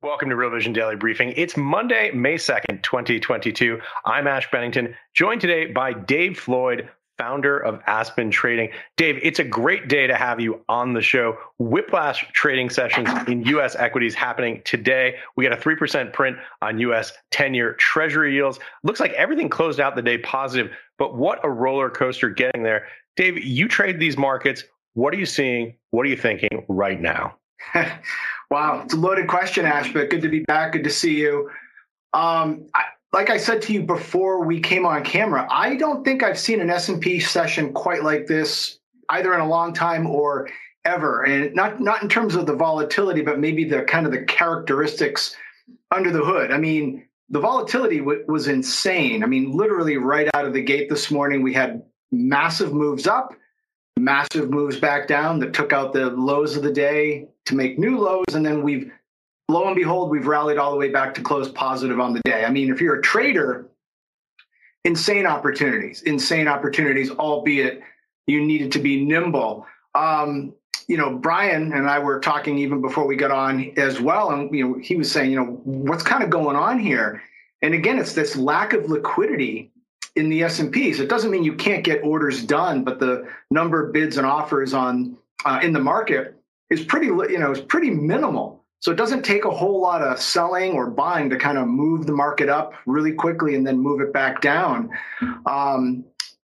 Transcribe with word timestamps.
Welcome 0.00 0.28
to 0.28 0.36
Real 0.36 0.50
Vision 0.50 0.72
Daily 0.72 0.94
Briefing. 0.94 1.32
It's 1.36 1.56
Monday, 1.56 2.12
May 2.12 2.36
2nd, 2.36 2.84
2022. 2.84 3.80
I'm 4.04 4.28
Ash 4.28 4.48
Bennington, 4.48 4.94
joined 5.12 5.40
today 5.40 5.66
by 5.72 5.92
Dave 5.92 6.38
Floyd, 6.38 6.88
founder 7.18 7.58
of 7.58 7.80
Aspen 7.84 8.30
Trading. 8.30 8.70
Dave, 8.96 9.18
it's 9.24 9.40
a 9.40 9.44
great 9.44 9.88
day 9.88 10.06
to 10.06 10.14
have 10.14 10.38
you 10.38 10.64
on 10.68 10.92
the 10.92 11.02
show. 11.02 11.36
Whiplash 11.58 12.24
trading 12.32 12.70
sessions 12.70 13.08
in 13.26 13.42
U.S. 13.46 13.74
equities 13.74 14.14
happening 14.14 14.62
today. 14.64 15.16
We 15.34 15.44
got 15.44 15.58
a 15.58 15.60
3% 15.60 16.12
print 16.12 16.36
on 16.62 16.78
U.S. 16.78 17.12
10 17.32 17.54
year 17.54 17.72
Treasury 17.72 18.36
yields. 18.36 18.60
Looks 18.84 19.00
like 19.00 19.10
everything 19.14 19.48
closed 19.48 19.80
out 19.80 19.96
the 19.96 20.02
day 20.02 20.18
positive, 20.18 20.70
but 20.96 21.16
what 21.16 21.44
a 21.44 21.50
roller 21.50 21.90
coaster 21.90 22.30
getting 22.30 22.62
there. 22.62 22.86
Dave, 23.16 23.44
you 23.44 23.66
trade 23.66 23.98
these 23.98 24.16
markets. 24.16 24.62
What 24.94 25.12
are 25.12 25.18
you 25.18 25.26
seeing? 25.26 25.76
What 25.90 26.06
are 26.06 26.08
you 26.08 26.16
thinking 26.16 26.64
right 26.68 27.00
now? 27.00 27.34
Wow, 28.50 28.82
it's 28.84 28.94
a 28.94 28.96
loaded 28.96 29.28
question, 29.28 29.66
Ash, 29.66 29.92
but 29.92 30.08
good 30.08 30.22
to 30.22 30.28
be 30.28 30.40
back. 30.40 30.72
Good 30.72 30.84
to 30.84 30.90
see 30.90 31.18
you. 31.18 31.50
Um, 32.14 32.66
I, 32.74 32.84
like 33.12 33.28
I 33.28 33.36
said 33.36 33.60
to 33.62 33.72
you 33.72 33.82
before 33.82 34.44
we 34.44 34.60
came 34.60 34.86
on 34.86 35.04
camera, 35.04 35.46
I 35.50 35.76
don't 35.76 36.04
think 36.04 36.22
I've 36.22 36.38
seen 36.38 36.60
an 36.60 36.70
S&P 36.70 37.20
session 37.20 37.72
quite 37.72 38.02
like 38.02 38.26
this 38.26 38.78
either 39.10 39.34
in 39.34 39.40
a 39.40 39.48
long 39.48 39.74
time 39.74 40.06
or 40.06 40.48
ever. 40.84 41.24
And 41.24 41.54
not 41.54 41.80
not 41.80 42.02
in 42.02 42.08
terms 42.08 42.34
of 42.34 42.46
the 42.46 42.54
volatility, 42.54 43.20
but 43.20 43.38
maybe 43.38 43.64
the 43.64 43.82
kind 43.82 44.06
of 44.06 44.12
the 44.12 44.24
characteristics 44.24 45.36
under 45.90 46.10
the 46.10 46.24
hood. 46.24 46.50
I 46.50 46.58
mean, 46.58 47.06
the 47.28 47.40
volatility 47.40 47.98
w- 47.98 48.24
was 48.28 48.48
insane. 48.48 49.22
I 49.22 49.26
mean, 49.26 49.52
literally 49.52 49.98
right 49.98 50.28
out 50.34 50.46
of 50.46 50.54
the 50.54 50.62
gate 50.62 50.88
this 50.88 51.10
morning, 51.10 51.42
we 51.42 51.52
had 51.52 51.82
massive 52.10 52.72
moves 52.72 53.06
up 53.06 53.34
massive 53.98 54.50
moves 54.50 54.78
back 54.78 55.06
down 55.06 55.38
that 55.40 55.52
took 55.52 55.72
out 55.72 55.92
the 55.92 56.10
lows 56.10 56.56
of 56.56 56.62
the 56.62 56.72
day 56.72 57.26
to 57.48 57.54
make 57.54 57.78
new 57.78 57.98
lows. 57.98 58.34
And 58.34 58.44
then 58.44 58.62
we've, 58.62 58.90
lo 59.48 59.66
and 59.66 59.76
behold, 59.76 60.10
we've 60.10 60.26
rallied 60.26 60.58
all 60.58 60.70
the 60.70 60.76
way 60.76 60.90
back 60.90 61.14
to 61.14 61.20
close 61.20 61.50
positive 61.50 62.00
on 62.00 62.14
the 62.14 62.20
day. 62.24 62.44
I 62.44 62.50
mean, 62.50 62.70
if 62.72 62.80
you're 62.80 62.98
a 62.98 63.02
trader, 63.02 63.68
insane 64.84 65.26
opportunities, 65.26 66.02
insane 66.02 66.48
opportunities, 66.48 67.10
albeit 67.10 67.82
you 68.26 68.44
needed 68.44 68.72
to 68.72 68.78
be 68.78 69.04
nimble. 69.04 69.66
Um, 69.94 70.54
you 70.86 70.96
know, 70.96 71.14
Brian 71.14 71.72
and 71.72 71.88
I 71.88 71.98
were 71.98 72.20
talking 72.20 72.58
even 72.58 72.80
before 72.80 73.06
we 73.06 73.16
got 73.16 73.30
on 73.30 73.72
as 73.76 74.00
well. 74.00 74.30
And, 74.30 74.54
you 74.54 74.66
know, 74.66 74.78
he 74.78 74.96
was 74.96 75.10
saying, 75.10 75.30
you 75.30 75.36
know, 75.36 75.60
what's 75.64 76.02
kind 76.02 76.22
of 76.22 76.30
going 76.30 76.56
on 76.56 76.78
here? 76.78 77.22
And 77.60 77.74
again, 77.74 77.98
it's 77.98 78.14
this 78.14 78.36
lack 78.36 78.72
of 78.72 78.88
liquidity 78.88 79.70
in 80.16 80.30
the 80.30 80.42
S&Ps. 80.44 80.98
It 80.98 81.08
doesn't 81.08 81.30
mean 81.30 81.44
you 81.44 81.54
can't 81.54 81.84
get 81.84 82.02
orders 82.02 82.42
done, 82.42 82.84
but 82.84 83.00
the 83.00 83.28
number 83.50 83.84
of 83.84 83.92
bids 83.92 84.16
and 84.16 84.26
offers 84.26 84.72
on 84.72 85.16
uh, 85.44 85.60
in 85.62 85.72
the 85.72 85.80
market 85.80 86.37
is 86.70 86.84
pretty, 86.84 87.06
you 87.06 87.38
know, 87.38 87.52
is 87.52 87.60
pretty 87.60 87.90
minimal. 87.90 88.64
So 88.80 88.92
it 88.92 88.96
doesn't 88.96 89.24
take 89.24 89.44
a 89.44 89.50
whole 89.50 89.80
lot 89.80 90.02
of 90.02 90.20
selling 90.20 90.72
or 90.72 90.88
buying 90.88 91.30
to 91.30 91.36
kind 91.36 91.58
of 91.58 91.66
move 91.66 92.06
the 92.06 92.12
market 92.12 92.48
up 92.48 92.74
really 92.86 93.12
quickly 93.12 93.56
and 93.56 93.66
then 93.66 93.78
move 93.78 94.00
it 94.00 94.12
back 94.12 94.40
down. 94.40 94.90
Um, 95.46 96.04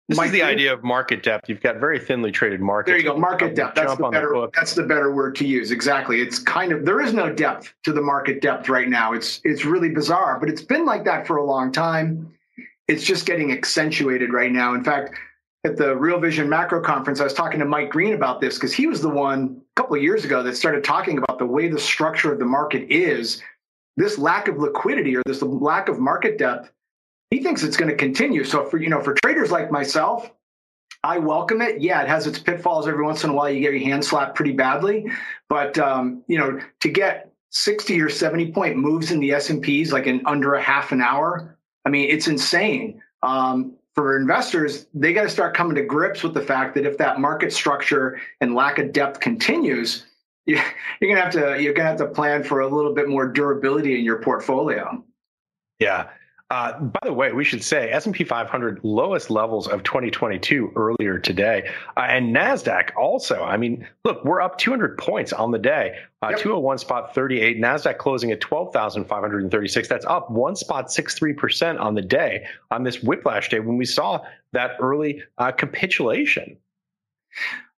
this 0.07 0.19
is 0.19 0.31
the 0.31 0.43
idea 0.43 0.73
of 0.73 0.83
market 0.83 1.23
depth. 1.23 1.49
You've 1.49 1.61
got 1.61 1.77
very 1.77 1.99
thinly 1.99 2.31
traded 2.31 2.61
markets. 2.61 2.91
There 2.91 2.97
you 2.97 3.03
go, 3.03 3.17
market 3.17 3.55
depth. 3.55 3.75
That's 3.75 3.95
the 3.95 4.09
better. 4.09 4.29
The 4.33 4.49
that's 4.53 4.75
the 4.75 4.83
better 4.83 5.13
word 5.13 5.35
to 5.37 5.47
use. 5.47 5.71
Exactly. 5.71 6.21
It's 6.21 6.39
kind 6.39 6.71
of 6.71 6.85
there 6.85 7.01
is 7.01 7.13
no 7.13 7.33
depth 7.33 7.73
to 7.83 7.93
the 7.93 8.01
market 8.01 8.41
depth 8.41 8.67
right 8.67 8.89
now. 8.89 9.13
It's 9.13 9.39
it's 9.43 9.65
really 9.65 9.89
bizarre, 9.89 10.39
but 10.39 10.49
it's 10.49 10.61
been 10.61 10.85
like 10.85 11.05
that 11.05 11.25
for 11.25 11.37
a 11.37 11.45
long 11.45 11.71
time 11.71 12.33
it's 12.87 13.03
just 13.03 13.25
getting 13.25 13.51
accentuated 13.51 14.33
right 14.33 14.51
now. 14.51 14.73
In 14.73 14.83
fact, 14.83 15.17
at 15.65 15.77
the 15.77 15.95
Real 15.95 16.19
Vision 16.19 16.49
Macro 16.49 16.81
Conference, 16.81 17.21
I 17.21 17.23
was 17.23 17.33
talking 17.33 17.59
to 17.59 17.65
Mike 17.65 17.89
Green 17.89 18.13
about 18.13 18.41
this 18.41 18.55
because 18.55 18.73
he 18.73 18.85
was 18.85 19.01
the 19.01 19.09
one 19.09 19.61
a 19.77 19.81
couple 19.81 19.95
of 19.95 20.03
years 20.03 20.25
ago 20.25 20.43
that 20.43 20.57
started 20.57 20.83
talking 20.83 21.17
about 21.17 21.39
the 21.39 21.45
way 21.45 21.69
the 21.69 21.79
structure 21.79 22.33
of 22.33 22.39
the 22.39 22.45
market 22.45 22.91
is. 22.91 23.41
This 23.95 24.17
lack 24.17 24.47
of 24.47 24.57
liquidity 24.57 25.15
or 25.15 25.21
this 25.25 25.41
lack 25.41 25.87
of 25.87 25.99
market 25.99 26.37
depth, 26.37 26.71
he 27.29 27.41
thinks 27.41 27.63
it's 27.63 27.77
going 27.77 27.89
to 27.89 27.95
continue. 27.95 28.43
So 28.43 28.65
for 28.65 28.77
you 28.77 28.89
know, 28.89 29.01
for 29.01 29.13
traders 29.13 29.51
like 29.51 29.71
myself, 29.71 30.31
I 31.03 31.19
welcome 31.19 31.61
it. 31.61 31.79
Yeah, 31.79 32.01
it 32.01 32.09
has 32.09 32.27
its 32.27 32.39
pitfalls. 32.39 32.87
Every 32.87 33.03
once 33.03 33.23
in 33.23 33.29
a 33.29 33.33
while, 33.33 33.49
you 33.49 33.61
get 33.61 33.71
your 33.71 33.81
hand 33.81 34.03
slapped 34.03 34.35
pretty 34.35 34.53
badly, 34.53 35.05
but 35.47 35.77
um, 35.77 36.23
you 36.27 36.37
know, 36.37 36.59
to 36.81 36.89
get 36.89 37.31
60 37.51 38.01
or 38.01 38.09
70 38.09 38.51
point 38.51 38.75
moves 38.75 39.11
in 39.11 39.19
the 39.19 39.31
S 39.31 39.49
and 39.49 39.61
P's 39.61 39.93
like 39.93 40.07
in 40.07 40.25
under 40.25 40.55
a 40.55 40.61
half 40.61 40.91
an 40.91 41.01
hour 41.01 41.53
I 41.85 41.89
mean, 41.89 42.09
it's 42.09 42.27
insane. 42.27 43.01
Um, 43.21 43.73
for 43.95 44.17
investors, 44.17 44.87
they 44.93 45.13
got 45.13 45.23
to 45.23 45.29
start 45.29 45.55
coming 45.55 45.75
to 45.75 45.83
grips 45.83 46.23
with 46.23 46.33
the 46.33 46.41
fact 46.41 46.75
that 46.75 46.85
if 46.85 46.97
that 46.97 47.19
market 47.19 47.53
structure 47.53 48.19
and 48.41 48.55
lack 48.55 48.79
of 48.79 48.91
depth 48.91 49.19
continues, 49.19 50.05
you, 50.45 50.59
you're 50.99 51.13
gonna 51.13 51.23
have 51.23 51.33
to 51.33 51.61
you're 51.61 51.73
gonna 51.73 51.89
have 51.89 51.97
to 51.99 52.07
plan 52.07 52.43
for 52.43 52.61
a 52.61 52.67
little 52.67 52.93
bit 52.93 53.07
more 53.07 53.27
durability 53.27 53.97
in 53.97 54.03
your 54.03 54.21
portfolio. 54.21 55.03
Yeah, 55.79 56.09
uh, 56.53 56.79
by 56.79 56.99
the 57.01 57.13
way, 57.13 57.31
we 57.31 57.43
should 57.43 57.63
say 57.63 57.89
S&P 57.89 58.23
500 58.23 58.79
lowest 58.83 59.31
levels 59.31 59.67
of 59.67 59.81
2022 59.81 60.71
earlier 60.75 61.17
today, 61.17 61.67
uh, 61.97 62.01
and 62.01 62.35
Nasdaq 62.35 62.95
also. 62.95 63.43
I 63.43 63.57
mean, 63.57 63.87
look, 64.05 64.23
we're 64.23 64.39
up 64.39 64.59
200 64.59 64.99
points 64.99 65.33
on 65.33 65.49
the 65.49 65.57
day. 65.57 65.97
Uh, 66.21 66.27
yep. 66.29 66.39
201 66.39 66.77
spot 66.77 67.15
38. 67.15 67.59
Nasdaq 67.59 67.97
closing 67.97 68.31
at 68.31 68.39
12,536. 68.39 69.87
That's 69.87 70.05
up 70.05 70.29
one 70.29 70.55
spot 70.55 70.91
63 70.91 71.33
percent 71.33 71.79
on 71.79 71.95
the 71.95 72.03
day 72.03 72.45
on 72.69 72.83
this 72.83 73.01
whiplash 73.01 73.49
day 73.49 73.59
when 73.59 73.77
we 73.77 73.85
saw 73.85 74.23
that 74.51 74.73
early 74.79 75.23
uh, 75.39 75.51
capitulation. 75.53 76.57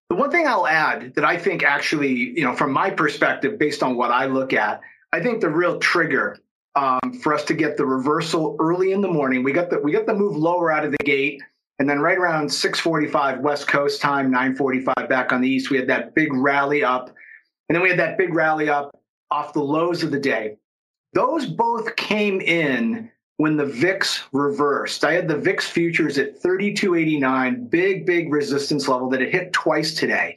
The 0.08 0.16
one 0.16 0.32
thing 0.32 0.48
I'll 0.48 0.66
add 0.66 1.14
that 1.14 1.24
I 1.24 1.38
think 1.38 1.62
actually, 1.62 2.12
you 2.12 2.42
know, 2.42 2.56
from 2.56 2.72
my 2.72 2.90
perspective, 2.90 3.56
based 3.56 3.84
on 3.84 3.94
what 3.94 4.10
I 4.10 4.26
look 4.26 4.52
at, 4.52 4.80
I 5.12 5.20
think 5.20 5.42
the 5.42 5.48
real 5.48 5.78
trigger 5.78 6.38
um, 6.76 7.20
for 7.22 7.34
us 7.34 7.44
to 7.44 7.54
get 7.54 7.76
the 7.76 7.86
reversal 7.86 8.56
early 8.60 8.92
in 8.92 9.00
the 9.00 9.08
morning. 9.08 9.42
We 9.42 9.52
got 9.52 9.70
the 9.70 9.78
we 9.80 9.92
got 9.92 10.06
the 10.06 10.14
move 10.14 10.36
lower 10.36 10.72
out 10.72 10.84
of 10.84 10.92
the 10.92 11.04
gate, 11.04 11.42
and 11.78 11.88
then 11.88 12.00
right 12.00 12.18
around 12.18 12.48
6:45 12.48 13.40
West 13.40 13.68
Coast 13.68 14.00
time, 14.00 14.30
9:45 14.30 15.08
back 15.08 15.32
on 15.32 15.40
the 15.40 15.48
east, 15.48 15.70
we 15.70 15.76
had 15.76 15.88
that 15.88 16.14
big 16.14 16.32
rally 16.32 16.82
up, 16.82 17.14
and 17.68 17.76
then 17.76 17.82
we 17.82 17.88
had 17.88 17.98
that 17.98 18.18
big 18.18 18.34
rally 18.34 18.68
up 18.68 18.98
off 19.30 19.52
the 19.52 19.60
lows 19.60 20.02
of 20.02 20.10
the 20.10 20.18
day. 20.18 20.56
Those 21.12 21.46
both 21.46 21.94
came 21.96 22.40
in 22.40 23.10
when 23.36 23.56
the 23.56 23.66
VIX 23.66 24.24
reversed. 24.32 25.04
I 25.04 25.12
had 25.12 25.28
the 25.28 25.36
VIX 25.36 25.66
futures 25.66 26.18
at 26.18 26.40
32.89, 26.40 27.70
big 27.70 28.06
big 28.06 28.32
resistance 28.32 28.88
level 28.88 29.08
that 29.10 29.22
it 29.22 29.32
hit 29.32 29.52
twice 29.52 29.94
today. 29.94 30.36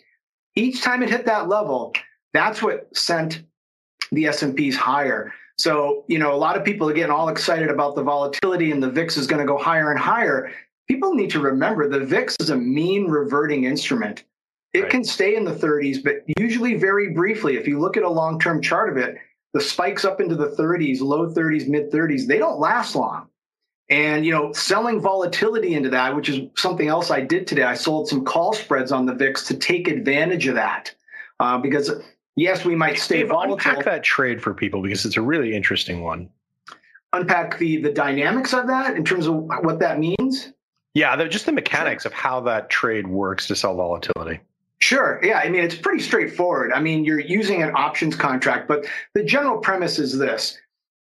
Each 0.55 0.81
time 0.81 1.03
it 1.03 1.09
hit 1.09 1.25
that 1.25 1.47
level, 1.47 1.93
that's 2.33 2.61
what 2.61 2.95
sent 2.95 3.43
the 4.11 4.27
S&Ps 4.27 4.75
higher. 4.75 5.33
So, 5.57 6.03
you 6.07 6.19
know, 6.19 6.33
a 6.33 6.37
lot 6.37 6.55
of 6.55 6.63
people 6.63 6.89
are 6.89 6.93
getting 6.93 7.11
all 7.11 7.29
excited 7.29 7.69
about 7.69 7.95
the 7.95 8.03
volatility 8.03 8.71
and 8.71 8.81
the 8.81 8.89
VIX 8.89 9.17
is 9.17 9.27
going 9.27 9.39
to 9.39 9.47
go 9.47 9.57
higher 9.57 9.89
and 9.89 9.99
higher. 9.99 10.51
People 10.87 11.15
need 11.15 11.31
to 11.31 11.39
remember 11.39 11.89
the 11.89 12.05
VIX 12.05 12.35
is 12.39 12.51
a 12.51 12.55
mean 12.55 13.05
reverting 13.05 13.63
instrument. 13.63 14.23
It 14.73 14.83
right. 14.83 14.91
can 14.91 15.03
stay 15.03 15.35
in 15.35 15.45
the 15.45 15.53
30s, 15.53 16.03
but 16.03 16.23
usually 16.37 16.75
very 16.75 17.13
briefly. 17.13 17.57
If 17.57 17.67
you 17.67 17.79
look 17.79 17.97
at 17.97 18.03
a 18.03 18.09
long 18.09 18.39
term 18.39 18.61
chart 18.61 18.89
of 18.89 18.97
it, 18.97 19.17
the 19.53 19.61
spikes 19.61 20.05
up 20.05 20.21
into 20.21 20.35
the 20.35 20.49
30s, 20.49 21.01
low 21.01 21.33
30s, 21.33 21.67
mid 21.67 21.91
30s, 21.91 22.27
they 22.27 22.37
don't 22.37 22.59
last 22.59 22.95
long. 22.95 23.27
And 23.89 24.25
you 24.25 24.31
know, 24.31 24.51
selling 24.51 25.01
volatility 25.01 25.73
into 25.73 25.89
that, 25.89 26.15
which 26.15 26.29
is 26.29 26.49
something 26.55 26.89
else 26.89 27.09
I 27.09 27.21
did 27.21 27.47
today. 27.47 27.63
I 27.63 27.73
sold 27.73 28.07
some 28.07 28.25
call 28.25 28.53
spreads 28.53 28.91
on 28.91 29.05
the 29.05 29.15
VIX 29.15 29.47
to 29.47 29.57
take 29.57 29.87
advantage 29.87 30.45
of 30.47 30.55
that, 30.55 30.93
uh, 31.39 31.57
because 31.57 31.89
yes, 32.37 32.63
we 32.63 32.75
might 32.75 32.97
stay 32.97 33.17
Dave, 33.17 33.29
volatile. 33.29 33.55
Unpack 33.55 33.83
that 33.83 34.03
trade 34.03 34.41
for 34.41 34.53
people 34.53 34.81
because 34.81 35.03
it's 35.03 35.17
a 35.17 35.21
really 35.21 35.53
interesting 35.53 36.03
one. 36.03 36.29
Unpack 37.11 37.57
the 37.57 37.81
the 37.81 37.91
dynamics 37.91 38.53
of 38.53 38.67
that 38.67 38.95
in 38.95 39.03
terms 39.03 39.27
of 39.27 39.35
what 39.35 39.79
that 39.79 39.99
means. 39.99 40.53
Yeah, 40.93 41.15
just 41.27 41.45
the 41.45 41.51
mechanics 41.51 42.05
of 42.05 42.13
how 42.13 42.39
that 42.41 42.69
trade 42.69 43.07
works 43.07 43.47
to 43.47 43.55
sell 43.55 43.75
volatility. 43.75 44.39
Sure. 44.79 45.19
Yeah. 45.23 45.39
I 45.43 45.49
mean, 45.49 45.63
it's 45.63 45.75
pretty 45.75 46.03
straightforward. 46.03 46.71
I 46.71 46.79
mean, 46.79 47.03
you're 47.03 47.19
using 47.19 47.63
an 47.63 47.71
options 47.75 48.15
contract, 48.15 48.67
but 48.67 48.85
the 49.13 49.23
general 49.23 49.57
premise 49.57 49.99
is 49.99 50.17
this. 50.17 50.57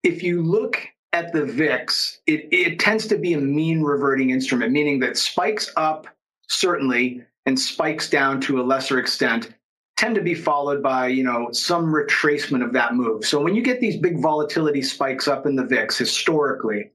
If 0.02 0.22
you 0.22 0.42
look 0.42 0.80
at 1.12 1.32
the 1.32 1.44
VIX, 1.44 2.20
it, 2.26 2.48
it 2.50 2.78
tends 2.78 3.06
to 3.08 3.16
be 3.16 3.34
a 3.34 3.40
mean 3.40 3.82
reverting 3.82 4.30
instrument, 4.30 4.72
meaning 4.72 5.00
that 5.00 5.16
spikes 5.16 5.72
up, 5.76 6.06
certainly, 6.48 7.24
and 7.46 7.58
spikes 7.58 8.08
down 8.08 8.40
to 8.42 8.60
a 8.60 8.62
lesser 8.62 8.98
extent 8.98 9.54
tend 10.00 10.14
to 10.14 10.22
be 10.22 10.34
followed 10.34 10.82
by 10.82 11.08
you 11.08 11.22
know 11.22 11.50
some 11.52 11.92
retracement 11.92 12.64
of 12.64 12.72
that 12.72 12.94
move. 12.94 13.22
So 13.22 13.38
when 13.42 13.54
you 13.54 13.60
get 13.60 13.80
these 13.80 13.98
big 13.98 14.22
volatility 14.22 14.80
spikes 14.80 15.28
up 15.28 15.44
in 15.44 15.54
the 15.54 15.64
VIX 15.64 15.96
historically, 15.96 16.90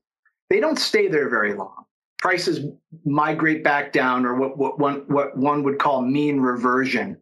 they 0.50 0.60
don't 0.60 0.80
stay 0.80 1.08
there 1.08 1.30
very 1.30 1.54
long. 1.54 1.86
Prices 2.18 2.66
migrate 3.06 3.64
back 3.64 3.94
down, 3.94 4.26
or 4.26 4.34
what, 4.34 4.58
what 4.58 4.80
one 4.80 5.04
what 5.08 5.38
one 5.38 5.62
would 5.62 5.78
call 5.78 6.02
mean 6.02 6.40
reversion. 6.40 7.16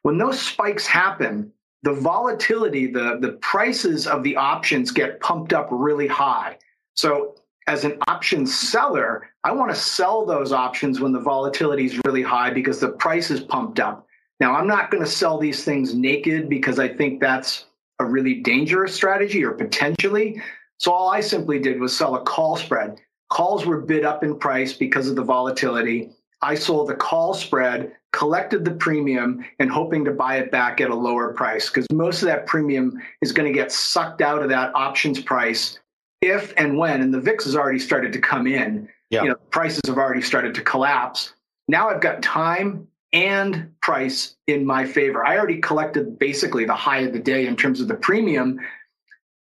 When 0.00 0.16
those 0.16 0.40
spikes 0.40 0.86
happen, 0.86 1.52
the 1.82 1.92
volatility, 1.92 2.86
the 2.86 3.18
the 3.20 3.32
prices 3.42 4.06
of 4.06 4.22
the 4.22 4.34
options 4.34 4.90
get 4.90 5.20
pumped 5.20 5.52
up 5.52 5.68
really 5.70 6.06
high. 6.06 6.56
So 6.94 7.34
as 7.66 7.84
an 7.84 7.98
option 8.08 8.46
seller, 8.46 9.28
I 9.44 9.52
want 9.52 9.70
to 9.70 9.76
sell 9.76 10.24
those 10.24 10.52
options 10.52 11.00
when 11.00 11.12
the 11.12 11.20
volatility 11.20 11.84
is 11.84 12.00
really 12.06 12.22
high 12.22 12.50
because 12.50 12.80
the 12.80 12.92
price 12.92 13.30
is 13.30 13.40
pumped 13.40 13.78
up. 13.78 14.07
Now, 14.40 14.54
I'm 14.54 14.66
not 14.66 14.90
going 14.90 15.02
to 15.02 15.10
sell 15.10 15.38
these 15.38 15.64
things 15.64 15.94
naked 15.94 16.48
because 16.48 16.78
I 16.78 16.88
think 16.88 17.20
that's 17.20 17.66
a 17.98 18.04
really 18.04 18.34
dangerous 18.34 18.94
strategy 18.94 19.44
or 19.44 19.52
potentially. 19.52 20.40
So 20.78 20.92
all 20.92 21.10
I 21.10 21.20
simply 21.20 21.58
did 21.58 21.80
was 21.80 21.96
sell 21.96 22.14
a 22.14 22.22
call 22.22 22.56
spread. 22.56 23.00
Calls 23.30 23.66
were 23.66 23.80
bid 23.80 24.04
up 24.04 24.22
in 24.22 24.38
price 24.38 24.72
because 24.72 25.08
of 25.08 25.16
the 25.16 25.24
volatility. 25.24 26.10
I 26.40 26.54
sold 26.54 26.88
the 26.88 26.94
call 26.94 27.34
spread, 27.34 27.92
collected 28.12 28.64
the 28.64 28.70
premium, 28.70 29.44
and 29.58 29.70
hoping 29.70 30.04
to 30.04 30.12
buy 30.12 30.36
it 30.36 30.52
back 30.52 30.80
at 30.80 30.90
a 30.90 30.94
lower 30.94 31.32
price 31.32 31.68
because 31.68 31.86
most 31.92 32.22
of 32.22 32.28
that 32.28 32.46
premium 32.46 32.96
is 33.20 33.32
going 33.32 33.52
to 33.52 33.56
get 33.56 33.72
sucked 33.72 34.22
out 34.22 34.42
of 34.42 34.48
that 34.50 34.72
options 34.74 35.20
price 35.20 35.78
if 36.20 36.52
and 36.56 36.78
when, 36.78 37.00
and 37.00 37.12
the 37.12 37.20
VIX 37.20 37.44
has 37.44 37.56
already 37.56 37.78
started 37.78 38.12
to 38.12 38.20
come 38.20 38.46
in. 38.46 38.88
Yeah. 39.10 39.22
You 39.22 39.28
know, 39.30 39.36
prices 39.50 39.80
have 39.86 39.98
already 39.98 40.22
started 40.22 40.54
to 40.54 40.62
collapse. 40.62 41.32
Now 41.66 41.88
I've 41.88 42.00
got 42.00 42.22
time 42.22 42.86
and 43.12 43.72
price 43.80 44.36
in 44.46 44.66
my 44.66 44.84
favor. 44.84 45.24
I 45.24 45.38
already 45.38 45.60
collected 45.60 46.18
basically 46.18 46.64
the 46.64 46.74
high 46.74 47.00
of 47.00 47.12
the 47.12 47.18
day 47.18 47.46
in 47.46 47.56
terms 47.56 47.80
of 47.80 47.88
the 47.88 47.94
premium. 47.94 48.60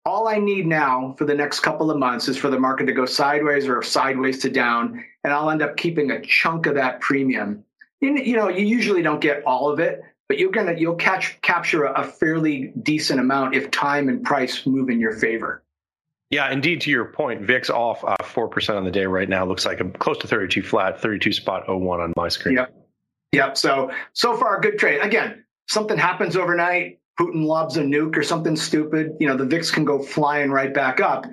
All 0.04 0.28
I 0.28 0.38
need 0.38 0.66
now 0.66 1.14
for 1.16 1.24
the 1.24 1.34
next 1.34 1.60
couple 1.60 1.90
of 1.90 1.98
months 1.98 2.28
is 2.28 2.36
for 2.36 2.50
the 2.50 2.58
market 2.58 2.86
to 2.86 2.92
go 2.92 3.06
sideways 3.06 3.66
or 3.66 3.82
sideways 3.82 4.40
to 4.40 4.50
down, 4.50 5.02
and 5.24 5.32
I'll 5.32 5.50
end 5.50 5.62
up 5.62 5.76
keeping 5.76 6.10
a 6.10 6.20
chunk 6.20 6.66
of 6.66 6.74
that 6.74 7.00
premium. 7.00 7.64
You 8.00 8.36
know, 8.36 8.48
you 8.48 8.66
usually 8.66 9.00
don't 9.00 9.20
get 9.20 9.42
all 9.44 9.70
of 9.70 9.80
it, 9.80 10.02
but 10.28 10.38
you're 10.38 10.50
gonna 10.50 10.74
you'll 10.74 10.96
catch 10.96 11.40
capture 11.40 11.84
a, 11.84 12.02
a 12.02 12.04
fairly 12.04 12.74
decent 12.82 13.18
amount 13.18 13.54
if 13.54 13.70
time 13.70 14.10
and 14.10 14.22
price 14.22 14.66
move 14.66 14.90
in 14.90 15.00
your 15.00 15.12
favor. 15.12 15.62
Yeah, 16.28 16.50
indeed. 16.50 16.82
To 16.82 16.90
your 16.90 17.06
point, 17.06 17.42
VIX 17.42 17.70
off 17.70 18.04
uh, 18.04 18.16
four 18.24 18.46
uh, 18.46 18.48
percent 18.48 18.76
on 18.76 18.84
the 18.84 18.90
day 18.90 19.06
right 19.06 19.28
now. 19.28 19.46
Looks 19.46 19.64
like 19.64 19.80
a 19.80 19.88
close 19.88 20.18
to 20.18 20.26
32 20.26 20.62
flat, 20.62 21.00
32 21.00 21.32
spot 21.32 21.64
01 21.68 22.00
on 22.00 22.12
my 22.16 22.28
screen. 22.28 22.56
Yep. 22.56 22.83
Yep. 23.34 23.56
So 23.56 23.90
so 24.12 24.36
far, 24.36 24.60
good 24.60 24.78
trade. 24.78 25.00
Again, 25.00 25.44
something 25.68 25.98
happens 25.98 26.36
overnight. 26.36 27.00
Putin 27.18 27.44
lobs 27.44 27.76
a 27.76 27.82
nuke 27.82 28.16
or 28.16 28.22
something 28.22 28.56
stupid. 28.56 29.12
You 29.20 29.28
know, 29.28 29.36
the 29.36 29.44
VIX 29.44 29.70
can 29.70 29.84
go 29.84 30.02
flying 30.02 30.50
right 30.50 30.74
back 30.74 31.00
up. 31.00 31.26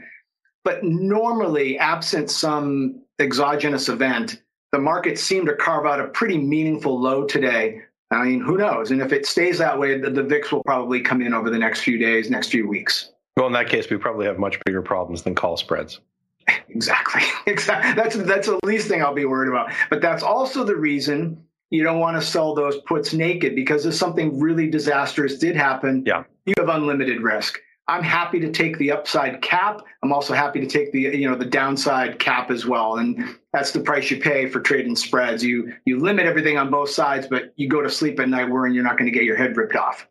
But 0.63 0.83
normally, 0.83 1.79
absent 1.79 2.29
some 2.29 3.01
exogenous 3.19 3.89
event, 3.89 4.41
the 4.71 4.79
market 4.79 5.17
seemed 5.17 5.47
to 5.47 5.55
carve 5.55 5.85
out 5.85 5.99
a 5.99 6.07
pretty 6.09 6.37
meaningful 6.37 6.99
low 6.99 7.25
today. 7.25 7.81
I 8.11 8.23
mean, 8.25 8.41
who 8.41 8.57
knows? 8.57 8.91
And 8.91 9.01
if 9.01 9.11
it 9.11 9.25
stays 9.25 9.57
that 9.57 9.79
way, 9.79 9.97
the, 9.97 10.09
the 10.09 10.23
VIX 10.23 10.51
will 10.51 10.63
probably 10.63 11.01
come 11.01 11.21
in 11.21 11.33
over 11.33 11.49
the 11.49 11.57
next 11.57 11.81
few 11.81 11.97
days, 11.97 12.29
next 12.29 12.49
few 12.49 12.67
weeks. 12.67 13.11
Well, 13.37 13.47
in 13.47 13.53
that 13.53 13.69
case, 13.69 13.89
we 13.89 13.97
probably 13.97 14.25
have 14.25 14.37
much 14.37 14.59
bigger 14.65 14.81
problems 14.81 15.23
than 15.23 15.35
call 15.35 15.57
spreads. 15.57 15.99
Exactly. 16.69 17.21
Exactly. 17.47 17.93
That's 17.93 18.15
that's 18.15 18.47
the 18.47 18.59
least 18.63 18.87
thing 18.87 19.01
I'll 19.01 19.13
be 19.13 19.25
worried 19.25 19.49
about. 19.49 19.71
But 19.89 20.01
that's 20.01 20.23
also 20.23 20.63
the 20.63 20.75
reason 20.75 21.43
you 21.71 21.83
don't 21.83 21.99
want 21.99 22.17
to 22.17 22.21
sell 22.21 22.53
those 22.53 22.77
puts 22.81 23.13
naked 23.13 23.55
because 23.55 23.85
if 23.85 23.95
something 23.95 24.39
really 24.39 24.69
disastrous 24.69 25.39
did 25.39 25.55
happen, 25.55 26.03
yeah. 26.05 26.23
you 26.45 26.53
have 26.59 26.69
unlimited 26.69 27.21
risk. 27.21 27.59
I'm 27.87 28.03
happy 28.03 28.39
to 28.39 28.51
take 28.51 28.77
the 28.77 28.91
upside 28.91 29.41
cap. 29.41 29.81
I'm 30.03 30.13
also 30.13 30.33
happy 30.33 30.59
to 30.59 30.67
take 30.67 30.91
the 30.91 30.99
you 30.99 31.29
know 31.29 31.35
the 31.35 31.45
downside 31.45 32.19
cap 32.19 32.51
as 32.51 32.65
well, 32.65 32.97
and 32.97 33.37
that's 33.51 33.71
the 33.71 33.79
price 33.79 34.11
you 34.11 34.19
pay 34.19 34.47
for 34.47 34.61
trading 34.61 34.95
spreads. 34.95 35.43
You 35.43 35.73
you 35.85 35.99
limit 35.99 36.25
everything 36.25 36.57
on 36.57 36.69
both 36.69 36.89
sides, 36.89 37.27
but 37.27 37.53
you 37.55 37.67
go 37.67 37.81
to 37.81 37.89
sleep 37.89 38.19
at 38.19 38.29
night 38.29 38.49
worrying 38.49 38.75
you're 38.75 38.83
not 38.83 38.97
going 38.97 39.11
to 39.11 39.17
get 39.17 39.25
your 39.25 39.35
head 39.35 39.57
ripped 39.57 39.75
off. 39.75 40.07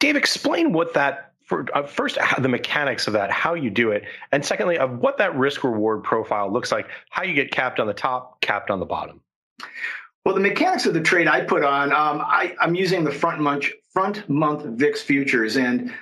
Dave, 0.00 0.16
explain 0.16 0.72
what 0.72 0.94
that 0.94 1.34
for, 1.44 1.66
uh, 1.74 1.86
first 1.86 2.18
the 2.38 2.48
mechanics 2.48 3.06
of 3.06 3.12
that, 3.12 3.30
how 3.30 3.54
you 3.54 3.70
do 3.70 3.90
it, 3.90 4.04
and 4.32 4.44
secondly 4.44 4.78
of 4.78 4.98
what 4.98 5.18
that 5.18 5.36
risk 5.36 5.64
reward 5.64 6.02
profile 6.02 6.52
looks 6.52 6.72
like, 6.72 6.88
how 7.10 7.22
you 7.22 7.34
get 7.34 7.50
capped 7.50 7.80
on 7.80 7.86
the 7.86 7.94
top, 7.94 8.40
capped 8.40 8.70
on 8.70 8.80
the 8.80 8.86
bottom. 8.86 9.20
Well, 10.24 10.34
the 10.34 10.40
mechanics 10.40 10.86
of 10.86 10.94
the 10.94 11.00
trade 11.00 11.26
I 11.26 11.42
put 11.42 11.64
on, 11.64 11.92
um, 11.92 12.20
I, 12.20 12.54
am 12.60 12.74
using 12.74 13.04
the 13.04 13.10
front 13.10 13.40
month 13.40 13.66
front 13.92 14.28
month 14.28 14.64
VIX 14.64 15.00
futures, 15.00 15.56
and 15.56 15.92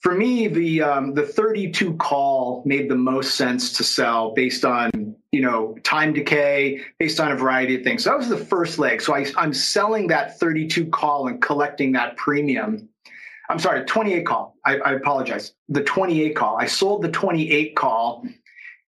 for 0.00 0.14
me, 0.14 0.48
the 0.48 0.82
um, 0.82 1.14
the 1.14 1.26
32 1.26 1.94
call 1.96 2.62
made 2.66 2.90
the 2.90 2.94
most 2.94 3.36
sense 3.36 3.72
to 3.74 3.84
sell 3.84 4.32
based 4.34 4.64
on 4.64 5.16
you 5.32 5.40
know 5.40 5.76
time 5.82 6.12
decay, 6.12 6.82
based 6.98 7.20
on 7.20 7.32
a 7.32 7.36
variety 7.36 7.76
of 7.76 7.82
things. 7.82 8.04
So 8.04 8.10
that 8.10 8.18
was 8.18 8.28
the 8.28 8.36
first 8.36 8.78
leg. 8.78 9.00
So 9.00 9.14
I, 9.14 9.26
I'm 9.36 9.54
selling 9.54 10.06
that 10.08 10.38
32 10.38 10.86
call 10.86 11.28
and 11.28 11.40
collecting 11.42 11.92
that 11.92 12.16
premium. 12.16 12.88
I'm 13.48 13.58
sorry, 13.58 13.84
28 13.84 14.24
call. 14.24 14.56
I, 14.64 14.78
I 14.78 14.92
apologize. 14.92 15.52
The 15.68 15.82
28 15.82 16.34
call. 16.34 16.56
I 16.56 16.66
sold 16.66 17.02
the 17.02 17.10
28 17.10 17.76
call 17.76 18.26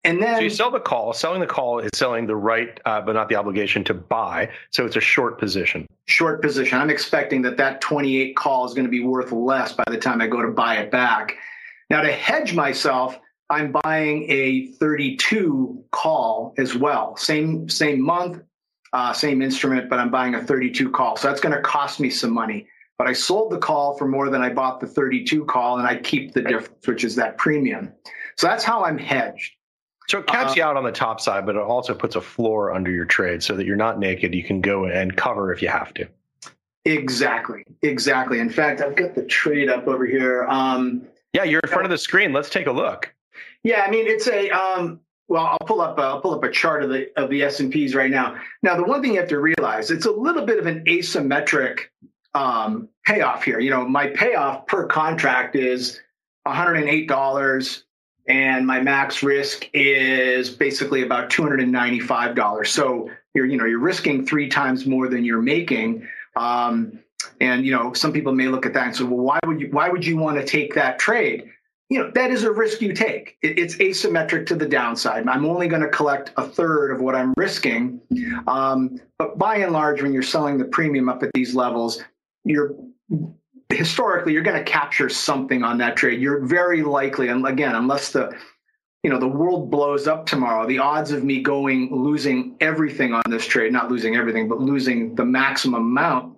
and 0.06 0.22
then 0.22 0.36
so 0.36 0.42
you 0.42 0.50
sell 0.50 0.72
the 0.72 0.80
call. 0.80 1.14
Selling 1.14 1.42
the 1.42 1.48
call 1.48 1.80
is 1.80 1.90
selling 1.96 2.28
the 2.28 2.36
right, 2.36 2.80
uh, 2.86 3.02
but 3.02 3.14
not 3.14 3.28
the 3.28 3.36
obligation 3.36 3.84
to 3.86 3.94
buy. 3.94 4.50
So 4.72 4.86
it's 4.86 4.96
a 4.96 5.02
short 5.02 5.40
position. 5.40 5.88
Short 6.06 6.42
position. 6.42 6.80
I'm 6.80 6.90
expecting 6.90 7.42
that 7.42 7.58
that 7.58 7.82
28 7.82 8.36
call 8.36 8.66
is 8.66 8.74
going 8.74 8.86
to 8.86 8.92
be 8.92 9.04
worth 9.04 9.32
less 9.32 9.74
by 9.74 9.84
the 9.88 9.98
time 9.98 10.22
I 10.22 10.28
go 10.28 10.42
to 10.42 10.52
buy 10.52 10.78
it 10.78 10.92
back. 10.92 11.38
Now 11.90 12.02
to 12.02 12.12
hedge 12.12 12.54
myself, 12.54 13.20
I'm 13.50 13.74
buying 13.84 14.30
a 14.30 14.68
32 14.74 15.84
call 15.92 16.54
as 16.58 16.76
well. 16.76 17.18
Same 17.18 17.68
same 17.68 18.02
month, 18.02 18.42
uh, 18.94 19.12
same 19.14 19.42
instrument, 19.42 19.90
but 19.90 20.00
I'm 20.00 20.12
buying 20.12 20.36
a 20.36 20.44
32 20.44 20.92
call. 20.92 21.18
So 21.18 21.28
that's 21.28 21.42
going 21.42 21.56
to 21.56 21.62
cost 21.62 22.00
me 22.00 22.10
some 22.10 22.34
money. 22.34 22.68
But 22.98 23.08
I 23.08 23.14
sold 23.14 23.52
the 23.52 23.58
call 23.58 23.98
for 23.98 24.08
more 24.08 24.30
than 24.30 24.42
I 24.42 24.54
bought 24.54 24.80
the 24.80 24.88
32 24.88 25.46
call, 25.46 25.80
and 25.80 25.88
I 25.88 25.98
keep 25.98 26.34
the 26.34 26.42
difference, 26.42 26.88
which 26.88 27.04
is 27.04 27.16
that 27.18 27.38
premium. 27.38 27.92
So 28.38 28.48
that's 28.48 28.64
how 28.64 28.86
I'm 28.86 28.98
hedged. 28.98 29.52
So 30.08 30.20
it 30.20 30.28
caps 30.28 30.52
uh, 30.52 30.56
you 30.58 30.64
out 30.64 30.78
on 30.78 30.84
the 30.84 30.92
top 30.92 31.20
side, 31.20 31.46
but 31.46 31.56
it 31.56 31.62
also 31.62 31.94
puts 31.96 32.16
a 32.16 32.22
floor 32.22 32.74
under 32.74 32.92
your 32.92 33.06
trade 33.06 33.42
so 33.42 33.56
that 33.56 33.66
you're 33.66 33.76
not 33.76 34.00
naked. 34.00 34.34
You 34.34 34.44
can 34.44 34.62
go 34.62 34.86
and 34.86 35.16
cover 35.16 35.52
if 35.52 35.62
you 35.62 35.68
have 35.68 35.94
to. 35.96 36.08
Exactly. 36.86 37.64
Exactly. 37.82 38.40
In 38.40 38.50
fact, 38.50 38.82
I've 38.82 38.96
got 38.96 39.16
the 39.16 39.24
trade 39.24 39.70
up 39.70 39.88
over 39.88 40.06
here. 40.06 40.46
Um, 40.46 41.08
yeah, 41.34 41.44
you're 41.44 41.62
in 41.62 41.70
front 41.70 41.86
of 41.86 41.90
the 41.90 41.98
screen. 41.98 42.32
Let's 42.32 42.50
take 42.50 42.68
a 42.68 42.72
look. 42.72 43.14
Yeah, 43.64 43.84
I 43.86 43.90
mean 43.90 44.06
it's 44.06 44.28
a 44.28 44.50
um, 44.52 45.00
well, 45.28 45.46
I'll 45.46 45.68
pull 45.68 45.82
up 45.82 45.98
I'll 45.98 46.22
pull 46.22 46.36
up 46.36 46.44
a 46.44 46.52
chart 46.52 46.84
of 46.84 46.90
the 46.90 47.10
of 47.20 47.30
the 47.30 47.42
S 47.42 47.60
and 47.60 47.72
P's 47.72 47.96
right 47.96 48.12
now. 48.12 48.40
Now, 48.62 48.78
the 48.78 48.84
one 48.84 49.02
thing 49.02 49.14
you 49.14 49.20
have 49.20 49.30
to 49.30 49.40
realize 49.40 49.90
it's 49.90 50.06
a 50.06 50.12
little 50.12 50.46
bit 50.46 50.60
of 50.60 50.68
an 50.68 50.84
asymmetric 50.86 51.80
um, 52.36 52.90
payoff 53.06 53.44
here. 53.44 53.60
You 53.60 53.72
know, 53.72 53.88
my 53.88 54.08
payoff 54.08 54.68
per 54.68 54.86
contract 54.86 55.56
is 55.56 56.00
$108 56.48 56.78
and 56.88 57.00
my 58.28 58.82
max 58.82 59.24
risk 59.24 59.70
is 59.74 60.50
basically 60.50 61.04
about 61.04 61.30
$295. 61.30 62.68
So 62.68 63.10
you're, 63.34 63.46
you 63.46 63.58
know, 63.58 63.66
you're 63.66 63.80
risking 63.80 64.26
three 64.26 64.50
times 64.50 64.86
more 64.86 65.08
than 65.08 65.24
you're 65.24 65.42
making. 65.42 66.08
Um, 66.36 67.00
and 67.42 67.66
you 67.66 67.72
know, 67.72 67.94
some 67.94 68.14
people 68.14 68.34
may 68.34 68.48
look 68.48 68.66
at 68.66 68.74
that 68.74 68.88
and 68.88 68.96
say, 68.96 69.04
well, 69.04 69.20
why 69.20 69.40
would 69.46 69.60
you 69.60 69.68
why 69.72 69.90
would 69.90 70.06
you 70.06 70.18
want 70.18 70.38
to 70.38 70.46
take 70.46 70.74
that 70.76 71.00
trade? 71.00 71.50
You 71.90 72.00
know, 72.00 72.12
that 72.16 72.32
is 72.32 72.44
a 72.44 72.52
risk 72.52 72.82
you 72.82 72.94
take. 72.94 73.38
It, 73.44 73.60
it's 73.60 73.76
asymmetric 73.76 74.48
to 74.48 74.56
the 74.56 74.68
downside. 74.68 75.28
I'm 75.28 75.46
only 75.46 75.68
going 75.68 75.84
to 75.84 75.90
collect 75.90 76.32
a 76.36 76.44
third 76.44 76.92
of 76.92 77.00
what 77.00 77.16
I'm 77.16 77.34
risking. 77.38 78.02
Um, 78.48 79.00
but 79.20 79.38
by 79.38 79.58
and 79.58 79.72
large, 79.72 80.02
when 80.02 80.12
you're 80.12 80.24
selling 80.24 80.58
the 80.58 80.66
premium 80.66 81.10
up 81.10 81.22
at 81.22 81.32
these 81.34 81.54
levels, 81.54 82.04
you're 82.44 82.74
historically 83.76 84.34
you're 84.34 84.44
going 84.44 84.58
to 84.58 84.72
capture 84.72 85.10
something 85.10 85.64
on 85.64 85.78
that 85.80 85.96
trade. 85.96 86.22
You're 86.22 86.46
very 86.46 86.82
likely, 86.84 87.28
and 87.28 87.46
again, 87.46 87.76
unless 87.76 88.12
the 88.12 88.36
you 89.04 89.10
know 89.12 89.20
the 89.20 89.28
world 89.28 89.70
blows 89.70 90.08
up 90.08 90.26
tomorrow, 90.26 90.66
the 90.66 90.80
odds 90.80 91.12
of 91.12 91.24
me 91.24 91.42
going 91.42 91.90
losing 91.92 92.56
everything 92.60 93.14
on 93.14 93.22
this 93.30 93.46
trade, 93.46 93.72
not 93.72 93.92
losing 93.92 94.16
everything, 94.16 94.48
but 94.48 94.60
losing 94.60 95.14
the 95.16 95.26
maximum 95.26 95.84
amount, 95.84 96.36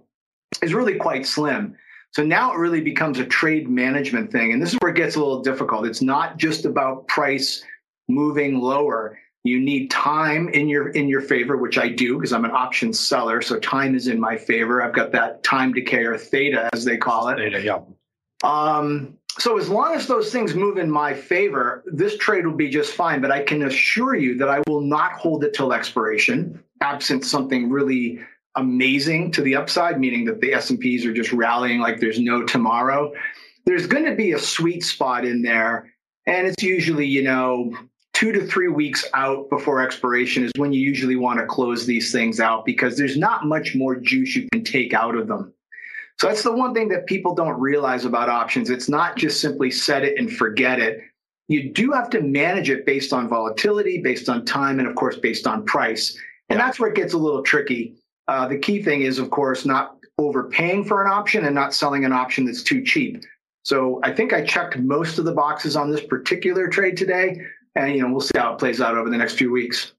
is 0.62 0.74
really 0.74 0.96
quite 0.96 1.26
slim. 1.26 1.76
So 2.12 2.24
now 2.24 2.54
it 2.54 2.58
really 2.58 2.82
becomes 2.82 3.20
a 3.20 3.26
trade 3.26 3.70
management 3.70 4.32
thing, 4.32 4.52
and 4.52 4.62
this 4.62 4.74
is 4.74 4.80
where 4.82 4.92
it 4.92 4.98
gets 4.98 5.16
a 5.16 5.20
little 5.20 5.42
difficult. 5.42 5.86
It's 5.86 6.02
not 6.02 6.38
just 6.38 6.66
about 6.66 7.08
price 7.08 7.64
moving 8.10 8.60
lower 8.60 9.18
you 9.48 9.60
need 9.60 9.90
time 9.90 10.50
in 10.50 10.68
your 10.68 10.90
in 10.90 11.08
your 11.08 11.22
favor 11.22 11.58
which 11.58 11.78
i 11.78 11.88
do 11.88 12.16
because 12.16 12.34
i'm 12.34 12.46
an 12.46 12.52
option 12.52 12.94
seller 12.94 13.42
so 13.42 13.60
time 13.60 13.96
is 13.96 14.08
in 14.08 14.20
my 14.20 14.38
favor 14.38 14.82
i've 14.82 14.94
got 14.94 15.12
that 15.12 15.44
time 15.44 15.74
decay 15.74 16.04
or 16.04 16.18
theta 16.18 16.70
as 16.74 16.86
they 16.86 16.98
call 16.98 17.30
it 17.30 17.38
theta 17.38 17.62
yeah 17.62 17.80
um, 18.44 19.18
so 19.40 19.58
as 19.58 19.68
long 19.68 19.96
as 19.96 20.06
those 20.06 20.32
things 20.32 20.54
move 20.54 20.78
in 20.78 20.90
my 20.92 21.14
favor 21.14 21.84
this 21.88 22.18
trade 22.18 22.46
will 22.46 22.56
be 22.56 22.70
just 22.70 22.94
fine 22.94 23.22
but 23.22 23.32
i 23.32 23.42
can 23.42 23.64
assure 23.64 24.16
you 24.16 24.38
that 24.38 24.50
i 24.50 24.62
will 24.68 24.82
not 24.82 25.14
hold 25.14 25.44
it 25.44 25.54
till 25.54 25.74
expiration 25.74 26.62
absent 26.82 27.26
something 27.26 27.70
really 27.70 28.20
amazing 28.58 29.32
to 29.32 29.42
the 29.42 29.56
upside, 29.56 30.00
meaning 30.00 30.26
that 30.26 30.42
the 30.42 30.54
S&Ps 30.54 31.06
are 31.06 31.14
just 31.14 31.32
rallying 31.32 31.80
like 31.80 32.00
there's 32.00 32.20
no 32.20 32.44
tomorrow. 32.44 33.14
There's 33.66 33.88
going 33.88 34.06
to 34.06 34.16
be 34.16 34.34
a 34.34 34.40
sweet 34.40 34.84
spot 34.84 35.26
in 35.26 35.42
there. 35.42 35.94
And 36.26 36.46
it's 36.46 36.62
usually, 36.62 37.06
you 37.06 37.24
know, 37.24 37.74
two 38.18 38.32
to 38.32 38.48
three 38.48 38.68
weeks 38.68 39.06
out 39.14 39.48
before 39.48 39.80
expiration 39.80 40.44
is 40.44 40.52
when 40.56 40.74
you 40.74 40.82
usually 40.82 41.16
want 41.16 41.40
to 41.40 41.46
close 41.46 41.86
these 41.86 42.12
things 42.12 42.40
out 42.40 42.66
because 42.66 42.98
there's 42.98 43.16
not 43.16 43.46
much 43.46 43.76
more 43.76 43.96
juice 43.96 44.36
you 44.36 44.48
can 44.52 44.64
take 44.64 44.92
out 44.92 45.14
of 45.14 45.28
them. 45.28 45.54
So 46.20 46.26
that's 46.26 46.42
the 46.42 46.52
one 46.52 46.74
thing 46.74 46.90
that 46.90 47.06
people 47.06 47.36
don't 47.36 47.60
realize 47.60 48.06
about 48.06 48.28
options. 48.28 48.72
It's 48.72 48.90
not 48.90 49.18
just 49.18 49.40
simply 49.40 49.70
set 49.70 50.04
it 50.04 50.18
and 50.18 50.34
forget 50.34 50.80
it. 50.80 51.00
You 51.48 51.72
do 51.72 51.92
have 51.92 52.10
to 52.10 52.22
manage 52.22 52.72
it 52.72 52.88
based 52.88 53.14
on 53.14 53.30
volatility, 53.30 54.02
based 54.02 54.30
on 54.30 54.46
time, 54.46 54.80
and 54.80 54.88
of 54.88 54.96
course, 54.96 55.18
based 55.18 55.46
on 55.46 55.64
price. 55.66 56.18
And 56.50 56.60
that's 56.60 56.80
where 56.80 56.90
it 56.90 56.96
gets 56.96 57.14
a 57.14 57.20
little 57.20 57.44
tricky. 57.44 57.98
Uh, 58.28 58.48
the 58.48 58.58
key 58.58 58.82
thing 58.82 59.04
is, 59.04 59.20
of 59.20 59.30
course, 59.30 59.64
not 59.64 59.96
overpaying 60.18 60.86
for 60.86 61.06
an 61.06 61.12
option 61.12 61.46
and 61.46 61.54
not 61.54 61.72
selling 61.72 62.04
an 62.04 62.14
option 62.14 62.46
that's 62.46 62.64
too 62.64 62.84
cheap. 62.84 63.24
So 63.62 64.00
I 64.02 64.12
think 64.12 64.34
I 64.34 64.44
checked 64.44 64.80
most 64.80 65.20
of 65.20 65.26
the 65.26 65.34
boxes 65.34 65.76
on 65.76 65.92
this 65.92 66.04
particular 66.04 66.68
trade 66.68 66.98
today, 66.98 67.42
and 67.78 67.96
you 67.96 68.02
know 68.02 68.12
we'll 68.12 68.22
see 68.22 68.38
how 68.38 68.54
it 68.54 68.60
plays 68.60 68.82
out 68.82 68.98
over 68.98 69.10
the 69.10 69.18
next 69.18 69.36
few 69.36 69.52
weeks. 69.52 69.94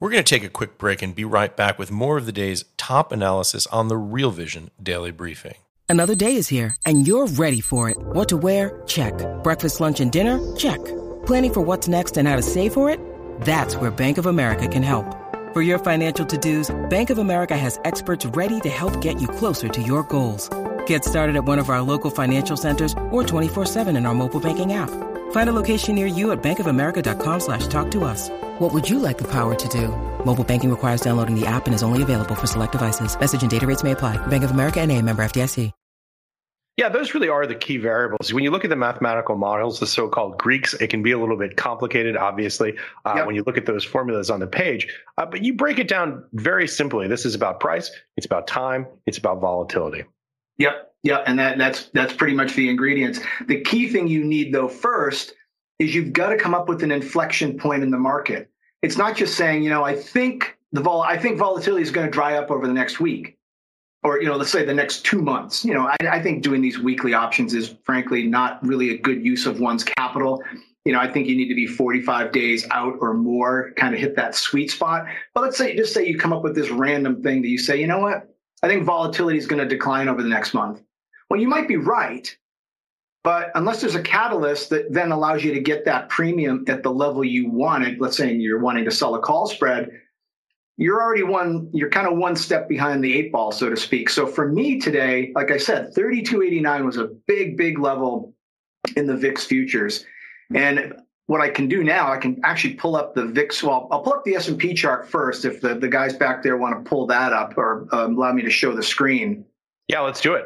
We're 0.00 0.10
going 0.10 0.24
to 0.24 0.28
take 0.28 0.42
a 0.42 0.48
quick 0.48 0.78
break 0.78 1.00
and 1.00 1.14
be 1.14 1.24
right 1.24 1.56
back 1.56 1.78
with 1.78 1.92
more 1.92 2.18
of 2.18 2.26
the 2.26 2.32
day's 2.32 2.64
top 2.76 3.12
analysis 3.12 3.68
on 3.68 3.86
the 3.86 3.96
Real 3.96 4.32
Vision 4.32 4.72
Daily 4.82 5.12
Briefing. 5.12 5.54
Another 5.88 6.16
day 6.16 6.34
is 6.34 6.48
here, 6.48 6.74
and 6.84 7.06
you're 7.06 7.28
ready 7.28 7.60
for 7.60 7.88
it. 7.88 7.96
What 7.98 8.28
to 8.30 8.36
wear? 8.36 8.82
Check. 8.86 9.14
Breakfast, 9.44 9.80
lunch, 9.80 10.00
and 10.00 10.10
dinner? 10.10 10.40
Check. 10.56 10.84
Planning 11.24 11.52
for 11.54 11.60
what's 11.60 11.86
next 11.86 12.16
and 12.16 12.26
how 12.26 12.34
to 12.34 12.42
save 12.42 12.72
for 12.72 12.90
it? 12.90 12.98
That's 13.42 13.76
where 13.76 13.90
Bank 13.90 14.18
of 14.18 14.26
America 14.26 14.66
can 14.66 14.82
help. 14.82 15.04
For 15.52 15.62
your 15.62 15.78
financial 15.78 16.26
to-dos, 16.26 16.74
Bank 16.90 17.10
of 17.10 17.18
America 17.18 17.56
has 17.56 17.78
experts 17.84 18.26
ready 18.26 18.58
to 18.62 18.70
help 18.70 19.00
get 19.02 19.20
you 19.20 19.28
closer 19.28 19.68
to 19.68 19.82
your 19.82 20.02
goals. 20.04 20.48
Get 20.86 21.04
started 21.04 21.36
at 21.36 21.44
one 21.44 21.58
of 21.58 21.68
our 21.68 21.82
local 21.82 22.10
financial 22.10 22.56
centers 22.56 22.94
or 23.10 23.22
24-7 23.22 23.96
in 23.96 24.06
our 24.06 24.14
mobile 24.14 24.40
banking 24.40 24.72
app. 24.72 25.11
Find 25.32 25.50
a 25.50 25.52
location 25.52 25.94
near 25.94 26.06
you 26.06 26.32
at 26.32 26.42
bankofamerica.com 26.42 27.40
slash 27.40 27.66
talk 27.66 27.90
to 27.90 28.04
us. 28.04 28.30
What 28.58 28.72
would 28.72 28.88
you 28.88 28.98
like 28.98 29.18
the 29.18 29.28
power 29.28 29.54
to 29.54 29.68
do? 29.68 29.88
Mobile 30.24 30.44
banking 30.44 30.70
requires 30.70 31.02
downloading 31.02 31.38
the 31.38 31.46
app 31.46 31.66
and 31.66 31.74
is 31.74 31.82
only 31.82 32.02
available 32.02 32.34
for 32.34 32.46
select 32.46 32.72
devices. 32.72 33.18
Message 33.18 33.42
and 33.42 33.50
data 33.50 33.66
rates 33.66 33.82
may 33.82 33.92
apply. 33.92 34.24
Bank 34.28 34.44
of 34.44 34.52
America 34.52 34.80
and 34.80 34.90
a 34.90 35.02
member 35.02 35.22
FDIC. 35.22 35.72
Yeah, 36.78 36.88
those 36.88 37.12
really 37.12 37.28
are 37.28 37.46
the 37.46 37.54
key 37.54 37.76
variables. 37.76 38.32
When 38.32 38.44
you 38.44 38.50
look 38.50 38.64
at 38.64 38.70
the 38.70 38.76
mathematical 38.76 39.36
models, 39.36 39.78
the 39.78 39.86
so-called 39.86 40.38
Greeks, 40.38 40.72
it 40.72 40.88
can 40.88 41.02
be 41.02 41.12
a 41.12 41.18
little 41.18 41.36
bit 41.36 41.54
complicated, 41.54 42.16
obviously, 42.16 42.78
uh, 43.04 43.12
yep. 43.16 43.26
when 43.26 43.36
you 43.36 43.42
look 43.46 43.58
at 43.58 43.66
those 43.66 43.84
formulas 43.84 44.30
on 44.30 44.40
the 44.40 44.46
page. 44.46 44.88
Uh, 45.18 45.26
but 45.26 45.44
you 45.44 45.52
break 45.52 45.78
it 45.78 45.86
down 45.86 46.24
very 46.32 46.66
simply. 46.66 47.08
This 47.08 47.26
is 47.26 47.34
about 47.34 47.60
price. 47.60 47.90
It's 48.16 48.24
about 48.24 48.46
time. 48.46 48.86
It's 49.04 49.18
about 49.18 49.42
volatility. 49.42 50.04
Yep, 50.56 50.91
yep, 51.02 51.24
and 51.26 51.38
that, 51.38 51.58
that's 51.58 51.86
that's 51.94 52.12
pretty 52.12 52.34
much 52.34 52.54
the 52.54 52.68
ingredients. 52.68 53.20
The 53.46 53.60
key 53.60 53.88
thing 53.88 54.08
you 54.08 54.24
need, 54.24 54.52
though, 54.52 54.68
first 54.68 55.34
is 55.78 55.94
you've 55.94 56.12
got 56.12 56.30
to 56.30 56.36
come 56.36 56.54
up 56.54 56.68
with 56.68 56.82
an 56.82 56.90
inflection 56.90 57.58
point 57.58 57.82
in 57.82 57.90
the 57.90 57.98
market. 57.98 58.50
It's 58.82 58.96
not 58.96 59.16
just 59.16 59.36
saying, 59.36 59.62
you 59.62 59.70
know, 59.70 59.84
I 59.84 59.94
think 59.94 60.56
the 60.72 60.80
vol, 60.80 61.02
I 61.02 61.18
think 61.18 61.38
volatility 61.38 61.82
is 61.82 61.90
going 61.90 62.06
to 62.06 62.10
dry 62.10 62.36
up 62.36 62.50
over 62.50 62.66
the 62.66 62.72
next 62.72 63.00
week 63.00 63.38
or 64.02 64.20
you 64.20 64.28
know 64.28 64.36
let's 64.36 64.50
say 64.50 64.64
the 64.64 64.74
next 64.74 65.04
two 65.04 65.22
months. 65.22 65.64
You 65.64 65.74
know 65.74 65.86
I, 65.86 65.96
I, 66.08 66.22
think 66.22 66.42
doing 66.42 66.60
these 66.60 66.78
weekly 66.78 67.14
options 67.14 67.54
is 67.54 67.76
frankly 67.84 68.26
not 68.26 68.64
really 68.64 68.90
a 68.90 68.98
good 68.98 69.24
use 69.24 69.46
of 69.46 69.60
one's 69.60 69.84
capital. 69.84 70.42
You 70.84 70.92
know 70.92 70.98
i 70.98 71.10
think 71.10 71.28
you 71.28 71.36
need 71.36 71.48
to 71.48 71.54
be 71.54 71.66
45 71.66 72.32
days 72.32 72.66
out 72.70 72.94
or 73.00 73.14
more 73.14 73.72
kind 73.76 73.94
of 73.94 74.00
hit 74.00 74.16
that 74.16 74.34
sweet 74.34 74.70
spot. 74.70 75.06
But 75.34 75.42
let's 75.42 75.56
say 75.56 75.76
just 75.76 75.94
say 75.94 76.06
you 76.06 76.18
come 76.18 76.32
up 76.32 76.42
with 76.42 76.54
this 76.54 76.70
random 76.70 77.22
thing 77.22 77.42
that 77.42 77.48
you 77.48 77.58
say 77.58 77.80
you 77.80 77.86
know 77.86 78.00
what? 78.00 78.28
I 78.64 78.68
think 78.68 78.84
volatility 78.84 79.38
is 79.38 79.46
going 79.46 79.60
to 79.60 79.68
decline 79.68 80.08
over 80.08 80.22
the 80.22 80.28
next 80.28 80.54
month 80.54 80.82
well 81.32 81.40
you 81.40 81.48
might 81.48 81.66
be 81.66 81.76
right 81.76 82.36
but 83.24 83.52
unless 83.54 83.80
there's 83.80 83.94
a 83.94 84.02
catalyst 84.02 84.68
that 84.68 84.92
then 84.92 85.12
allows 85.12 85.42
you 85.42 85.54
to 85.54 85.60
get 85.60 85.86
that 85.86 86.10
premium 86.10 86.62
at 86.68 86.82
the 86.82 86.90
level 86.90 87.24
you 87.24 87.48
wanted 87.48 87.98
let's 87.98 88.18
say 88.18 88.34
you're 88.34 88.60
wanting 88.60 88.84
to 88.84 88.90
sell 88.90 89.14
a 89.14 89.18
call 89.18 89.46
spread 89.46 89.90
you're 90.76 91.00
already 91.00 91.22
one 91.22 91.70
you're 91.72 91.88
kind 91.88 92.06
of 92.06 92.18
one 92.18 92.36
step 92.36 92.68
behind 92.68 93.02
the 93.02 93.18
eight 93.18 93.32
ball 93.32 93.50
so 93.50 93.70
to 93.70 93.76
speak. 93.76 94.10
So 94.10 94.26
for 94.26 94.46
me 94.46 94.78
today 94.78 95.32
like 95.34 95.50
i 95.50 95.56
said 95.56 95.94
3289 95.94 96.84
was 96.84 96.98
a 96.98 97.08
big 97.26 97.56
big 97.56 97.78
level 97.78 98.34
in 98.94 99.06
the 99.06 99.16
vix 99.16 99.46
futures. 99.46 100.04
And 100.54 100.92
what 101.28 101.40
i 101.40 101.48
can 101.48 101.66
do 101.66 101.82
now 101.82 102.12
i 102.12 102.18
can 102.18 102.38
actually 102.44 102.74
pull 102.74 102.94
up 102.94 103.14
the 103.14 103.24
vix 103.24 103.62
well 103.62 103.88
i'll 103.90 104.02
pull 104.02 104.12
up 104.12 104.24
the 104.24 104.34
s&p 104.34 104.74
chart 104.74 105.08
first 105.08 105.46
if 105.46 105.62
the, 105.62 105.74
the 105.76 105.88
guys 105.88 106.14
back 106.14 106.42
there 106.42 106.58
want 106.58 106.76
to 106.76 106.86
pull 106.86 107.06
that 107.06 107.32
up 107.32 107.56
or 107.56 107.88
um, 107.92 108.16
allow 108.16 108.32
me 108.32 108.42
to 108.42 108.50
show 108.50 108.74
the 108.74 108.82
screen. 108.82 109.46
Yeah 109.88 110.00
let's 110.00 110.20
do 110.20 110.34
it 110.34 110.44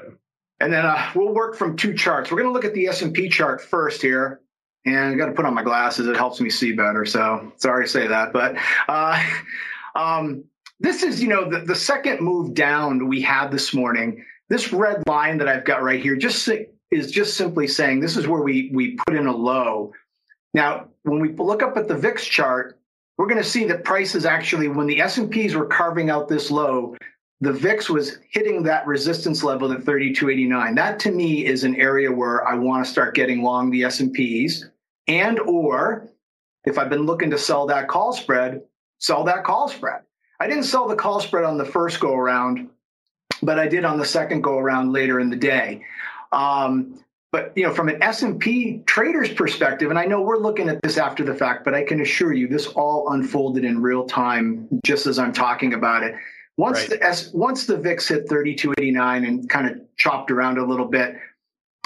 and 0.61 0.73
then 0.73 0.85
uh, 0.85 1.11
we'll 1.15 1.35
work 1.35 1.57
from 1.57 1.77
two 1.77 1.95
charts 1.95 2.31
we're 2.31 2.39
going 2.39 2.49
to 2.49 2.53
look 2.53 2.65
at 2.65 2.75
the 2.75 2.87
s&p 2.89 3.29
chart 3.29 3.61
first 3.61 4.03
here 4.03 4.41
and 4.85 4.99
i 4.99 5.15
got 5.15 5.27
to 5.27 5.33
put 5.33 5.45
on 5.45 5.55
my 5.55 5.63
glasses 5.63 6.07
it 6.07 6.17
helps 6.17 6.41
me 6.41 6.51
see 6.51 6.73
better 6.73 7.05
so 7.05 7.53
sorry 7.57 7.85
to 7.85 7.91
say 7.91 8.07
that 8.07 8.33
but 8.33 8.57
uh, 8.89 9.23
um, 9.95 10.45
this 10.81 11.03
is, 11.03 11.23
you 11.23 11.29
know, 11.29 11.49
the, 11.49 11.61
the 11.61 11.75
second 11.75 12.21
move 12.21 12.55
down 12.55 13.09
we 13.09 13.23
had 13.23 13.51
this 13.51 13.73
morning. 13.73 14.25
This 14.49 14.73
red 14.73 15.03
line 15.07 15.39
that 15.39 15.49
I've 15.49 15.65
got 15.65 15.83
right 15.83 16.01
here 16.01 16.17
just 16.17 16.49
is 16.91 17.11
just 17.11 17.37
simply 17.37 17.67
saying 17.67 18.01
this 18.01 18.17
is 18.17 18.29
where 18.29 18.43
we 18.43 18.71
we 18.73 18.97
put 19.07 19.17
in 19.17 19.27
a 19.27 19.35
low. 19.35 19.93
Now, 20.55 20.89
when 21.03 21.21
we 21.21 21.33
look 21.33 21.63
up 21.63 21.77
at 21.77 21.89
the 21.89 21.97
VIX 21.97 22.25
chart, 22.25 22.79
we're 23.17 23.27
going 23.27 23.43
to 23.43 23.49
see 23.49 23.65
that 23.65 23.85
prices 23.85 24.27
actually, 24.27 24.69
when 24.69 24.87
the 24.87 25.01
S&Ps 25.01 25.55
were 25.55 25.67
carving 25.67 26.11
out 26.11 26.29
this 26.29 26.51
low, 26.51 26.95
the 27.41 27.53
VIX 27.53 27.91
was 27.91 28.19
hitting 28.31 28.63
that 28.63 28.87
resistance 28.87 29.45
level 29.45 29.71
at 29.73 29.85
3289. 29.85 30.75
That 30.75 30.99
to 31.01 31.11
me 31.11 31.45
is 31.45 31.65
an 31.65 31.77
area 31.77 32.11
where 32.11 32.47
I 32.47 32.55
want 32.55 32.85
to 32.85 32.91
start 32.91 33.15
getting 33.15 33.43
long 33.43 33.71
the 33.71 33.85
S&Ps 33.85 34.65
and 35.07 35.39
or 35.41 36.09
if 36.65 36.79
I've 36.79 36.91
been 36.91 37.07
looking 37.07 37.31
to 37.31 37.39
sell 37.39 37.67
that 37.67 37.89
call 37.89 38.13
spread, 38.13 38.63
sell 38.99 39.23
that 39.25 39.45
call 39.45 39.69
spread. 39.69 40.03
I 40.41 40.47
didn't 40.47 40.65
sell 40.65 40.89
the 40.89 40.97
call 40.97 41.21
spread 41.21 41.45
on 41.45 41.59
the 41.59 41.65
first 41.65 42.01
go 42.01 42.15
around, 42.15 42.69
but 43.43 43.59
I 43.59 43.69
did 43.69 43.85
on 43.85 43.99
the 43.99 44.05
second 44.05 44.43
go 44.43 44.59
around 44.59 44.93
later 44.93 45.21
in 45.21 45.31
the 45.31 45.37
day. 45.37 45.85
Um, 46.33 46.99
but 47.33 47.53
you 47.55 47.65
know, 47.65 47.73
from 47.73 47.89
an 47.89 48.03
S&P 48.03 48.83
trader's 48.87 49.33
perspective, 49.33 49.91
and 49.91 49.99
I 49.99 50.07
know 50.07 50.23
we're 50.23 50.39
looking 50.39 50.69
at 50.69 50.83
this 50.83 50.97
after 50.97 51.25
the 51.25 51.35
fact, 51.35 51.65
but 51.65 51.75
I 51.75 51.85
can 51.85 52.01
assure 52.01 52.33
you 52.33 52.49
this 52.49 52.67
all 52.69 53.13
unfolded 53.13 53.65
in 53.65 53.81
real 53.81 54.07
time, 54.07 54.69
just 54.85 55.07
as 55.07 55.19
I'm 55.19 55.33
talking 55.33 55.75
about 55.75 56.03
it. 56.03 56.15
Once 56.57 56.79
right. 56.79 56.91
the 56.91 57.03
S, 57.03 57.33
once 57.33 57.67
the 57.67 57.77
VIX 57.77 58.09
hit 58.09 58.29
3289 58.29 59.25
and 59.25 59.49
kind 59.49 59.69
of 59.69 59.79
chopped 59.97 60.31
around 60.31 60.59
a 60.59 60.65
little 60.65 60.87
bit, 60.87 61.17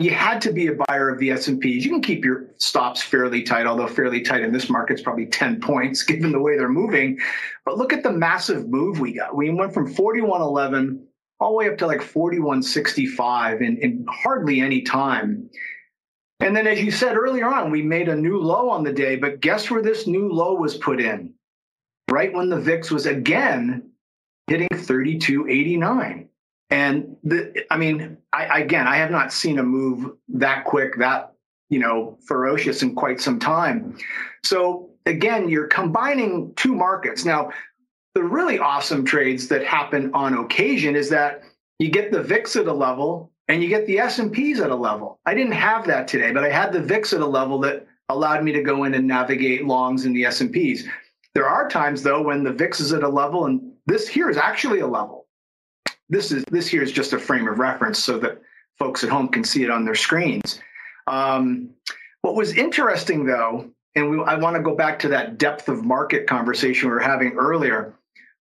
you 0.00 0.10
had 0.10 0.40
to 0.40 0.52
be 0.52 0.68
a 0.68 0.74
buyer 0.86 1.10
of 1.10 1.18
the 1.18 1.30
S&Ps. 1.30 1.64
You 1.64 1.90
can 1.90 2.00
keep 2.00 2.24
your 2.24 2.46
stops 2.58 3.02
fairly 3.02 3.42
tight, 3.42 3.66
although 3.66 3.86
fairly 3.86 4.22
tight 4.22 4.42
in 4.42 4.52
this 4.52 4.70
market's 4.70 5.02
probably 5.02 5.26
10 5.26 5.60
points 5.60 6.02
given 6.04 6.32
the 6.32 6.40
way 6.40 6.56
they're 6.56 6.68
moving. 6.68 7.18
But 7.64 7.78
look 7.78 7.92
at 7.92 8.02
the 8.02 8.12
massive 8.12 8.68
move 8.68 9.00
we 9.00 9.14
got. 9.14 9.36
We 9.36 9.50
went 9.50 9.74
from 9.74 9.92
4111 9.92 11.06
all 11.40 11.50
the 11.50 11.56
way 11.56 11.68
up 11.68 11.78
to 11.78 11.86
like 11.86 12.02
4165 12.02 13.62
in, 13.62 13.76
in 13.78 14.06
hardly 14.08 14.60
any 14.60 14.82
time. 14.82 15.50
And 16.40 16.56
then, 16.56 16.66
as 16.66 16.80
you 16.80 16.90
said 16.90 17.16
earlier 17.16 17.46
on, 17.46 17.70
we 17.70 17.82
made 17.82 18.08
a 18.08 18.16
new 18.16 18.38
low 18.38 18.70
on 18.70 18.82
the 18.82 18.92
day, 18.92 19.16
but 19.16 19.40
guess 19.40 19.70
where 19.70 19.82
this 19.82 20.06
new 20.06 20.32
low 20.32 20.54
was 20.54 20.76
put 20.78 21.00
in? 21.00 21.34
Right 22.10 22.32
when 22.32 22.48
the 22.48 22.58
VIX 22.58 22.90
was 22.90 23.06
again 23.06 23.89
hitting 24.50 24.68
3289. 24.68 26.28
And 26.70 27.16
the, 27.22 27.64
I 27.70 27.76
mean, 27.76 28.18
I, 28.32 28.60
again, 28.60 28.88
I 28.88 28.96
have 28.96 29.12
not 29.12 29.32
seen 29.32 29.60
a 29.60 29.62
move 29.62 30.12
that 30.28 30.64
quick, 30.64 30.98
that 30.98 31.34
you 31.68 31.78
know, 31.78 32.18
ferocious 32.26 32.82
in 32.82 32.96
quite 32.96 33.20
some 33.20 33.38
time. 33.38 33.96
So 34.42 34.90
again, 35.06 35.48
you're 35.48 35.68
combining 35.68 36.52
two 36.56 36.74
markets. 36.74 37.24
Now, 37.24 37.50
the 38.16 38.24
really 38.24 38.58
awesome 38.58 39.04
trades 39.04 39.46
that 39.48 39.64
happen 39.64 40.10
on 40.14 40.34
occasion 40.34 40.96
is 40.96 41.08
that 41.10 41.42
you 41.78 41.88
get 41.88 42.10
the 42.10 42.20
VIX 42.20 42.56
at 42.56 42.66
a 42.66 42.72
level 42.72 43.30
and 43.46 43.62
you 43.62 43.68
get 43.68 43.86
the 43.86 44.00
S&Ps 44.00 44.60
at 44.60 44.70
a 44.70 44.74
level. 44.74 45.20
I 45.26 45.34
didn't 45.34 45.52
have 45.52 45.86
that 45.86 46.08
today, 46.08 46.32
but 46.32 46.42
I 46.42 46.50
had 46.50 46.72
the 46.72 46.82
VIX 46.82 47.12
at 47.12 47.20
a 47.20 47.26
level 47.26 47.60
that 47.60 47.86
allowed 48.08 48.42
me 48.42 48.50
to 48.50 48.62
go 48.62 48.82
in 48.82 48.94
and 48.94 49.06
navigate 49.06 49.64
longs 49.64 50.06
in 50.06 50.12
the 50.12 50.24
S&Ps. 50.24 50.88
There 51.34 51.48
are 51.48 51.68
times 51.68 52.02
though 52.02 52.22
when 52.22 52.44
the 52.44 52.52
VIX 52.52 52.80
is 52.80 52.92
at 52.92 53.02
a 53.02 53.08
level 53.08 53.46
and 53.46 53.72
this 53.86 54.08
here 54.08 54.28
is 54.30 54.36
actually 54.36 54.80
a 54.80 54.86
level 54.86 55.20
this 56.10 56.32
is 56.32 56.44
this 56.50 56.66
here 56.66 56.82
is 56.82 56.92
just 56.92 57.14
a 57.14 57.18
frame 57.18 57.48
of 57.48 57.58
reference 57.58 57.98
so 57.98 58.18
that 58.18 58.42
folks 58.78 59.02
at 59.02 59.10
home 59.10 59.28
can 59.28 59.44
see 59.44 59.62
it 59.62 59.70
on 59.70 59.84
their 59.84 59.94
screens. 59.94 60.60
Um, 61.06 61.70
what 62.22 62.34
was 62.34 62.52
interesting 62.54 63.24
though, 63.24 63.70
and 63.94 64.10
we, 64.10 64.22
I 64.24 64.34
want 64.34 64.56
to 64.56 64.62
go 64.62 64.74
back 64.74 64.98
to 65.00 65.08
that 65.08 65.38
depth 65.38 65.68
of 65.68 65.84
market 65.84 66.26
conversation 66.26 66.88
we 66.88 66.94
were 66.94 67.00
having 67.00 67.32
earlier. 67.32 67.94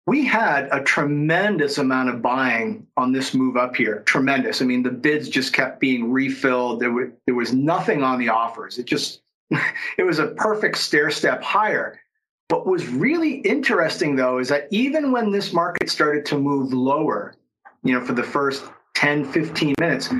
We 0.07 0.25
had 0.27 0.69
a 0.71 0.85
tremendous 0.85 1.79
amount 1.79 2.11
of 2.11 2.21
buying 2.21 2.87
on 2.99 3.13
this 3.13 3.33
move 3.33 3.57
up 3.57 3.75
here. 3.75 4.01
Tremendous. 4.01 4.61
I 4.61 4.67
mean, 4.67 4.83
the 4.83 4.91
bids 4.91 5.31
just 5.31 5.55
kept 5.55 5.81
being 5.81 6.13
refilled. 6.13 6.81
There, 6.81 6.93
were, 6.93 7.13
there 7.25 7.35
was 7.35 7.55
nothing 7.55 8.03
on 8.03 8.19
the 8.19 8.29
offers. 8.29 8.79
It 8.79 8.85
just, 8.85 9.23
it 9.99 10.03
was 10.03 10.19
a 10.19 10.29
perfect 10.29 10.77
stair 10.77 11.11
step 11.11 11.43
higher. 11.43 11.99
What 12.49 12.67
was 12.67 12.87
really 12.89 13.37
interesting, 13.37 14.17
though, 14.17 14.39
is 14.39 14.49
that 14.49 14.69
even 14.71 15.13
when 15.13 15.31
this 15.31 15.53
market 15.53 15.89
started 15.89 16.27
to 16.27 16.39
move 16.39 16.73
lower, 16.73 17.35
you 17.83 17.95
know, 17.95 18.05
for 18.05 18.13
the 18.13 18.23
first 18.23 18.65
10, 18.95 19.25
15 19.33 19.75
minutes, 19.81 20.11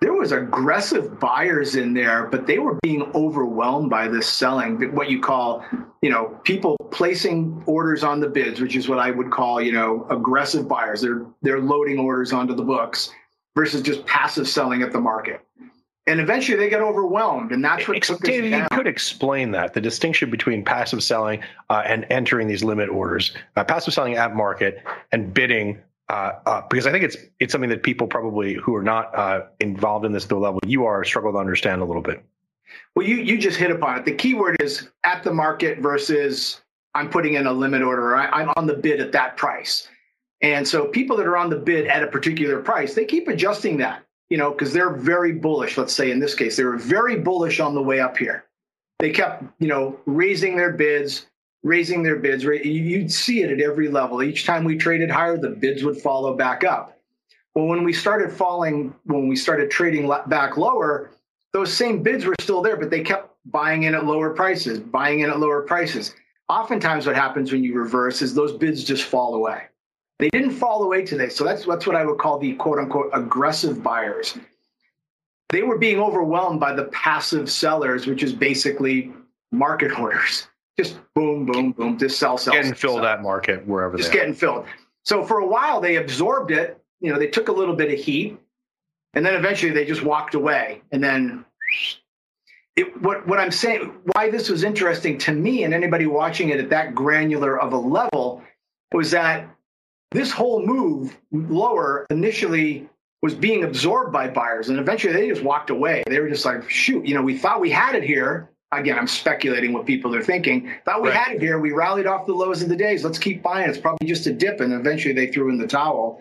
there 0.00 0.14
was 0.14 0.32
aggressive 0.32 1.20
buyers 1.20 1.76
in 1.76 1.92
there, 1.94 2.26
but 2.26 2.46
they 2.46 2.58
were 2.58 2.78
being 2.82 3.02
overwhelmed 3.14 3.90
by 3.90 4.08
this 4.08 4.26
selling, 4.26 4.94
what 4.94 5.10
you 5.10 5.20
call, 5.20 5.64
you 6.00 6.10
know, 6.10 6.40
people 6.42 6.76
placing 6.90 7.62
orders 7.66 8.02
on 8.02 8.18
the 8.18 8.28
bids, 8.28 8.60
which 8.60 8.74
is 8.74 8.88
what 8.88 8.98
I 8.98 9.10
would 9.10 9.30
call, 9.30 9.60
you 9.60 9.72
know, 9.72 10.06
aggressive 10.10 10.66
buyers. 10.66 11.02
They're 11.02 11.24
they're 11.42 11.60
loading 11.60 11.98
orders 11.98 12.32
onto 12.32 12.54
the 12.54 12.64
books 12.64 13.12
versus 13.54 13.82
just 13.82 14.04
passive 14.06 14.48
selling 14.48 14.82
at 14.82 14.90
the 14.90 15.00
market. 15.00 15.40
And 16.08 16.18
eventually 16.20 16.58
they 16.58 16.68
get 16.68 16.80
overwhelmed, 16.80 17.52
and 17.52 17.64
that's 17.64 17.86
what 17.86 17.96
Ex- 17.96 18.08
took 18.08 18.20
David, 18.22 18.50
you 18.50 18.66
could 18.72 18.88
explain 18.88 19.52
that 19.52 19.72
the 19.72 19.80
distinction 19.80 20.30
between 20.30 20.64
passive 20.64 21.00
selling 21.04 21.40
uh, 21.70 21.84
and 21.86 22.04
entering 22.10 22.48
these 22.48 22.64
limit 22.64 22.88
orders, 22.88 23.36
uh, 23.54 23.62
passive 23.62 23.94
selling 23.94 24.16
at 24.16 24.34
market 24.34 24.82
and 25.12 25.32
bidding 25.32 25.80
uh, 26.12 26.32
uh, 26.44 26.62
because 26.68 26.86
I 26.86 26.92
think 26.92 27.04
it's 27.04 27.16
it's 27.40 27.52
something 27.52 27.70
that 27.70 27.82
people 27.82 28.06
probably 28.06 28.54
who 28.54 28.74
are 28.74 28.82
not 28.82 29.16
uh, 29.16 29.46
involved 29.60 30.04
in 30.04 30.12
this 30.12 30.26
the 30.26 30.36
level 30.36 30.60
you 30.66 30.84
are 30.84 31.04
struggle 31.04 31.32
to 31.32 31.38
understand 31.38 31.80
a 31.80 31.84
little 31.86 32.02
bit. 32.02 32.22
Well, 32.94 33.06
you 33.06 33.16
you 33.16 33.38
just 33.38 33.56
hit 33.56 33.70
upon 33.70 33.98
it. 33.98 34.04
The 34.04 34.14
key 34.14 34.34
word 34.34 34.56
is 34.60 34.88
at 35.04 35.22
the 35.22 35.32
market 35.32 35.78
versus 35.78 36.60
I'm 36.94 37.08
putting 37.08 37.34
in 37.34 37.46
a 37.46 37.52
limit 37.52 37.80
order. 37.80 38.14
I, 38.14 38.26
I'm 38.26 38.50
on 38.56 38.66
the 38.66 38.74
bid 38.74 39.00
at 39.00 39.12
that 39.12 39.38
price, 39.38 39.88
and 40.42 40.68
so 40.68 40.86
people 40.86 41.16
that 41.16 41.26
are 41.26 41.38
on 41.38 41.48
the 41.48 41.56
bid 41.56 41.86
at 41.86 42.02
a 42.02 42.06
particular 42.06 42.60
price, 42.60 42.92
they 42.94 43.06
keep 43.06 43.28
adjusting 43.28 43.78
that, 43.78 44.02
you 44.30 44.38
know, 44.38 44.50
because 44.50 44.72
they're 44.72 44.94
very 44.94 45.32
bullish. 45.32 45.76
Let's 45.76 45.92
say 45.92 46.10
in 46.10 46.18
this 46.18 46.34
case, 46.34 46.56
they 46.56 46.64
were 46.64 46.78
very 46.78 47.16
bullish 47.16 47.60
on 47.60 47.74
the 47.74 47.82
way 47.82 48.00
up 48.00 48.16
here. 48.16 48.44
They 48.98 49.10
kept, 49.10 49.44
you 49.58 49.68
know, 49.68 49.98
raising 50.06 50.56
their 50.56 50.72
bids 50.72 51.26
raising 51.62 52.02
their 52.02 52.16
bids. 52.16 52.44
You'd 52.44 53.12
see 53.12 53.42
it 53.42 53.50
at 53.50 53.60
every 53.60 53.88
level. 53.88 54.22
Each 54.22 54.44
time 54.44 54.64
we 54.64 54.76
traded 54.76 55.10
higher, 55.10 55.36
the 55.36 55.50
bids 55.50 55.84
would 55.84 55.96
follow 55.96 56.36
back 56.36 56.64
up. 56.64 56.98
Well, 57.54 57.66
when 57.66 57.84
we 57.84 57.92
started 57.92 58.32
falling, 58.32 58.94
when 59.04 59.28
we 59.28 59.36
started 59.36 59.70
trading 59.70 60.10
back 60.26 60.56
lower, 60.56 61.10
those 61.52 61.72
same 61.72 62.02
bids 62.02 62.24
were 62.24 62.34
still 62.40 62.62
there, 62.62 62.76
but 62.76 62.90
they 62.90 63.02
kept 63.02 63.34
buying 63.46 63.82
in 63.82 63.94
at 63.94 64.06
lower 64.06 64.30
prices, 64.30 64.78
buying 64.78 65.20
in 65.20 65.30
at 65.30 65.38
lower 65.38 65.62
prices. 65.62 66.14
Oftentimes, 66.48 67.06
what 67.06 67.14
happens 67.14 67.52
when 67.52 67.62
you 67.62 67.74
reverse 67.74 68.22
is 68.22 68.34
those 68.34 68.52
bids 68.52 68.84
just 68.84 69.04
fall 69.04 69.34
away. 69.34 69.64
They 70.22 70.30
didn't 70.30 70.52
fall 70.52 70.84
away 70.84 71.04
today. 71.04 71.28
So 71.28 71.42
that's, 71.42 71.66
that's 71.66 71.84
what 71.84 71.96
I 71.96 72.04
would 72.04 72.18
call 72.18 72.38
the 72.38 72.54
quote 72.54 72.78
unquote 72.78 73.10
aggressive 73.12 73.82
buyers. 73.82 74.38
They 75.50 75.64
were 75.64 75.78
being 75.78 75.98
overwhelmed 75.98 76.60
by 76.60 76.74
the 76.74 76.84
passive 76.84 77.50
sellers, 77.50 78.06
which 78.06 78.22
is 78.22 78.32
basically 78.32 79.12
market 79.50 79.98
orders 79.98 80.46
just 80.78 80.98
boom, 81.14 81.44
boom, 81.44 81.72
boom, 81.72 81.98
just 81.98 82.18
sell, 82.18 82.38
sell. 82.38 82.54
Getting 82.54 82.74
fill 82.74 83.00
that 83.00 83.22
market 83.22 83.66
wherever 83.66 83.96
just 83.96 84.12
getting 84.12 84.34
filled. 84.34 84.66
So 85.04 85.24
for 85.24 85.40
a 85.40 85.46
while 85.46 85.80
they 85.80 85.96
absorbed 85.96 86.50
it. 86.50 86.78
You 87.00 87.12
know, 87.12 87.18
they 87.18 87.26
took 87.26 87.48
a 87.48 87.52
little 87.52 87.74
bit 87.74 87.92
of 87.92 87.98
heat, 87.98 88.38
and 89.14 89.26
then 89.26 89.34
eventually 89.34 89.72
they 89.72 89.84
just 89.84 90.04
walked 90.04 90.34
away. 90.34 90.82
And 90.92 91.02
then 91.02 91.44
it, 92.76 93.02
what 93.02 93.26
what 93.26 93.40
I'm 93.40 93.50
saying, 93.50 93.92
why 94.12 94.30
this 94.30 94.48
was 94.48 94.62
interesting 94.62 95.18
to 95.18 95.32
me 95.32 95.64
and 95.64 95.74
anybody 95.74 96.06
watching 96.06 96.50
it 96.50 96.60
at 96.60 96.70
that 96.70 96.94
granular 96.94 97.60
of 97.60 97.72
a 97.72 97.76
level, 97.76 98.40
was 98.92 99.10
that 99.10 99.48
this 100.12 100.30
whole 100.30 100.64
move 100.64 101.16
lower 101.30 102.06
initially 102.10 102.88
was 103.22 103.34
being 103.34 103.64
absorbed 103.64 104.12
by 104.12 104.28
buyers, 104.28 104.68
and 104.68 104.78
eventually 104.78 105.12
they 105.12 105.28
just 105.28 105.42
walked 105.42 105.70
away. 105.70 106.02
They 106.06 106.18
were 106.18 106.28
just 106.28 106.44
like, 106.44 106.68
shoot, 106.68 107.06
you 107.06 107.14
know, 107.14 107.22
we 107.22 107.38
thought 107.38 107.60
we 107.60 107.70
had 107.70 107.94
it 107.94 108.02
here 108.02 108.52
again, 108.72 108.98
I'm 108.98 109.06
speculating 109.06 109.72
what 109.72 109.86
people 109.86 110.14
are 110.14 110.22
thinking. 110.22 110.70
Thought 110.84 111.02
we 111.02 111.10
right. 111.10 111.18
had 111.18 111.36
it 111.36 111.42
here. 111.42 111.58
We 111.58 111.72
rallied 111.72 112.06
off 112.06 112.26
the 112.26 112.32
lows 112.32 112.62
of 112.62 112.68
the 112.68 112.76
days. 112.76 113.04
Let's 113.04 113.18
keep 113.18 113.42
buying. 113.42 113.68
It's 113.68 113.78
probably 113.78 114.08
just 114.08 114.26
a 114.26 114.32
dip. 114.32 114.60
And 114.60 114.72
eventually 114.72 115.14
they 115.14 115.26
threw 115.28 115.50
in 115.50 115.58
the 115.58 115.66
towel. 115.66 116.20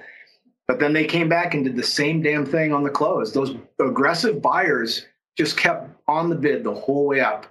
But 0.68 0.80
then 0.80 0.94
they 0.94 1.06
came 1.06 1.28
back 1.28 1.54
and 1.54 1.64
did 1.64 1.76
the 1.76 1.84
same 1.84 2.22
damn 2.22 2.46
thing 2.46 2.74
on 2.74 2.84
the 2.84 2.90
close. 2.90 3.34
Those 3.34 3.56
aggressive 3.80 4.42
buyers 4.42 5.06
just 5.38 5.58
kept 5.58 5.90
on 6.08 6.30
the 6.30 6.36
bid 6.36 6.64
the 6.64 6.74
whole 6.74 7.08
way 7.08 7.22
up. 7.22 7.48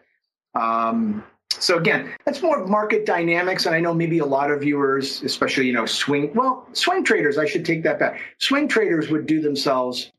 Um, 0.55 1.25
so 1.51 1.77
again, 1.77 2.13
that's 2.25 2.43
more 2.43 2.67
market 2.67 3.05
dynamics, 3.05 3.67
and 3.67 3.75
I 3.75 3.81
know 3.81 3.93
maybe 3.93 4.19
a 4.19 4.25
lot 4.25 4.51
of 4.51 4.61
viewers, 4.61 5.23
especially 5.23 5.67
you 5.67 5.73
know 5.73 5.87
swing, 5.87 6.33
well, 6.35 6.67
swing 6.73 7.05
traders. 7.05 7.39
I 7.39 7.47
should 7.47 7.65
take 7.65 7.83
that 7.83 7.99
back. 7.99 8.21
Swing 8.39 8.69
traders 8.69 9.11
would 9.11 9.27
do 9.27 9.41
themselves 9.41 10.13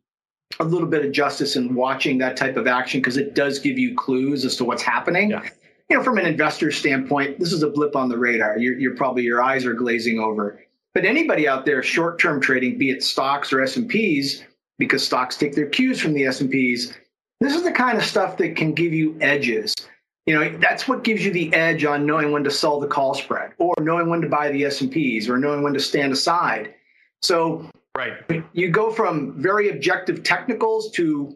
a 0.60 0.64
little 0.64 0.88
bit 0.88 1.06
of 1.06 1.12
justice 1.12 1.56
in 1.56 1.74
watching 1.74 2.18
that 2.20 2.38
type 2.38 2.58
of 2.58 2.68
action 2.68 3.00
because 3.00 3.18
it 3.18 3.34
does 3.34 3.60
give 3.60 3.80
you 3.80 3.96
clues 3.96 4.46
as 4.46 4.56
to 4.58 4.66
what's 4.66 4.84
happening. 4.84 5.32
Yeah. 5.32 5.48
You 5.90 5.98
know, 5.98 6.04
from 6.04 6.18
an 6.18 6.26
investor 6.26 6.72
standpoint, 6.72 7.40
this 7.40 7.52
is 7.52 7.64
a 7.64 7.70
blip 7.70 7.96
on 7.96 8.10
the 8.10 8.18
radar. 8.18 8.58
You're, 8.58 8.78
you're 8.78 8.96
probably 8.96 9.24
your 9.24 9.42
eyes 9.42 9.66
are 9.66 9.74
glazing 9.74 10.20
over. 10.20 10.62
But 10.94 11.06
anybody 11.06 11.48
out 11.48 11.66
there 11.66 11.82
short-term 11.84 12.42
trading, 12.42 12.78
be 12.78 12.92
it 12.92 13.04
stocks 13.04 13.52
or 13.52 13.62
S 13.62 13.78
and 13.78 13.90
P's, 13.90 14.44
because 14.78 15.06
stocks 15.06 15.38
take 15.38 15.56
their 15.56 15.68
cues 15.68 16.00
from 16.00 16.14
the 16.14 16.26
S 16.26 16.42
and 16.42 16.50
P's, 16.50 16.94
this 17.40 17.56
is 17.56 17.64
the 17.64 17.72
kind 17.72 17.98
of 17.98 18.06
stuff 18.06 18.38
that 18.38 18.56
can 18.56 18.74
give 18.74 18.94
you 18.94 19.18
edges. 19.22 19.76
You 20.26 20.40
know, 20.40 20.58
that's 20.60 20.88
what 20.88 21.04
gives 21.04 21.26
you 21.26 21.32
the 21.32 21.54
edge 21.54 21.84
on 21.84 22.06
knowing 22.06 22.32
when 22.32 22.44
to 22.44 22.52
sell 22.52 22.80
the 22.80 22.88
call 22.88 23.16
spread, 23.16 23.54
or 23.58 23.74
knowing 23.80 24.10
when 24.10 24.22
to 24.22 24.30
buy 24.30 24.52
the 24.52 24.66
S 24.66 24.82
and 24.82 24.92
P's, 24.92 25.28
or 25.28 25.38
knowing 25.38 25.64
when 25.64 25.74
to 25.74 25.80
stand 25.80 26.14
aside. 26.14 26.76
So 27.22 27.70
Right. 27.96 28.14
You 28.54 28.70
go 28.70 28.92
from 28.92 29.42
very 29.42 29.70
objective 29.70 30.24
technicals 30.24 30.92
to, 30.92 31.36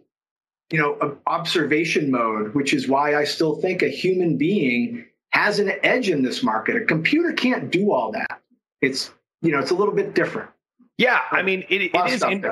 you 0.71 0.79
know, 0.79 1.17
observation 1.27 2.09
mode, 2.09 2.55
which 2.55 2.73
is 2.73 2.87
why 2.87 3.15
I 3.15 3.25
still 3.25 3.57
think 3.57 3.81
a 3.81 3.89
human 3.89 4.37
being 4.37 5.05
has 5.31 5.59
an 5.59 5.73
edge 5.83 6.09
in 6.09 6.23
this 6.23 6.43
market. 6.43 6.77
A 6.77 6.85
computer 6.85 7.33
can't 7.33 7.69
do 7.71 7.91
all 7.91 8.11
that. 8.13 8.41
It's, 8.81 9.11
you 9.41 9.51
know, 9.51 9.59
it's 9.59 9.71
a 9.71 9.75
little 9.75 9.93
bit 9.93 10.15
different. 10.15 10.49
Yeah, 10.97 11.21
I 11.29 11.41
mean, 11.41 11.65
it, 11.69 11.93
it 11.93 12.09
is. 12.09 12.23
In, 12.23 12.45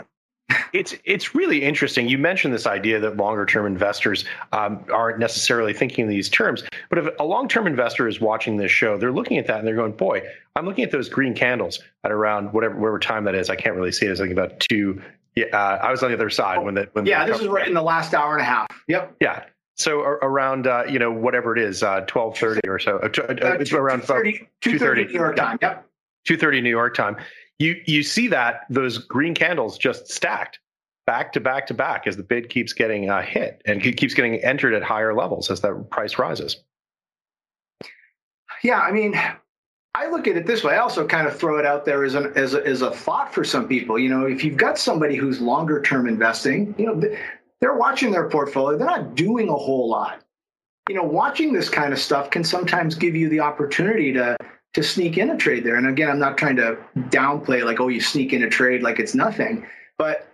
it's 0.74 0.96
it's 1.06 1.36
really 1.36 1.64
interesting. 1.64 2.10
You 2.10 2.18
mentioned 2.18 2.54
this 2.54 2.66
idea 2.66 3.00
that 3.00 3.16
longer 3.16 3.46
term 3.46 3.66
investors 3.66 4.26
um, 4.52 4.84
aren't 4.92 5.20
necessarily 5.20 5.72
thinking 5.72 6.08
these 6.08 6.28
terms, 6.28 6.64
but 6.90 6.98
if 6.98 7.08
a 7.20 7.24
long 7.24 7.48
term 7.48 7.68
investor 7.68 8.08
is 8.08 8.20
watching 8.20 8.58
this 8.58 8.72
show, 8.72 8.98
they're 8.98 9.12
looking 9.12 9.38
at 9.38 9.48
that 9.48 9.60
and 9.60 9.68
they're 9.68 9.76
going, 9.76 9.92
"Boy, 9.92 10.24
I'm 10.56 10.66
looking 10.66 10.84
at 10.84 10.92
those 10.92 11.10
green 11.10 11.36
candles 11.36 11.80
at 12.04 12.12
around 12.12 12.52
whatever 12.54 12.76
whatever 12.76 13.00
time 13.00 13.24
that 13.26 13.36
is. 13.36 13.50
I 13.50 13.56
can't 13.56 13.76
really 13.76 13.92
see 13.92 14.08
it. 14.08 14.12
It's 14.12 14.20
like 14.20 14.32
about 14.32 14.60
two. 14.60 15.02
Yeah, 15.36 15.46
uh, 15.54 15.80
I 15.82 15.92
was 15.92 16.04
on 16.04 16.10
the 16.10 16.18
other 16.18 16.30
side 16.30 16.64
when 16.64 16.74
that 16.76 16.94
when 16.94 17.06
yeah, 17.06 17.26
this 17.26 17.40
is 17.40 17.48
right 17.48 17.68
in 17.68 17.74
the 17.74 17.82
last 17.82 18.14
hour 18.14 18.34
and 18.34 18.42
a 18.42 18.46
half. 18.46 18.68
Yep. 18.88 19.16
Yeah. 19.22 19.46
So 19.76 20.02
around 20.02 20.68
uh, 20.68 20.84
you 20.90 21.00
know 21.00 21.12
whatever 21.12 21.56
it 21.56 21.62
is, 21.62 21.84
uh, 21.84 22.02
twelve 22.02 22.38
thirty 22.38 22.68
or 22.68 22.80
so. 22.80 22.98
Uh, 22.98 23.08
uh, 23.08 23.58
it's 23.60 23.72
around 23.74 24.02
two 24.62 24.80
thirty 24.80 25.06
New 25.06 25.14
York 25.14 25.36
time. 25.36 25.60
Yep. 25.62 25.88
Two 26.26 26.38
thirty 26.38 26.62
New 26.62 26.70
York 26.70 26.96
time 26.96 27.18
you 27.60 27.82
you 27.86 28.04
see 28.04 28.28
that 28.28 28.62
those 28.70 28.98
green 28.98 29.34
candles 29.34 29.78
just 29.78 30.12
stacked 30.12 30.60
back 31.06 31.34
to 31.34 31.40
back 31.40 31.68
to 31.68 31.74
back 31.74 32.08
as 32.08 32.18
the 32.18 32.24
bid 32.24 32.50
keeps 32.50 32.74
getting 32.74 33.10
uh, 33.10 33.22
hit 33.22 33.62
and 33.66 33.82
keeps 33.82 34.14
getting 34.14 34.36
entered 34.44 34.74
at 34.74 34.84
higher 34.84 35.14
levels 35.14 35.52
as 35.52 35.62
that 35.62 35.90
price 35.90 36.18
rises. 36.18 36.64
Yeah, 38.64 38.80
I 38.80 38.92
mean, 38.92 39.20
I 39.96 40.10
look 40.10 40.28
at 40.28 40.38
it 40.38 40.46
this 40.48 40.64
way. 40.64 40.76
I 40.76 40.78
also 40.78 41.06
kind 41.06 41.28
of 41.28 41.38
throw 41.38 41.60
it 41.60 41.66
out 41.66 41.86
there 41.86 42.04
as, 42.04 42.16
an, 42.16 42.32
as, 42.36 42.54
a, 42.54 42.66
as 42.66 42.82
a 42.82 42.92
thought 42.92 43.34
for 43.34 43.44
some 43.44 43.68
people. 43.68 44.00
You 44.00 44.10
know, 44.10 44.26
if 44.26 44.44
you've 44.44 44.58
got 44.58 44.78
somebody 44.78 45.16
who's 45.16 45.42
longer 45.42 45.82
term 45.82 46.08
investing, 46.08 46.74
you 46.78 46.86
know, 46.86 47.02
they're 47.60 47.76
watching 47.76 48.12
their 48.12 48.30
portfolio, 48.30 48.78
they're 48.78 48.88
not 48.88 49.16
doing 49.16 49.50
a 49.50 49.56
whole 49.56 49.90
lot. 49.90 50.24
You 50.90 50.96
know, 50.96 51.04
watching 51.04 51.54
this 51.54 51.70
kind 51.70 51.94
of 51.94 52.00
stuff 52.00 52.30
can 52.30 52.44
sometimes 52.44 52.96
give 52.96 53.16
you 53.16 53.30
the 53.30 53.40
opportunity 53.40 54.12
to 54.14 54.36
to 54.74 54.82
sneak 54.82 55.20
in 55.20 55.30
a 55.30 55.38
trade 55.38 55.64
there. 55.64 55.76
And 55.76 55.88
again, 55.88 56.10
I'm 56.10 56.18
not 56.18 56.36
trying 56.36 56.56
to 56.56 56.78
downplay 56.98 57.64
like, 57.64 57.80
oh, 57.80 57.90
you 57.90 58.02
sneak 58.02 58.34
in 58.34 58.42
a 58.44 58.50
trade 58.50 58.82
like 58.82 59.00
it's 59.00 59.14
nothing, 59.14 59.68
but 60.00 60.33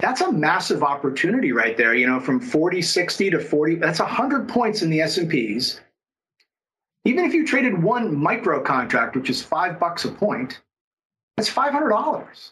that's 0.00 0.20
a 0.20 0.32
massive 0.32 0.82
opportunity 0.82 1.52
right 1.52 1.76
there. 1.76 1.94
You 1.94 2.06
know, 2.06 2.20
from 2.20 2.40
40, 2.40 2.82
60 2.82 3.30
to 3.30 3.40
40, 3.40 3.76
that's 3.76 4.00
100 4.00 4.48
points 4.48 4.82
in 4.82 4.90
the 4.90 5.00
S&Ps. 5.00 5.80
Even 7.04 7.24
if 7.24 7.32
you 7.32 7.46
traded 7.46 7.82
one 7.82 8.14
micro 8.14 8.62
contract, 8.62 9.16
which 9.16 9.30
is 9.30 9.42
five 9.42 9.78
bucks 9.78 10.04
a 10.04 10.10
point, 10.10 10.60
that's 11.36 11.50
$500. 11.50 12.50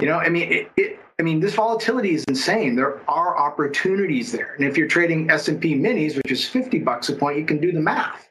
You 0.00 0.08
know, 0.08 0.18
I 0.18 0.28
mean, 0.28 0.52
it, 0.52 0.70
it, 0.76 1.00
I 1.18 1.22
mean, 1.22 1.40
this 1.40 1.54
volatility 1.54 2.14
is 2.14 2.24
insane. 2.24 2.76
There 2.76 3.00
are 3.10 3.36
opportunities 3.36 4.30
there, 4.30 4.54
and 4.54 4.64
if 4.64 4.76
you're 4.76 4.86
trading 4.86 5.30
S&P 5.30 5.74
minis, 5.74 6.16
which 6.16 6.30
is 6.30 6.44
50 6.44 6.78
bucks 6.80 7.08
a 7.08 7.14
point, 7.14 7.38
you 7.38 7.44
can 7.44 7.60
do 7.60 7.72
the 7.72 7.80
math 7.80 8.28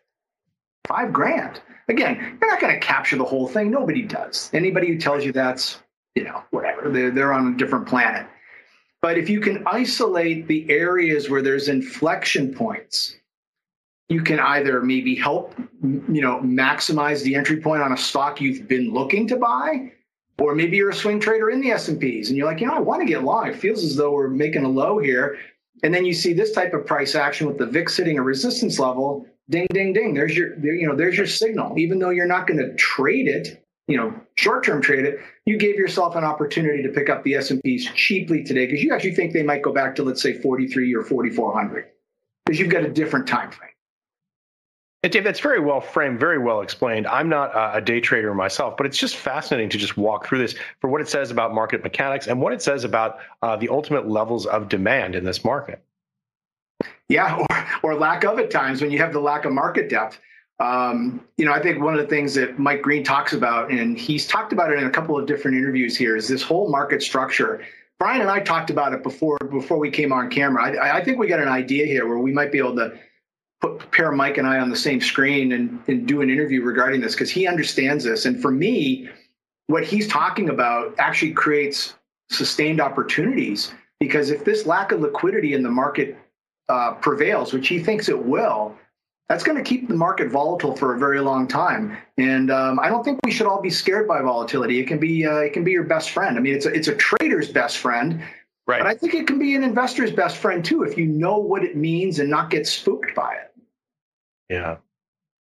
five 0.87 1.13
grand. 1.13 1.61
Again, 1.89 2.37
you're 2.41 2.49
not 2.49 2.59
going 2.59 2.73
to 2.73 2.79
capture 2.79 3.17
the 3.17 3.25
whole 3.25 3.47
thing. 3.47 3.69
Nobody 3.69 4.01
does. 4.01 4.49
Anybody 4.53 4.87
who 4.87 4.97
tells 4.97 5.23
you 5.23 5.31
that's, 5.31 5.81
you 6.17 6.23
know, 6.23 6.43
whatever, 6.49 6.89
they're, 6.89 7.11
they're 7.11 7.33
on 7.33 7.53
a 7.53 7.57
different 7.57 7.87
planet. 7.87 8.25
But 9.03 9.19
if 9.19 9.29
you 9.29 9.39
can 9.39 9.63
isolate 9.67 10.47
the 10.47 10.67
areas 10.69 11.29
where 11.29 11.43
there's 11.43 11.69
inflection 11.69 12.53
points, 12.53 13.15
you 14.09 14.23
can 14.23 14.39
either 14.39 14.81
maybe 14.81 15.13
help, 15.13 15.53
you 15.83 16.21
know, 16.21 16.39
maximize 16.39 17.21
the 17.21 17.35
entry 17.35 17.61
point 17.61 17.83
on 17.83 17.93
a 17.93 17.97
stock 17.97 18.41
you've 18.41 18.67
been 18.67 18.91
looking 18.91 19.27
to 19.27 19.35
buy, 19.35 19.91
or 20.39 20.55
maybe 20.55 20.77
you're 20.77 20.89
a 20.89 20.95
swing 20.95 21.19
trader 21.19 21.51
in 21.51 21.61
the 21.61 21.69
S&Ps 21.69 22.29
and 22.29 22.37
you're 22.37 22.47
like, 22.47 22.61
you 22.61 22.67
know, 22.67 22.73
I 22.73 22.79
want 22.79 23.01
to 23.01 23.05
get 23.05 23.23
long. 23.23 23.47
It 23.47 23.55
feels 23.55 23.83
as 23.83 23.95
though 23.95 24.11
we're 24.11 24.29
making 24.29 24.63
a 24.63 24.69
low 24.69 24.97
here. 24.97 25.37
And 25.83 25.93
then 25.93 26.03
you 26.03 26.13
see 26.13 26.33
this 26.33 26.51
type 26.51 26.73
of 26.73 26.87
price 26.87 27.13
action 27.13 27.45
with 27.45 27.59
the 27.59 27.67
VIX 27.67 27.95
hitting 27.95 28.17
a 28.17 28.23
resistance 28.23 28.79
level 28.79 29.27
ding, 29.49 29.67
ding, 29.71 29.93
ding. 29.93 30.15
There's 30.15 30.35
your, 30.35 30.57
you 30.59 30.87
know, 30.87 30.95
there's 30.95 31.15
your 31.15 31.27
signal. 31.27 31.77
Even 31.77 31.99
though 31.99 32.09
you're 32.09 32.25
not 32.25 32.47
going 32.47 32.57
to 32.57 32.73
trade 32.75 33.27
it, 33.27 33.63
you 33.87 33.97
know, 33.97 34.13
short-term 34.35 34.81
trade 34.81 35.05
it, 35.05 35.19
you 35.45 35.57
gave 35.57 35.75
yourself 35.75 36.15
an 36.15 36.23
opportunity 36.23 36.83
to 36.83 36.89
pick 36.89 37.09
up 37.09 37.23
the 37.23 37.35
S&Ps 37.35 37.85
cheaply 37.95 38.43
today 38.43 38.65
because 38.65 38.83
you 38.83 38.93
actually 38.93 39.15
think 39.15 39.33
they 39.33 39.43
might 39.43 39.61
go 39.61 39.71
back 39.71 39.95
to, 39.95 40.03
let's 40.03 40.21
say, 40.21 40.33
43 40.33 40.93
or 40.93 41.03
4,400 41.03 41.85
because 42.45 42.59
you've 42.59 42.69
got 42.69 42.83
a 42.83 42.89
different 42.89 43.27
time 43.27 43.51
frame. 43.51 43.71
And 45.03 45.13
Dave, 45.13 45.23
that's 45.23 45.39
very 45.39 45.59
well 45.59 45.79
framed, 45.79 46.19
very 46.19 46.39
well 46.39 46.61
explained. 46.61 47.07
I'm 47.07 47.29
not 47.29 47.51
a 47.55 47.79
day 47.79 48.01
trader 48.01 48.33
myself, 48.33 48.75
but 48.75 48.85
it's 48.85 48.97
just 48.97 49.15
fascinating 49.15 49.69
to 49.69 49.77
just 49.77 49.95
walk 49.95 50.25
through 50.25 50.39
this 50.39 50.55
for 50.81 50.89
what 50.89 51.01
it 51.01 51.07
says 51.07 51.29
about 51.31 51.53
market 51.53 51.83
mechanics 51.83 52.27
and 52.27 52.41
what 52.41 52.51
it 52.51 52.61
says 52.61 52.83
about 52.83 53.19
uh, 53.41 53.55
the 53.55 53.69
ultimate 53.69 54.09
levels 54.09 54.47
of 54.47 54.69
demand 54.69 55.15
in 55.15 55.23
this 55.23 55.45
market. 55.45 55.81
Yeah, 57.09 57.37
or, 57.37 57.91
or 57.91 57.95
lack 57.95 58.25
of 58.25 58.39
at 58.39 58.51
times 58.51 58.81
when 58.81 58.91
you 58.91 58.97
have 58.97 59.13
the 59.13 59.19
lack 59.19 59.45
of 59.45 59.53
market 59.53 59.89
depth. 59.89 60.19
Um, 60.59 61.21
you 61.37 61.45
know, 61.45 61.53
I 61.53 61.61
think 61.61 61.81
one 61.81 61.93
of 61.93 61.99
the 61.99 62.07
things 62.07 62.33
that 62.33 62.57
Mike 62.57 62.81
Green 62.81 63.03
talks 63.03 63.33
about, 63.33 63.69
and 63.69 63.97
he's 63.97 64.25
talked 64.25 64.53
about 64.53 64.71
it 64.71 64.79
in 64.79 64.87
a 64.87 64.89
couple 64.89 65.17
of 65.17 65.27
different 65.27 65.57
interviews 65.57 65.95
here, 65.95 66.15
is 66.15 66.27
this 66.27 66.41
whole 66.41 66.69
market 66.69 67.03
structure. 67.03 67.63
Brian 67.99 68.21
and 68.21 68.29
I 68.29 68.39
talked 68.39 68.69
about 68.69 68.93
it 68.93 69.03
before 69.03 69.37
before 69.51 69.77
we 69.77 69.91
came 69.91 70.11
on 70.11 70.29
camera. 70.29 70.63
I, 70.63 70.97
I 70.97 71.03
think 71.03 71.19
we 71.19 71.27
got 71.27 71.39
an 71.39 71.47
idea 71.47 71.85
here 71.85 72.07
where 72.07 72.19
we 72.19 72.31
might 72.31 72.51
be 72.51 72.57
able 72.57 72.75
to 72.75 72.97
put 73.59 73.91
pair 73.91 74.11
Mike 74.11 74.37
and 74.37 74.47
I 74.47 74.59
on 74.59 74.69
the 74.69 74.75
same 74.75 75.01
screen 75.01 75.51
and, 75.51 75.79
and 75.87 76.07
do 76.07 76.21
an 76.21 76.29
interview 76.29 76.61
regarding 76.61 77.01
this 77.01 77.13
because 77.13 77.31
he 77.31 77.47
understands 77.47 78.03
this. 78.03 78.25
And 78.25 78.39
for 78.41 78.51
me, 78.51 79.09
what 79.67 79.83
he's 79.83 80.07
talking 80.07 80.49
about 80.49 80.95
actually 80.99 81.33
creates 81.33 81.95
sustained 82.29 82.79
opportunities 82.79 83.73
because 83.99 84.29
if 84.29 84.45
this 84.45 84.65
lack 84.65 84.91
of 84.91 85.01
liquidity 85.01 85.53
in 85.53 85.63
the 85.63 85.71
market 85.71 86.17
uh, 86.69 86.93
prevails, 86.95 87.53
which 87.53 87.67
he 87.67 87.79
thinks 87.79 88.09
it 88.09 88.25
will, 88.25 88.75
that's 89.29 89.43
going 89.43 89.57
to 89.57 89.63
keep 89.63 89.87
the 89.87 89.95
market 89.95 90.29
volatile 90.29 90.75
for 90.75 90.95
a 90.95 90.99
very 90.99 91.19
long 91.19 91.47
time. 91.47 91.97
And 92.17 92.49
um, 92.49 92.79
I 92.79 92.87
don't 92.89 93.03
think 93.03 93.19
we 93.25 93.31
should 93.31 93.47
all 93.47 93.61
be 93.61 93.69
scared 93.69 94.07
by 94.07 94.21
volatility. 94.21 94.79
It 94.79 94.87
can 94.87 94.99
be 94.99 95.25
uh, 95.25 95.37
it 95.37 95.53
can 95.53 95.63
be 95.63 95.71
your 95.71 95.83
best 95.83 96.11
friend. 96.11 96.37
I 96.37 96.41
mean, 96.41 96.55
it's 96.55 96.65
a, 96.65 96.73
it's 96.73 96.87
a 96.87 96.95
trader's 96.95 97.49
best 97.49 97.77
friend, 97.77 98.21
right? 98.67 98.79
But 98.79 98.87
I 98.87 98.95
think 98.95 99.13
it 99.13 99.27
can 99.27 99.37
be 99.37 99.55
an 99.55 99.63
investor's 99.63 100.11
best 100.11 100.37
friend 100.37 100.63
too 100.63 100.83
if 100.83 100.97
you 100.97 101.05
know 101.05 101.37
what 101.37 101.63
it 101.63 101.75
means 101.75 102.19
and 102.19 102.29
not 102.29 102.49
get 102.49 102.65
spooked 102.67 103.13
by 103.15 103.33
it. 103.33 103.53
Yeah, 104.49 104.77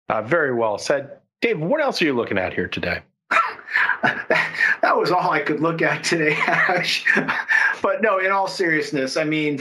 uh, 0.10 0.22
very 0.22 0.54
well 0.54 0.78
said, 0.78 1.18
Dave. 1.42 1.60
What 1.60 1.82
else 1.82 2.02
are 2.02 2.06
you 2.06 2.14
looking 2.14 2.38
at 2.38 2.54
here 2.54 2.68
today? 2.68 3.02
that 4.04 4.96
was 4.96 5.12
all 5.12 5.32
I 5.32 5.40
could 5.40 5.60
look 5.60 5.82
at 5.82 6.04
today, 6.04 6.34
Ash. 6.34 7.04
but 7.82 8.04
no, 8.04 8.20
in 8.20 8.32
all 8.32 8.48
seriousness, 8.48 9.18
I 9.18 9.24
mean, 9.24 9.60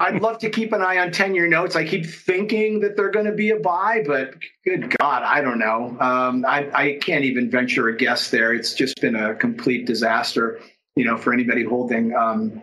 I'd 0.00 0.20
love 0.20 0.38
to 0.38 0.50
keep 0.50 0.72
an 0.72 0.82
eye 0.82 0.98
on 0.98 1.10
10 1.12 1.34
year 1.34 1.48
notes. 1.48 1.76
I 1.76 1.84
keep 1.84 2.06
thinking 2.06 2.80
that 2.80 2.96
they're 2.96 3.10
going 3.10 3.26
to 3.26 3.32
be 3.32 3.50
a 3.50 3.58
buy, 3.58 4.02
but 4.06 4.34
good 4.64 4.96
God, 4.98 5.22
I 5.22 5.40
don't 5.40 5.58
know. 5.58 5.96
Um, 6.00 6.44
I, 6.46 6.70
I 6.74 6.98
can't 7.00 7.24
even 7.24 7.50
venture 7.50 7.88
a 7.88 7.96
guess 7.96 8.30
there. 8.30 8.52
It's 8.52 8.74
just 8.74 9.00
been 9.00 9.16
a 9.16 9.34
complete 9.34 9.86
disaster, 9.86 10.60
you 10.96 11.04
know, 11.04 11.16
for 11.16 11.32
anybody 11.32 11.64
holding 11.64 12.14
um, 12.14 12.62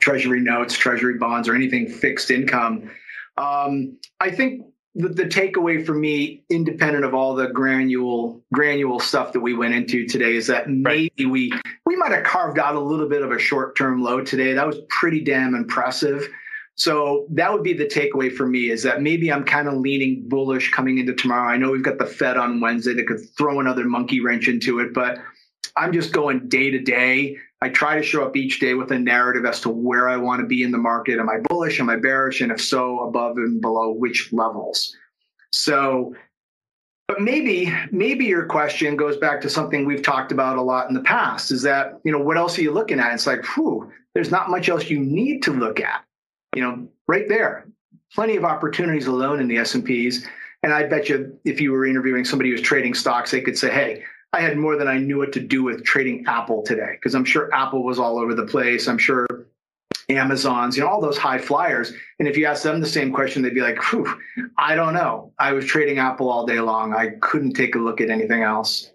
treasury 0.00 0.40
notes, 0.40 0.76
treasury 0.76 1.18
bonds, 1.18 1.48
or 1.48 1.54
anything 1.54 1.88
fixed 1.88 2.30
income. 2.30 2.90
Um, 3.36 3.98
I 4.20 4.30
think 4.30 4.66
the, 4.94 5.08
the 5.08 5.24
takeaway 5.24 5.84
for 5.84 5.94
me, 5.94 6.44
independent 6.50 7.04
of 7.04 7.14
all 7.14 7.34
the 7.34 7.48
granule 7.48 8.42
granule 8.52 9.00
stuff 9.00 9.32
that 9.32 9.40
we 9.40 9.54
went 9.54 9.74
into 9.74 10.06
today, 10.06 10.36
is 10.36 10.46
that 10.46 10.68
maybe 10.68 11.10
right. 11.18 11.30
we 11.30 11.52
we 11.86 11.96
might 11.96 12.12
have 12.12 12.24
carved 12.24 12.58
out 12.58 12.76
a 12.76 12.80
little 12.80 13.08
bit 13.08 13.22
of 13.22 13.32
a 13.32 13.38
short 13.38 13.76
term 13.76 14.02
low 14.02 14.22
today. 14.22 14.52
That 14.54 14.66
was 14.66 14.78
pretty 14.88 15.22
damn 15.22 15.54
impressive. 15.54 16.28
So 16.76 17.26
that 17.30 17.52
would 17.52 17.62
be 17.62 17.72
the 17.72 17.86
takeaway 17.86 18.34
for 18.34 18.46
me 18.46 18.70
is 18.70 18.82
that 18.82 19.00
maybe 19.00 19.32
I'm 19.32 19.44
kind 19.44 19.68
of 19.68 19.74
leaning 19.74 20.28
bullish 20.28 20.72
coming 20.72 20.98
into 20.98 21.14
tomorrow. 21.14 21.48
I 21.48 21.56
know 21.56 21.70
we've 21.70 21.84
got 21.84 21.98
the 21.98 22.06
Fed 22.06 22.36
on 22.36 22.60
Wednesday 22.60 22.94
that 22.94 23.06
could 23.06 23.20
throw 23.36 23.60
another 23.60 23.84
monkey 23.84 24.20
wrench 24.20 24.48
into 24.48 24.80
it, 24.80 24.92
but 24.92 25.18
I'm 25.76 25.92
just 25.92 26.12
going 26.12 26.48
day 26.48 26.70
to 26.70 26.78
day. 26.78 27.36
I 27.60 27.68
try 27.68 27.96
to 27.96 28.02
show 28.02 28.24
up 28.24 28.36
each 28.36 28.60
day 28.60 28.74
with 28.74 28.92
a 28.92 28.98
narrative 28.98 29.44
as 29.44 29.60
to 29.62 29.70
where 29.70 30.08
I 30.08 30.16
want 30.16 30.40
to 30.40 30.46
be 30.46 30.62
in 30.62 30.70
the 30.70 30.78
market. 30.78 31.18
Am 31.18 31.28
I 31.28 31.38
bullish? 31.48 31.80
Am 31.80 31.88
I 31.88 31.96
bearish? 31.96 32.40
And 32.40 32.52
if 32.52 32.60
so, 32.60 33.00
above 33.00 33.38
and 33.38 33.60
below 33.60 33.90
which 33.90 34.32
levels? 34.32 34.94
So, 35.52 36.14
but 37.08 37.20
maybe, 37.20 37.72
maybe 37.90 38.26
your 38.26 38.46
question 38.46 38.96
goes 38.96 39.16
back 39.16 39.40
to 39.42 39.50
something 39.50 39.84
we've 39.84 40.02
talked 40.02 40.32
about 40.32 40.58
a 40.58 40.62
lot 40.62 40.88
in 40.88 40.94
the 40.94 41.02
past 41.02 41.50
is 41.50 41.62
that, 41.62 42.00
you 42.04 42.12
know, 42.12 42.18
what 42.18 42.36
else 42.36 42.58
are 42.58 42.62
you 42.62 42.72
looking 42.72 43.00
at? 43.00 43.12
It's 43.14 43.26
like, 43.26 43.44
whew, 43.54 43.90
there's 44.14 44.30
not 44.30 44.50
much 44.50 44.68
else 44.68 44.88
you 44.88 45.00
need 45.00 45.42
to 45.42 45.52
look 45.52 45.80
at, 45.80 46.04
you 46.54 46.62
know, 46.62 46.88
right 47.08 47.28
there. 47.28 47.66
Plenty 48.12 48.36
of 48.36 48.44
opportunities 48.44 49.06
alone 49.06 49.40
in 49.40 49.48
the 49.48 49.58
S&Ps. 49.58 50.26
And 50.62 50.72
I 50.72 50.84
bet 50.86 51.08
you 51.08 51.38
if 51.44 51.60
you 51.60 51.72
were 51.72 51.84
interviewing 51.84 52.24
somebody 52.24 52.50
who's 52.50 52.62
trading 52.62 52.94
stocks, 52.94 53.30
they 53.30 53.40
could 53.40 53.58
say, 53.58 53.70
hey, 53.70 54.04
I 54.34 54.40
had 54.40 54.56
more 54.56 54.76
than 54.76 54.88
I 54.88 54.98
knew 54.98 55.18
what 55.18 55.32
to 55.34 55.40
do 55.40 55.62
with 55.62 55.84
trading 55.84 56.24
Apple 56.26 56.62
today 56.62 56.94
because 56.94 57.14
I'm 57.14 57.24
sure 57.24 57.54
Apple 57.54 57.84
was 57.84 58.00
all 58.00 58.18
over 58.18 58.34
the 58.34 58.46
place. 58.46 58.88
I'm 58.88 58.98
sure 58.98 59.28
Amazons, 60.08 60.76
you 60.76 60.82
know, 60.82 60.88
all 60.88 61.00
those 61.00 61.16
high 61.16 61.38
flyers. 61.38 61.92
And 62.18 62.26
if 62.26 62.36
you 62.36 62.44
ask 62.46 62.64
them 62.64 62.80
the 62.80 62.86
same 62.86 63.12
question, 63.12 63.42
they'd 63.42 63.54
be 63.54 63.60
like, 63.60 63.78
I 64.58 64.74
don't 64.74 64.92
know. 64.92 65.32
I 65.38 65.52
was 65.52 65.64
trading 65.66 65.98
Apple 65.98 66.28
all 66.28 66.46
day 66.46 66.58
long. 66.58 66.94
I 66.94 67.10
couldn't 67.20 67.52
take 67.52 67.76
a 67.76 67.78
look 67.78 68.00
at 68.00 68.10
anything 68.10 68.42
else. 68.42 68.90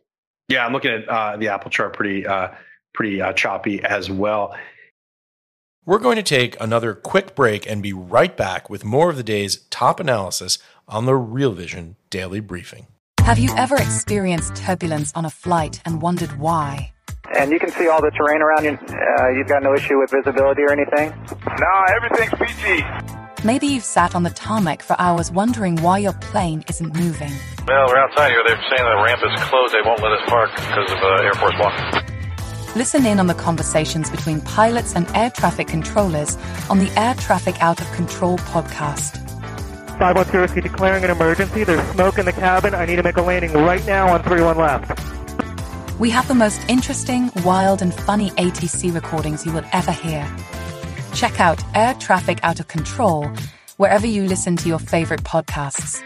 Yeah, 0.49 0.65
I'm 0.65 0.73
looking 0.73 0.91
at 0.91 1.07
uh, 1.07 1.37
the 1.37 1.47
Apple 1.47 1.71
chart 1.71 1.93
pretty, 1.93 2.27
uh, 2.27 2.49
pretty 2.93 3.21
uh, 3.21 3.31
choppy 3.31 3.81
as 3.81 4.11
well. 4.11 4.57
We're 5.85 5.99
going 5.99 6.17
to 6.17 6.23
take 6.23 6.59
another 6.59 6.93
quick 6.93 7.33
break 7.33 7.65
and 7.65 7.81
be 7.81 7.93
right 7.93 8.35
back 8.35 8.69
with 8.69 8.83
more 8.83 9.09
of 9.09 9.15
the 9.15 9.23
day's 9.23 9.61
top 9.69 10.01
analysis 10.01 10.59
on 10.85 11.05
the 11.05 11.15
Real 11.15 11.53
Vision 11.53 11.95
Daily 12.09 12.41
Briefing. 12.41 12.87
Have 13.29 13.37
you 13.37 13.55
ever 13.57 13.77
experienced 13.77 14.55
turbulence 14.55 15.11
on 15.13 15.23
a 15.23 15.29
flight 15.29 15.83
and 15.85 16.01
wondered 16.01 16.39
why? 16.39 16.93
And 17.37 17.51
you 17.51 17.59
can 17.59 17.69
see 17.69 17.87
all 17.87 18.01
the 18.01 18.09
terrain 18.09 18.41
around 18.41 18.63
you. 18.63 18.71
Uh, 18.71 19.29
you've 19.37 19.47
got 19.47 19.61
no 19.61 19.75
issue 19.75 19.99
with 19.99 20.09
visibility 20.09 20.63
or 20.63 20.71
anything? 20.71 21.13
No, 21.45 21.73
everything's 21.93 22.33
peachy. 22.39 22.83
Maybe 23.45 23.67
you've 23.67 23.83
sat 23.83 24.15
on 24.15 24.23
the 24.23 24.31
tarmac 24.31 24.81
for 24.81 24.95
hours 24.97 25.31
wondering 25.31 25.75
why 25.75 25.99
your 25.99 26.13
plane 26.13 26.63
isn't 26.69 26.95
moving. 26.95 27.31
Well, 27.67 27.85
we're 27.87 27.99
outside 27.99 28.31
here. 28.31 28.41
They're 28.47 28.63
saying 28.75 28.89
the 28.89 29.03
ramp 29.05 29.21
is 29.23 29.43
closed. 29.43 29.75
They 29.75 29.85
won't 29.85 30.01
let 30.01 30.11
us 30.13 30.27
park 30.27 30.49
because 30.55 30.91
of 30.91 30.97
uh, 30.97 31.21
Air 31.21 31.33
Force 31.33 31.53
One. 31.59 32.75
Listen 32.75 33.05
in 33.05 33.19
on 33.19 33.27
the 33.27 33.35
conversations 33.35 34.09
between 34.09 34.41
pilots 34.41 34.95
and 34.95 35.05
air 35.15 35.29
traffic 35.29 35.67
controllers 35.67 36.35
on 36.67 36.79
the 36.79 36.91
Air 36.99 37.13
Traffic 37.13 37.61
Out 37.61 37.79
of 37.79 37.91
Control 37.91 38.39
podcast. 38.39 39.28
510 39.99 40.63
declaring 40.63 41.03
an 41.03 41.11
emergency. 41.11 41.63
There's 41.63 41.85
smoke 41.89 42.17
in 42.17 42.25
the 42.25 42.33
cabin. 42.33 42.73
I 42.73 42.85
need 42.85 42.95
to 42.95 43.03
make 43.03 43.17
a 43.17 43.21
landing 43.21 43.53
right 43.53 43.85
now 43.85 44.07
on 44.13 44.23
31 44.23 44.57
left. 44.57 44.99
We 45.99 46.09
have 46.11 46.27
the 46.29 46.35
most 46.35 46.61
interesting, 46.69 47.29
wild, 47.43 47.81
and 47.81 47.93
funny 47.93 48.29
ATC 48.31 48.93
recordings 48.93 49.45
you 49.45 49.51
will 49.51 49.65
ever 49.73 49.91
hear. 49.91 50.25
Check 51.13 51.41
out 51.41 51.61
Air 51.75 51.93
Traffic 51.95 52.39
Out 52.41 52.61
of 52.61 52.69
Control 52.69 53.29
wherever 53.75 54.07
you 54.07 54.23
listen 54.23 54.55
to 54.57 54.69
your 54.69 54.79
favorite 54.79 55.23
podcasts. 55.23 56.01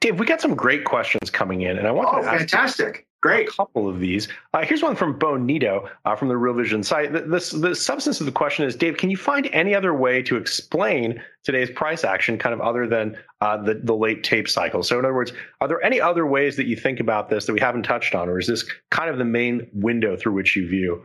Dave, 0.00 0.18
we 0.18 0.26
got 0.26 0.40
some 0.40 0.54
great 0.54 0.84
questions 0.84 1.30
coming 1.30 1.62
in, 1.62 1.76
and 1.76 1.86
I 1.86 1.90
want 1.90 2.08
oh, 2.12 2.22
to 2.22 2.28
ask 2.28 2.38
fantastic. 2.38 3.07
Great. 3.20 3.48
A 3.48 3.52
couple 3.52 3.88
of 3.88 3.98
these. 3.98 4.28
Uh, 4.54 4.64
here's 4.64 4.82
one 4.82 4.94
from 4.94 5.18
Bonito 5.18 5.88
uh, 6.04 6.14
from 6.14 6.28
the 6.28 6.36
Real 6.36 6.54
Vision 6.54 6.84
site. 6.84 7.12
The, 7.12 7.22
this, 7.22 7.50
the 7.50 7.74
substance 7.74 8.20
of 8.20 8.26
the 8.26 8.32
question 8.32 8.64
is, 8.64 8.76
Dave, 8.76 8.96
can 8.96 9.10
you 9.10 9.16
find 9.16 9.48
any 9.52 9.74
other 9.74 9.92
way 9.92 10.22
to 10.22 10.36
explain 10.36 11.20
today's 11.42 11.68
price 11.70 12.04
action, 12.04 12.38
kind 12.38 12.52
of 12.52 12.60
other 12.60 12.86
than 12.86 13.16
uh, 13.40 13.56
the, 13.60 13.74
the 13.82 13.94
late 13.94 14.22
tape 14.22 14.48
cycle? 14.48 14.84
So, 14.84 15.00
in 15.00 15.04
other 15.04 15.14
words, 15.14 15.32
are 15.60 15.66
there 15.66 15.82
any 15.82 16.00
other 16.00 16.26
ways 16.26 16.54
that 16.56 16.66
you 16.66 16.76
think 16.76 17.00
about 17.00 17.28
this 17.28 17.46
that 17.46 17.52
we 17.52 17.60
haven't 17.60 17.82
touched 17.82 18.14
on, 18.14 18.28
or 18.28 18.38
is 18.38 18.46
this 18.46 18.64
kind 18.90 19.10
of 19.10 19.18
the 19.18 19.24
main 19.24 19.68
window 19.72 20.16
through 20.16 20.34
which 20.34 20.54
you 20.54 20.68
view? 20.68 21.04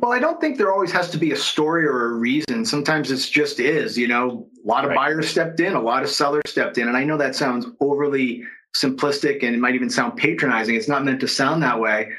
Well, 0.00 0.12
I 0.12 0.20
don't 0.20 0.40
think 0.40 0.58
there 0.58 0.72
always 0.72 0.92
has 0.92 1.10
to 1.10 1.18
be 1.18 1.32
a 1.32 1.36
story 1.36 1.86
or 1.86 2.06
a 2.06 2.12
reason. 2.14 2.64
Sometimes 2.64 3.10
it's 3.10 3.28
just 3.28 3.58
is. 3.58 3.98
You 3.98 4.06
know, 4.06 4.48
a 4.64 4.68
lot 4.68 4.84
of 4.84 4.90
right. 4.90 4.96
buyers 4.96 5.28
stepped 5.28 5.58
in, 5.58 5.74
a 5.74 5.80
lot 5.80 6.04
of 6.04 6.08
sellers 6.08 6.42
stepped 6.46 6.78
in, 6.78 6.86
and 6.86 6.96
I 6.96 7.02
know 7.02 7.16
that 7.16 7.34
sounds 7.34 7.66
overly 7.80 8.44
simplistic 8.76 9.42
and 9.42 9.54
it 9.54 9.58
might 9.58 9.74
even 9.74 9.90
sound 9.90 10.16
patronizing. 10.16 10.74
It's 10.74 10.88
not 10.88 11.04
meant 11.04 11.20
to 11.20 11.28
sound 11.28 11.62
that 11.62 11.78
way. 11.78 12.10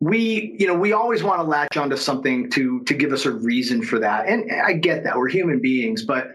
We, 0.00 0.56
you 0.58 0.66
know, 0.66 0.74
we 0.74 0.92
always 0.92 1.22
want 1.22 1.40
to 1.40 1.44
latch 1.44 1.76
onto 1.76 1.96
something 1.96 2.50
to 2.50 2.82
to 2.84 2.94
give 2.94 3.12
us 3.12 3.24
a 3.26 3.30
reason 3.30 3.82
for 3.82 3.98
that. 4.00 4.26
And 4.28 4.50
I 4.52 4.74
get 4.74 5.04
that. 5.04 5.16
We're 5.16 5.28
human 5.28 5.60
beings, 5.60 6.04
but 6.04 6.32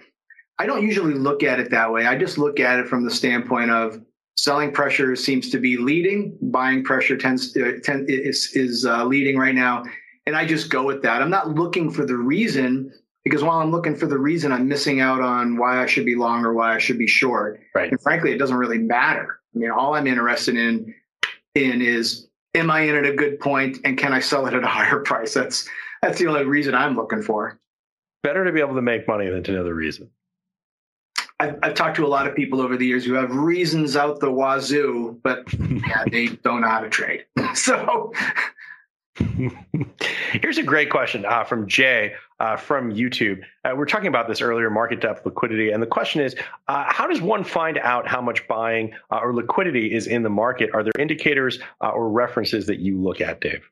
I 0.57 0.65
don't 0.65 0.83
usually 0.83 1.13
look 1.13 1.43
at 1.43 1.59
it 1.59 1.69
that 1.71 1.91
way. 1.91 2.05
I 2.05 2.17
just 2.17 2.37
look 2.37 2.59
at 2.59 2.79
it 2.79 2.87
from 2.87 3.03
the 3.03 3.11
standpoint 3.11 3.71
of 3.71 4.01
selling 4.37 4.71
pressure 4.71 5.15
seems 5.15 5.49
to 5.51 5.59
be 5.59 5.77
leading, 5.77 6.37
buying 6.41 6.83
pressure 6.83 7.17
tends 7.17 7.53
to 7.53 7.79
tend, 7.81 8.09
is 8.09 8.51
is 8.53 8.85
uh, 8.85 9.05
leading 9.05 9.37
right 9.37 9.55
now, 9.55 9.83
and 10.25 10.35
I 10.35 10.45
just 10.45 10.69
go 10.69 10.83
with 10.83 11.01
that. 11.03 11.21
I'm 11.21 11.29
not 11.29 11.49
looking 11.49 11.91
for 11.91 12.05
the 12.05 12.15
reason 12.17 12.91
because 13.23 13.43
while 13.43 13.59
I'm 13.59 13.71
looking 13.71 13.95
for 13.95 14.07
the 14.07 14.17
reason, 14.17 14.51
I'm 14.51 14.67
missing 14.67 15.01
out 15.01 15.21
on 15.21 15.57
why 15.57 15.81
I 15.81 15.85
should 15.85 16.05
be 16.05 16.15
long 16.15 16.45
or 16.45 16.53
why 16.53 16.73
I 16.73 16.79
should 16.79 16.97
be 16.97 17.07
short. 17.07 17.59
Right. 17.75 17.91
And 17.91 18.01
frankly, 18.01 18.31
it 18.31 18.37
doesn't 18.37 18.55
really 18.55 18.77
matter. 18.77 19.38
I 19.55 19.59
mean, 19.59 19.71
all 19.71 19.95
I'm 19.95 20.07
interested 20.07 20.55
in 20.55 20.93
in 21.55 21.81
is 21.81 22.27
am 22.55 22.69
I 22.71 22.81
in 22.81 22.95
at 22.95 23.05
a 23.05 23.13
good 23.13 23.39
point 23.39 23.77
and 23.83 23.97
can 23.97 24.13
I 24.13 24.19
sell 24.19 24.45
it 24.47 24.53
at 24.53 24.63
a 24.63 24.67
higher 24.79 24.99
price? 24.99 25.33
That's 25.33 25.67
that's 26.01 26.19
the 26.19 26.27
only 26.27 26.45
reason 26.45 26.75
I'm 26.75 26.95
looking 26.95 27.21
for. 27.21 27.59
Better 28.23 28.43
to 28.45 28.51
be 28.51 28.59
able 28.59 28.75
to 28.75 28.81
make 28.81 29.07
money 29.07 29.29
than 29.29 29.43
to 29.43 29.51
know 29.51 29.63
the 29.63 29.73
reason. 29.73 30.09
I've, 31.41 31.57
I've, 31.63 31.73
talked 31.73 31.95
to 31.95 32.05
a 32.05 32.07
lot 32.07 32.27
of 32.27 32.35
people 32.35 32.59
over 32.59 32.75
the 32.75 32.85
years 32.85 33.05
who 33.05 33.13
have 33.13 33.33
reasons 33.33 33.95
out 33.95 34.19
the 34.19 34.29
wazoo, 34.29 35.17
but 35.23 35.45
yeah, 35.87 36.03
they 36.11 36.27
don't 36.27 36.61
know 36.61 36.67
how 36.67 36.81
to 36.81 36.89
trade. 36.89 37.25
so 37.53 38.11
here's 40.41 40.57
a 40.57 40.63
great 40.63 40.89
question 40.89 41.25
uh, 41.25 41.43
from 41.43 41.67
Jay 41.67 42.13
uh, 42.39 42.55
from 42.55 42.91
YouTube. 42.91 43.41
Uh, 43.65 43.71
we 43.75 43.81
are 43.81 43.85
talking 43.85 44.07
about 44.07 44.27
this 44.27 44.41
earlier, 44.41 44.69
market 44.69 45.01
depth 45.01 45.25
liquidity, 45.25 45.71
and 45.71 45.81
the 45.81 45.87
question 45.87 46.21
is, 46.21 46.35
uh, 46.67 46.85
how 46.87 47.07
does 47.07 47.21
one 47.21 47.43
find 47.43 47.77
out 47.79 48.07
how 48.07 48.21
much 48.21 48.47
buying 48.47 48.93
uh, 49.11 49.19
or 49.21 49.33
liquidity 49.33 49.93
is 49.93 50.07
in 50.07 50.23
the 50.23 50.29
market? 50.29 50.69
Are 50.73 50.83
there 50.83 50.93
indicators 50.97 51.59
uh, 51.81 51.89
or 51.89 52.09
references 52.09 52.65
that 52.67 52.79
you 52.79 53.01
look 53.01 53.21
at, 53.21 53.41
Dave? 53.41 53.69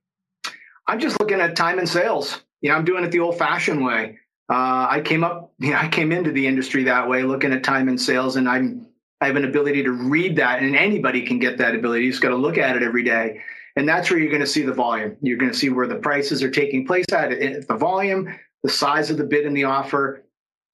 I'm 0.88 1.00
just 1.00 1.20
looking 1.20 1.40
at 1.40 1.56
time 1.56 1.80
and 1.80 1.88
sales. 1.88 2.42
You 2.62 2.70
know, 2.70 2.76
I'm 2.76 2.86
doing 2.86 3.04
it 3.04 3.12
the 3.12 3.20
old-fashioned 3.20 3.84
way. 3.84 4.20
Uh, 4.50 4.88
I 4.90 5.02
came 5.04 5.24
up, 5.24 5.54
you 5.60 5.72
know, 5.72 5.78
I 5.78 5.90
came 5.90 6.12
into 6.12 6.32
the 6.32 6.48
industry 6.48 6.84
that 6.86 7.10
way, 7.10 7.24
looking 7.24 7.52
at 7.52 7.64
time 7.64 7.90
and 7.90 8.00
sales, 8.00 8.38
and 8.38 8.48
I'm 8.48 8.88
I 9.20 9.26
have 9.26 9.36
an 9.36 9.46
ability 9.46 9.84
to 9.84 9.92
read 9.92 10.36
that, 10.36 10.62
and 10.62 10.76
anybody 10.76 11.26
can 11.26 11.40
get 11.40 11.58
that 11.58 11.74
ability. 11.74 12.06
You 12.06 12.12
just 12.12 12.22
got 12.22 12.30
to 12.30 12.36
look 12.36 12.58
at 12.60 12.76
it 12.76 12.84
every 12.84 13.04
day, 13.04 13.42
and 13.78 13.88
that's 13.88 14.10
where 14.10 14.20
you're 14.20 14.32
going 14.32 14.42
to 14.42 14.48
see 14.48 14.64
the 14.64 14.74
volume. 14.74 15.16
You're 15.22 15.38
going 15.38 15.52
to 15.52 15.58
see 15.58 15.70
where 15.70 15.86
the 15.86 15.98
prices 15.98 16.42
are 16.42 16.50
taking 16.50 16.86
place 16.86 17.06
at, 17.14 17.30
the 17.30 17.78
volume, 17.78 18.28
the 18.64 18.70
size 18.70 19.12
of 19.12 19.18
the 19.18 19.24
bid 19.24 19.46
and 19.46 19.56
the 19.56 19.66
offer. 19.66 20.24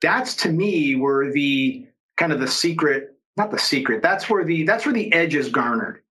That's 0.02 0.36
to 0.38 0.50
me 0.50 0.96
where 0.96 1.30
the 1.30 1.86
kind 2.16 2.32
of 2.32 2.39
the 2.39 2.48
secret, 2.48 3.18
not 3.36 3.52
the 3.52 3.60
secret. 3.60 4.02
That's 4.02 4.30
where 4.30 4.46
the 4.46 4.63
that's 4.63 4.86
where 4.86 4.94
the 4.94 5.12
edge 5.12 5.36
is 5.36 5.50
garnered 5.50 6.02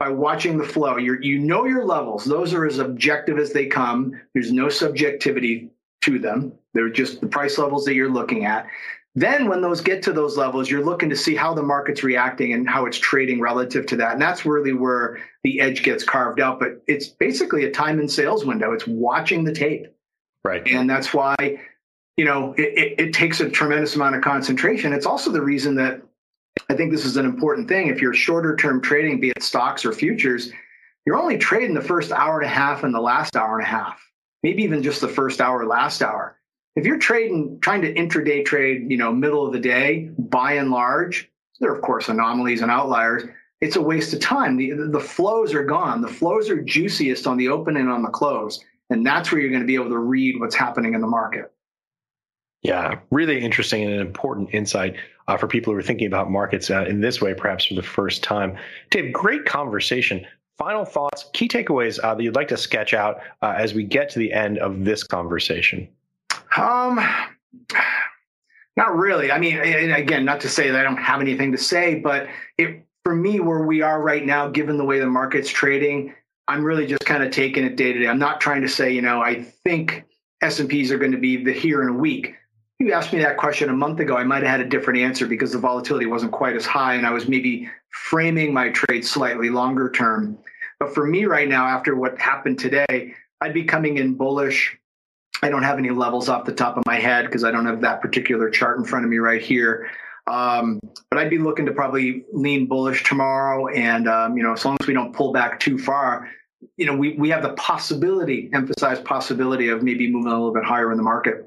by 0.00 0.08
watching 0.08 0.58
the 0.58 0.64
flow. 0.64 0.96
You 0.96 1.18
you 1.20 1.38
know 1.38 1.66
your 1.66 1.84
levels; 1.84 2.24
those 2.24 2.52
are 2.52 2.66
as 2.66 2.78
objective 2.78 3.38
as 3.38 3.52
they 3.52 3.66
come. 3.66 4.20
There's 4.34 4.52
no 4.52 4.68
subjectivity 4.68 5.70
to 6.02 6.18
them. 6.18 6.52
They're 6.72 6.90
just 6.90 7.20
the 7.20 7.28
price 7.28 7.58
levels 7.58 7.84
that 7.84 7.94
you're 7.94 8.10
looking 8.10 8.44
at. 8.44 8.66
Then, 9.16 9.48
when 9.48 9.60
those 9.60 9.80
get 9.80 10.02
to 10.04 10.12
those 10.12 10.36
levels, 10.36 10.68
you're 10.68 10.84
looking 10.84 11.08
to 11.08 11.16
see 11.16 11.36
how 11.36 11.54
the 11.54 11.62
market's 11.62 12.02
reacting 12.02 12.52
and 12.52 12.68
how 12.68 12.84
it's 12.86 12.98
trading 12.98 13.40
relative 13.40 13.86
to 13.86 13.96
that. 13.96 14.14
And 14.14 14.22
that's 14.22 14.44
really 14.44 14.72
where 14.72 15.20
the 15.44 15.60
edge 15.60 15.84
gets 15.84 16.02
carved 16.02 16.40
out. 16.40 16.58
But 16.58 16.82
it's 16.88 17.08
basically 17.08 17.64
a 17.64 17.70
time 17.70 18.00
and 18.00 18.10
sales 18.10 18.44
window. 18.44 18.72
It's 18.72 18.88
watching 18.88 19.44
the 19.44 19.52
tape. 19.52 19.86
Right. 20.42 20.66
And 20.66 20.90
that's 20.90 21.14
why, 21.14 21.36
you 22.16 22.24
know, 22.24 22.54
it, 22.58 22.76
it, 22.76 23.00
it 23.00 23.12
takes 23.14 23.38
a 23.40 23.48
tremendous 23.48 23.94
amount 23.94 24.16
of 24.16 24.22
concentration. 24.22 24.92
It's 24.92 25.06
also 25.06 25.30
the 25.30 25.40
reason 25.40 25.76
that 25.76 26.02
I 26.68 26.74
think 26.74 26.90
this 26.90 27.04
is 27.04 27.16
an 27.16 27.24
important 27.24 27.68
thing. 27.68 27.86
If 27.86 28.02
you're 28.02 28.14
shorter 28.14 28.56
term 28.56 28.82
trading, 28.82 29.20
be 29.20 29.30
it 29.30 29.44
stocks 29.44 29.84
or 29.84 29.92
futures, 29.92 30.50
you're 31.06 31.16
only 31.16 31.38
trading 31.38 31.74
the 31.74 31.80
first 31.80 32.10
hour 32.10 32.40
and 32.40 32.46
a 32.46 32.52
half 32.52 32.82
and 32.82 32.92
the 32.92 33.00
last 33.00 33.36
hour 33.36 33.58
and 33.58 33.66
a 33.66 33.70
half, 33.70 34.00
maybe 34.42 34.64
even 34.64 34.82
just 34.82 35.00
the 35.00 35.08
first 35.08 35.40
hour, 35.40 35.64
last 35.64 36.02
hour 36.02 36.36
if 36.76 36.84
you're 36.84 36.98
trading, 36.98 37.58
trying 37.60 37.82
to 37.82 37.94
intraday 37.94 38.44
trade, 38.44 38.90
you 38.90 38.96
know, 38.96 39.12
middle 39.12 39.46
of 39.46 39.52
the 39.52 39.60
day, 39.60 40.10
by 40.18 40.54
and 40.54 40.70
large, 40.70 41.30
there 41.60 41.70
are 41.70 41.74
of 41.76 41.82
course 41.82 42.08
anomalies 42.08 42.62
and 42.62 42.70
outliers. 42.70 43.24
It's 43.60 43.76
a 43.76 43.80
waste 43.80 44.12
of 44.12 44.20
time. 44.20 44.56
The, 44.56 44.72
the 44.90 45.00
flows 45.00 45.54
are 45.54 45.64
gone. 45.64 46.02
The 46.02 46.08
flows 46.08 46.50
are 46.50 46.60
juiciest 46.60 47.26
on 47.26 47.36
the 47.36 47.48
open 47.48 47.76
and 47.76 47.88
on 47.88 48.02
the 48.02 48.10
close. 48.10 48.62
And 48.90 49.06
that's 49.06 49.30
where 49.30 49.40
you're 49.40 49.50
going 49.50 49.62
to 49.62 49.66
be 49.66 49.76
able 49.76 49.88
to 49.88 49.98
read 49.98 50.38
what's 50.40 50.54
happening 50.54 50.94
in 50.94 51.00
the 51.00 51.06
market. 51.06 51.50
Yeah, 52.62 52.98
really 53.10 53.40
interesting 53.40 53.84
and 53.84 53.94
an 53.94 54.00
important 54.00 54.50
insight 54.52 54.96
uh, 55.28 55.36
for 55.36 55.46
people 55.46 55.72
who 55.72 55.78
are 55.78 55.82
thinking 55.82 56.06
about 56.06 56.30
markets 56.30 56.70
uh, 56.70 56.84
in 56.84 57.00
this 57.00 57.20
way, 57.20 57.34
perhaps 57.34 57.66
for 57.66 57.74
the 57.74 57.82
first 57.82 58.22
time. 58.22 58.56
Dave, 58.90 59.12
great 59.12 59.44
conversation. 59.44 60.26
Final 60.58 60.84
thoughts, 60.84 61.26
key 61.32 61.48
takeaways 61.48 61.98
uh, 62.02 62.14
that 62.14 62.22
you'd 62.22 62.36
like 62.36 62.48
to 62.48 62.56
sketch 62.56 62.94
out 62.94 63.20
uh, 63.42 63.54
as 63.56 63.74
we 63.74 63.84
get 63.84 64.08
to 64.10 64.18
the 64.18 64.32
end 64.32 64.58
of 64.58 64.84
this 64.84 65.02
conversation. 65.02 65.88
Um, 66.56 67.00
not 68.76 68.96
really. 68.96 69.32
I 69.32 69.38
mean, 69.38 69.58
again, 69.58 70.24
not 70.24 70.40
to 70.42 70.48
say 70.48 70.70
that 70.70 70.78
I 70.78 70.82
don't 70.82 70.96
have 70.96 71.20
anything 71.20 71.52
to 71.52 71.58
say, 71.58 71.96
but 71.96 72.28
it 72.58 72.84
for 73.04 73.14
me, 73.14 73.38
where 73.38 73.64
we 73.64 73.82
are 73.82 74.00
right 74.00 74.24
now, 74.24 74.48
given 74.48 74.78
the 74.78 74.84
way 74.84 74.98
the 74.98 75.06
market's 75.06 75.50
trading, 75.50 76.14
I'm 76.48 76.64
really 76.64 76.86
just 76.86 77.04
kind 77.04 77.22
of 77.22 77.30
taking 77.30 77.64
it 77.64 77.76
day 77.76 77.92
to 77.92 77.98
day. 77.98 78.08
I'm 78.08 78.18
not 78.18 78.40
trying 78.40 78.62
to 78.62 78.68
say, 78.68 78.92
you 78.92 79.02
know, 79.02 79.20
I 79.20 79.42
think 79.42 80.04
S 80.40 80.58
and 80.58 80.68
P's 80.68 80.90
are 80.90 80.98
going 80.98 81.12
to 81.12 81.18
be 81.18 81.42
the 81.42 81.52
here 81.52 81.82
in 81.82 81.88
a 81.88 81.92
week. 81.92 82.34
You 82.78 82.92
asked 82.92 83.12
me 83.12 83.20
that 83.20 83.36
question 83.36 83.68
a 83.68 83.74
month 83.74 84.00
ago, 84.00 84.16
I 84.16 84.24
might 84.24 84.42
have 84.42 84.50
had 84.50 84.60
a 84.60 84.68
different 84.68 85.00
answer 85.00 85.26
because 85.26 85.52
the 85.52 85.58
volatility 85.58 86.06
wasn't 86.06 86.32
quite 86.32 86.56
as 86.56 86.64
high, 86.64 86.94
and 86.94 87.06
I 87.06 87.10
was 87.10 87.28
maybe 87.28 87.68
framing 87.90 88.54
my 88.54 88.70
trade 88.70 89.04
slightly 89.04 89.50
longer 89.50 89.90
term. 89.90 90.38
But 90.80 90.94
for 90.94 91.06
me 91.06 91.26
right 91.26 91.48
now, 91.48 91.66
after 91.66 91.94
what 91.94 92.18
happened 92.18 92.58
today, 92.58 93.14
I'd 93.40 93.54
be 93.54 93.64
coming 93.64 93.98
in 93.98 94.14
bullish 94.14 94.78
I 95.42 95.50
don't 95.50 95.62
have 95.62 95.78
any 95.78 95.90
levels 95.90 96.28
off 96.28 96.44
the 96.44 96.54
top 96.54 96.76
of 96.76 96.84
my 96.86 96.96
head 96.96 97.26
because 97.26 97.44
I 97.44 97.50
don't 97.50 97.66
have 97.66 97.80
that 97.82 98.00
particular 98.00 98.48
chart 98.50 98.78
in 98.78 98.84
front 98.84 99.04
of 99.04 99.10
me 99.10 99.18
right 99.18 99.42
here. 99.42 99.90
Um, 100.26 100.80
but 101.10 101.18
I'd 101.18 101.28
be 101.28 101.38
looking 101.38 101.66
to 101.66 101.72
probably 101.72 102.24
lean 102.32 102.66
bullish 102.66 103.04
tomorrow. 103.04 103.68
And, 103.68 104.08
um, 104.08 104.36
you 104.36 104.42
know, 104.42 104.52
as 104.52 104.64
long 104.64 104.76
as 104.80 104.86
we 104.86 104.94
don't 104.94 105.14
pull 105.14 105.32
back 105.32 105.60
too 105.60 105.78
far, 105.78 106.30
you 106.76 106.86
know, 106.86 106.96
we, 106.96 107.14
we 107.18 107.28
have 107.28 107.42
the 107.42 107.52
possibility, 107.54 108.48
emphasize 108.54 108.98
possibility 109.00 109.68
of 109.68 109.82
maybe 109.82 110.10
moving 110.10 110.32
a 110.32 110.34
little 110.34 110.54
bit 110.54 110.64
higher 110.64 110.90
in 110.90 110.96
the 110.96 111.02
market. 111.02 111.46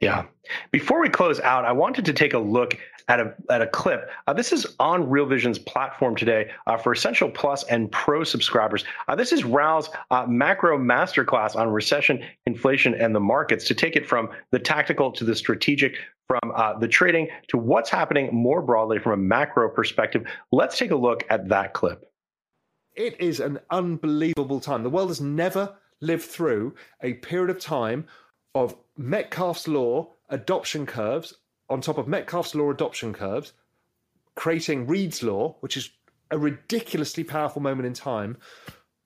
Yeah. 0.00 0.24
Before 0.70 1.00
we 1.00 1.08
close 1.08 1.40
out, 1.40 1.64
I 1.64 1.72
wanted 1.72 2.04
to 2.04 2.12
take 2.12 2.34
a 2.34 2.38
look 2.38 2.76
at 3.08 3.20
a 3.20 3.34
at 3.50 3.62
a 3.62 3.66
clip. 3.66 4.10
Uh, 4.26 4.32
this 4.32 4.52
is 4.52 4.66
on 4.78 5.08
Real 5.08 5.26
Vision's 5.26 5.58
platform 5.58 6.16
today 6.16 6.50
uh, 6.66 6.76
for 6.76 6.92
Essential 6.92 7.30
Plus 7.30 7.64
and 7.64 7.90
Pro 7.90 8.24
subscribers. 8.24 8.84
Uh, 9.08 9.14
this 9.14 9.32
is 9.32 9.44
Raoul's 9.44 9.90
uh, 10.10 10.26
macro 10.26 10.78
masterclass 10.78 11.56
on 11.56 11.68
recession, 11.68 12.24
inflation, 12.46 12.94
and 12.94 13.14
the 13.14 13.20
markets 13.20 13.66
to 13.68 13.74
take 13.74 13.96
it 13.96 14.06
from 14.06 14.30
the 14.50 14.58
tactical 14.58 15.12
to 15.12 15.24
the 15.24 15.34
strategic, 15.34 15.96
from 16.26 16.52
uh, 16.54 16.78
the 16.78 16.88
trading 16.88 17.28
to 17.48 17.58
what's 17.58 17.90
happening 17.90 18.30
more 18.32 18.62
broadly 18.62 18.98
from 18.98 19.12
a 19.12 19.16
macro 19.16 19.68
perspective. 19.68 20.24
Let's 20.52 20.78
take 20.78 20.90
a 20.90 20.96
look 20.96 21.24
at 21.30 21.48
that 21.48 21.74
clip. 21.74 22.10
It 22.94 23.20
is 23.20 23.40
an 23.40 23.58
unbelievable 23.70 24.60
time. 24.60 24.82
The 24.82 24.90
world 24.90 25.08
has 25.08 25.20
never 25.20 25.76
lived 26.00 26.24
through 26.24 26.74
a 27.02 27.14
period 27.14 27.50
of 27.50 27.58
time 27.58 28.06
of 28.54 28.76
Metcalfe's 28.96 29.66
law 29.66 30.12
adoption 30.28 30.86
curves 30.86 31.34
on 31.68 31.80
top 31.80 31.98
of 31.98 32.08
Metcalfe's 32.08 32.54
law 32.54 32.70
adoption 32.70 33.12
curves, 33.12 33.52
creating 34.34 34.86
Reed's 34.86 35.22
law, 35.22 35.56
which 35.60 35.76
is 35.76 35.90
a 36.30 36.38
ridiculously 36.38 37.24
powerful 37.24 37.62
moment 37.62 37.86
in 37.86 37.94
time. 37.94 38.36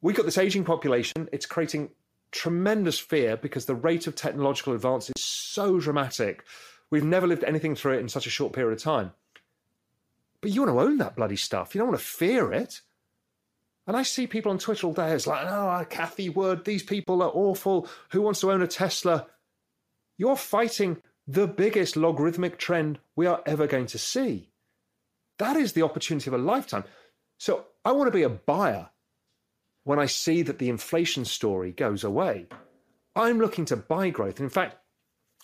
We've 0.00 0.16
got 0.16 0.26
this 0.26 0.38
aging 0.38 0.64
population. 0.64 1.28
It's 1.32 1.46
creating 1.46 1.90
tremendous 2.30 2.98
fear 2.98 3.36
because 3.36 3.66
the 3.66 3.74
rate 3.74 4.06
of 4.06 4.14
technological 4.14 4.74
advance 4.74 5.10
is 5.10 5.22
so 5.22 5.78
dramatic. 5.80 6.44
We've 6.90 7.04
never 7.04 7.26
lived 7.26 7.44
anything 7.44 7.74
through 7.74 7.94
it 7.94 8.00
in 8.00 8.08
such 8.08 8.26
a 8.26 8.30
short 8.30 8.52
period 8.52 8.72
of 8.72 8.82
time. 8.82 9.12
But 10.40 10.52
you 10.52 10.62
want 10.62 10.74
to 10.74 10.80
own 10.80 10.98
that 10.98 11.16
bloody 11.16 11.36
stuff. 11.36 11.74
You 11.74 11.80
don't 11.80 11.88
want 11.88 12.00
to 12.00 12.06
fear 12.06 12.52
it. 12.52 12.80
And 13.86 13.96
I 13.96 14.02
see 14.02 14.26
people 14.26 14.52
on 14.52 14.58
Twitter 14.58 14.86
all 14.86 14.92
day. 14.92 15.12
It's 15.12 15.26
like, 15.26 15.46
oh, 15.46 15.84
Cathie 15.88 16.28
Wood, 16.28 16.64
these 16.64 16.82
people 16.82 17.22
are 17.22 17.30
awful. 17.30 17.88
Who 18.10 18.22
wants 18.22 18.40
to 18.40 18.52
own 18.52 18.62
a 18.62 18.66
Tesla? 18.66 19.26
You're 20.18 20.36
fighting 20.36 20.98
the 21.28 21.46
biggest 21.46 21.94
logarithmic 21.94 22.58
trend 22.58 22.98
we 23.14 23.26
are 23.26 23.42
ever 23.44 23.66
going 23.66 23.86
to 23.86 23.98
see. 23.98 24.48
That 25.38 25.56
is 25.56 25.74
the 25.74 25.82
opportunity 25.82 26.28
of 26.28 26.34
a 26.34 26.38
lifetime. 26.38 26.84
So 27.36 27.66
I 27.84 27.92
want 27.92 28.08
to 28.08 28.16
be 28.16 28.22
a 28.22 28.30
buyer 28.30 28.88
when 29.84 29.98
I 29.98 30.06
see 30.06 30.42
that 30.42 30.58
the 30.58 30.70
inflation 30.70 31.26
story 31.26 31.70
goes 31.70 32.02
away. 32.02 32.46
I'm 33.14 33.38
looking 33.38 33.66
to 33.66 33.76
buy 33.76 34.08
growth. 34.10 34.38
And 34.38 34.46
in 34.46 34.50
fact, 34.50 34.78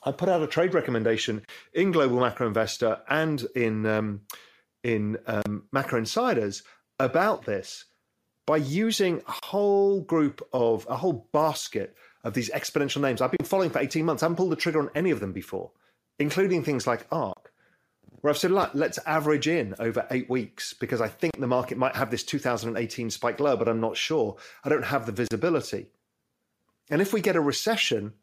I 0.03 0.13
put 0.13 0.29
out 0.29 0.43
a 0.43 0.47
trade 0.47 0.75
recommendation 0.75 1.45
in 1.73 1.93
Global 1.93 2.19
Macro 2.21 2.47
Investor 2.47 3.01
and 3.09 3.43
in 3.55 3.87
um, 3.87 4.23
in 4.83 5.19
um, 5.27 5.65
Macro 5.73 5.99
Insiders 5.99 6.63
about 6.99 7.45
this 7.45 7.87
by 8.47 8.59
using 8.59 9.23
a 9.27 9.47
whole 9.47 10.03
group 10.03 10.47
of 10.53 10.87
a 10.89 10.97
whole 10.97 11.29
basket 11.33 11.97
of 12.25 12.35
these 12.35 12.51
exponential 12.51 13.01
names 13.01 13.21
I've 13.21 13.31
been 13.31 13.47
following 13.47 13.71
for 13.71 13.79
18 13.79 14.05
months. 14.05 14.23
I 14.23 14.27
haven't 14.27 14.37
pulled 14.37 14.51
the 14.51 14.57
trigger 14.57 14.81
on 14.81 14.91
any 14.95 15.11
of 15.11 15.21
them 15.21 15.33
before, 15.33 15.71
including 16.19 16.65
things 16.65 16.87
like 16.87 17.07
ARK, 17.13 17.53
where 18.21 18.31
I've 18.31 18.39
said, 18.39 18.51
let's 18.51 18.99
average 19.07 19.47
in 19.47 19.75
over 19.79 20.07
eight 20.11 20.31
weeks 20.31 20.73
because 20.73 21.01
I 21.03 21.09
think 21.09 21.39
the 21.39 21.47
market 21.47 21.77
might 21.77 21.95
have 21.95 22.11
this 22.11 22.25
2018 22.25 23.11
spike 23.11 23.39
low, 23.39 23.57
but 23.57 23.69
I'm 23.69 23.81
not 23.81 23.97
sure. 23.97 24.37
I 24.65 24.71
don't 24.71 24.87
have 24.87 25.05
the 25.05 25.13
visibility. 25.13 25.89
And 26.91 27.03
if 27.03 27.13
we 27.13 27.21
get 27.21 27.37
a 27.37 27.41
recession, 27.41 28.15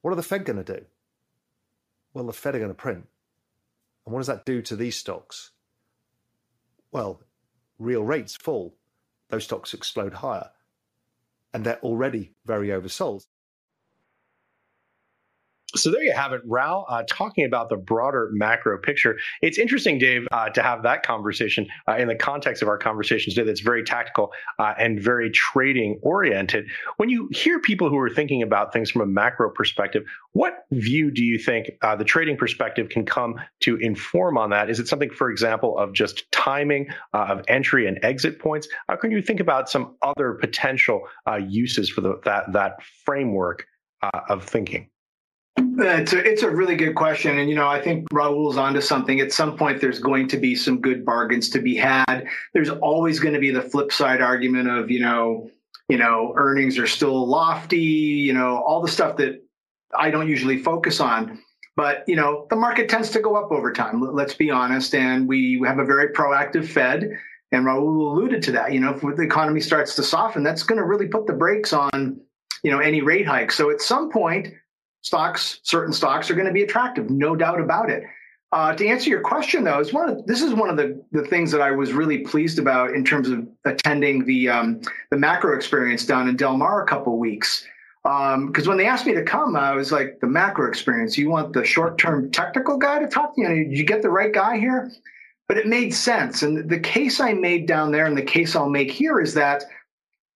what 0.00 0.12
are 0.12 0.16
the 0.16 0.22
Fed 0.22 0.44
going 0.44 0.64
to 0.64 0.76
do? 0.76 0.84
Well, 2.14 2.26
the 2.26 2.32
Fed 2.32 2.54
are 2.54 2.58
going 2.58 2.70
to 2.70 2.74
print. 2.74 3.08
And 4.06 4.12
what 4.12 4.20
does 4.20 4.26
that 4.28 4.44
do 4.44 4.62
to 4.62 4.76
these 4.76 4.96
stocks? 4.96 5.50
Well, 6.92 7.22
real 7.78 8.02
rates 8.02 8.36
fall, 8.36 8.76
those 9.28 9.44
stocks 9.44 9.74
explode 9.74 10.14
higher. 10.14 10.50
And 11.54 11.64
they're 11.64 11.80
already 11.80 12.32
very 12.44 12.68
oversold. 12.68 13.26
So 15.74 15.90
there 15.90 16.02
you 16.02 16.12
have 16.12 16.32
it, 16.32 16.42
Raoul, 16.44 16.84
uh, 16.88 17.02
talking 17.08 17.46
about 17.46 17.70
the 17.70 17.76
broader 17.76 18.28
macro 18.32 18.78
picture. 18.78 19.18
It's 19.40 19.56
interesting, 19.56 19.98
Dave, 19.98 20.26
uh, 20.30 20.50
to 20.50 20.62
have 20.62 20.82
that 20.82 21.02
conversation 21.02 21.66
uh, 21.88 21.96
in 21.96 22.08
the 22.08 22.14
context 22.14 22.60
of 22.60 22.68
our 22.68 22.76
conversations 22.76 23.34
today 23.34 23.46
that's 23.46 23.60
very 23.60 23.82
tactical 23.82 24.32
uh, 24.58 24.74
and 24.78 25.00
very 25.00 25.30
trading 25.30 25.98
oriented. 26.02 26.66
When 26.98 27.08
you 27.08 27.28
hear 27.32 27.58
people 27.58 27.88
who 27.88 27.96
are 27.98 28.10
thinking 28.10 28.42
about 28.42 28.72
things 28.72 28.90
from 28.90 29.00
a 29.00 29.06
macro 29.06 29.50
perspective, 29.50 30.04
what 30.32 30.66
view 30.72 31.10
do 31.10 31.24
you 31.24 31.38
think 31.38 31.70
uh, 31.80 31.96
the 31.96 32.04
trading 32.04 32.36
perspective 32.36 32.90
can 32.90 33.06
come 33.06 33.36
to 33.60 33.76
inform 33.76 34.36
on 34.36 34.50
that? 34.50 34.68
Is 34.68 34.78
it 34.78 34.88
something, 34.88 35.10
for 35.10 35.30
example, 35.30 35.78
of 35.78 35.94
just 35.94 36.30
timing 36.32 36.88
uh, 37.14 37.28
of 37.30 37.42
entry 37.48 37.86
and 37.86 37.98
exit 38.02 38.38
points? 38.38 38.68
How 38.90 38.96
can 38.96 39.10
you 39.10 39.22
think 39.22 39.40
about 39.40 39.70
some 39.70 39.96
other 40.02 40.34
potential 40.34 41.00
uses 41.48 41.88
for 41.88 42.02
the, 42.02 42.20
that, 42.24 42.52
that 42.52 42.82
framework 43.04 43.66
of 44.28 44.44
thinking? 44.44 44.90
It's 45.56 46.12
a, 46.12 46.18
it's 46.18 46.42
a 46.42 46.50
really 46.50 46.76
good 46.76 46.94
question. 46.94 47.38
And, 47.38 47.48
you 47.48 47.56
know, 47.56 47.68
I 47.68 47.80
think 47.80 48.08
Raoul's 48.10 48.56
onto 48.56 48.80
something. 48.80 49.20
At 49.20 49.32
some 49.32 49.56
point, 49.56 49.80
there's 49.80 49.98
going 49.98 50.28
to 50.28 50.36
be 50.36 50.54
some 50.54 50.80
good 50.80 51.04
bargains 51.04 51.48
to 51.50 51.60
be 51.60 51.76
had. 51.76 52.26
There's 52.54 52.70
always 52.70 53.20
going 53.20 53.34
to 53.34 53.40
be 53.40 53.50
the 53.50 53.62
flip 53.62 53.92
side 53.92 54.20
argument 54.20 54.68
of, 54.68 54.90
you 54.90 55.00
know, 55.00 55.50
you 55.88 55.98
know, 55.98 56.32
earnings 56.36 56.78
are 56.78 56.86
still 56.86 57.26
lofty, 57.26 57.78
you 57.78 58.32
know, 58.32 58.62
all 58.66 58.80
the 58.80 58.88
stuff 58.88 59.16
that 59.18 59.42
I 59.98 60.10
don't 60.10 60.28
usually 60.28 60.58
focus 60.58 61.00
on. 61.00 61.38
But, 61.74 62.04
you 62.06 62.16
know, 62.16 62.46
the 62.50 62.56
market 62.56 62.88
tends 62.88 63.10
to 63.10 63.20
go 63.20 63.34
up 63.34 63.50
over 63.50 63.72
time. 63.72 64.00
Let's 64.00 64.34
be 64.34 64.50
honest. 64.50 64.94
And 64.94 65.26
we 65.26 65.62
have 65.66 65.78
a 65.78 65.84
very 65.84 66.08
proactive 66.08 66.68
Fed. 66.68 67.10
And 67.50 67.66
Raul 67.66 67.82
alluded 67.82 68.42
to 68.44 68.52
that. 68.52 68.72
You 68.72 68.80
know, 68.80 68.94
if 68.94 69.00
the 69.00 69.22
economy 69.22 69.60
starts 69.60 69.94
to 69.96 70.02
soften, 70.02 70.42
that's 70.42 70.62
going 70.62 70.78
to 70.78 70.86
really 70.86 71.08
put 71.08 71.26
the 71.26 71.32
brakes 71.34 71.72
on, 71.72 72.20
you 72.62 72.70
know, 72.70 72.78
any 72.78 73.02
rate 73.02 73.26
hike. 73.26 73.52
So 73.52 73.70
at 73.70 73.82
some 73.82 74.10
point, 74.10 74.48
stocks, 75.02 75.60
certain 75.62 75.92
stocks 75.92 76.30
are 76.30 76.34
going 76.34 76.46
to 76.46 76.52
be 76.52 76.62
attractive, 76.62 77.10
no 77.10 77.36
doubt 77.36 77.60
about 77.60 77.90
it. 77.90 78.04
Uh, 78.52 78.74
to 78.74 78.86
answer 78.86 79.08
your 79.08 79.20
question, 79.20 79.64
though, 79.64 79.80
is 79.80 79.94
one 79.94 80.08
of 80.08 80.26
this 80.26 80.42
is 80.42 80.52
one 80.52 80.68
of 80.68 80.76
the, 80.76 81.02
the 81.12 81.24
things 81.24 81.50
that 81.50 81.62
I 81.62 81.70
was 81.70 81.92
really 81.92 82.18
pleased 82.18 82.58
about 82.58 82.90
in 82.90 83.02
terms 83.02 83.30
of 83.30 83.48
attending 83.64 84.26
the 84.26 84.50
um, 84.50 84.82
the 85.10 85.16
macro 85.16 85.56
experience 85.56 86.04
down 86.04 86.28
in 86.28 86.36
Del 86.36 86.56
Mar 86.56 86.82
a 86.82 86.86
couple 86.86 87.18
weeks. 87.18 87.66
Because 88.02 88.34
um, 88.34 88.66
when 88.66 88.76
they 88.76 88.86
asked 88.86 89.06
me 89.06 89.14
to 89.14 89.22
come, 89.22 89.56
I 89.56 89.74
was 89.74 89.92
like, 89.92 90.18
the 90.20 90.26
macro 90.26 90.68
experience. 90.68 91.16
You 91.16 91.30
want 91.30 91.52
the 91.52 91.64
short 91.64 91.98
term 91.98 92.30
technical 92.30 92.76
guy 92.76 92.98
to 92.98 93.06
talk 93.06 93.34
to 93.36 93.40
you? 93.40 93.48
Did 93.48 93.78
you 93.78 93.84
get 93.84 94.02
the 94.02 94.10
right 94.10 94.32
guy 94.32 94.58
here? 94.58 94.90
But 95.48 95.56
it 95.56 95.66
made 95.66 95.94
sense. 95.94 96.42
And 96.42 96.68
the 96.68 96.80
case 96.80 97.20
I 97.20 97.32
made 97.32 97.66
down 97.66 97.90
there 97.90 98.06
and 98.06 98.18
the 98.18 98.22
case 98.22 98.54
I'll 98.54 98.68
make 98.68 98.90
here 98.90 99.20
is 99.20 99.34
that 99.34 99.64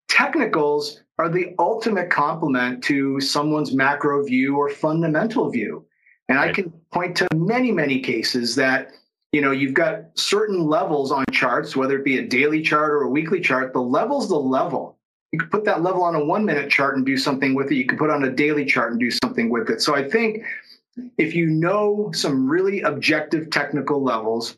technicals 0.09 1.03
are 1.19 1.29
the 1.29 1.55
ultimate 1.59 2.11
complement 2.11 2.83
to 2.85 3.21
someone's 3.21 3.73
macro 3.73 4.25
view 4.25 4.57
or 4.57 4.69
fundamental 4.69 5.51
view. 5.51 5.85
And 6.29 6.39
right. 6.39 6.51
I 6.51 6.53
can 6.53 6.71
point 6.93 7.17
to 7.19 7.29
many, 7.35 7.73
many 7.73 8.01
cases 8.01 8.55
that, 8.57 8.91
you 9.33 9.41
know, 9.41 9.53
you've 9.53 9.75
got 9.75 10.05
certain 10.15 10.67
levels 10.67 11.13
on 11.13 11.25
charts, 11.33 11.75
whether 11.77 11.99
it 11.99 12.05
be 12.05 12.19
a 12.19 12.27
daily 12.27 12.63
chart 12.63 12.91
or 12.91 13.03
a 13.03 13.11
weekly 13.11 13.41
chart, 13.41 13.73
the 13.73 13.81
level's 13.81 14.29
the 14.29 14.37
level. 14.37 14.99
You 15.33 15.39
could 15.39 15.51
put 15.51 15.65
that 15.65 15.83
level 15.83 16.03
on 16.03 16.15
a 16.15 16.25
one 16.25 16.45
minute 16.45 16.71
chart 16.71 16.97
and 16.97 17.05
do 17.05 17.17
something 17.17 17.55
with 17.55 17.71
it. 17.71 17.77
You 17.77 17.87
could 17.87 17.99
put 17.99 18.11
on 18.11 18.25
a 18.25 18.31
daily 18.31 18.65
chart 18.65 18.93
and 18.93 19.01
do 19.01 19.11
something 19.11 19.51
with 19.51 19.71
it. 19.71 19.81
So 19.81 19.95
I 19.95 20.09
think 20.09 20.45
if 21.19 21.35
you 21.35 21.47
know 21.47 22.11
some 22.15 22.49
really 22.49 22.83
objective 22.83 23.51
technical 23.51 24.03
levels, 24.03 24.57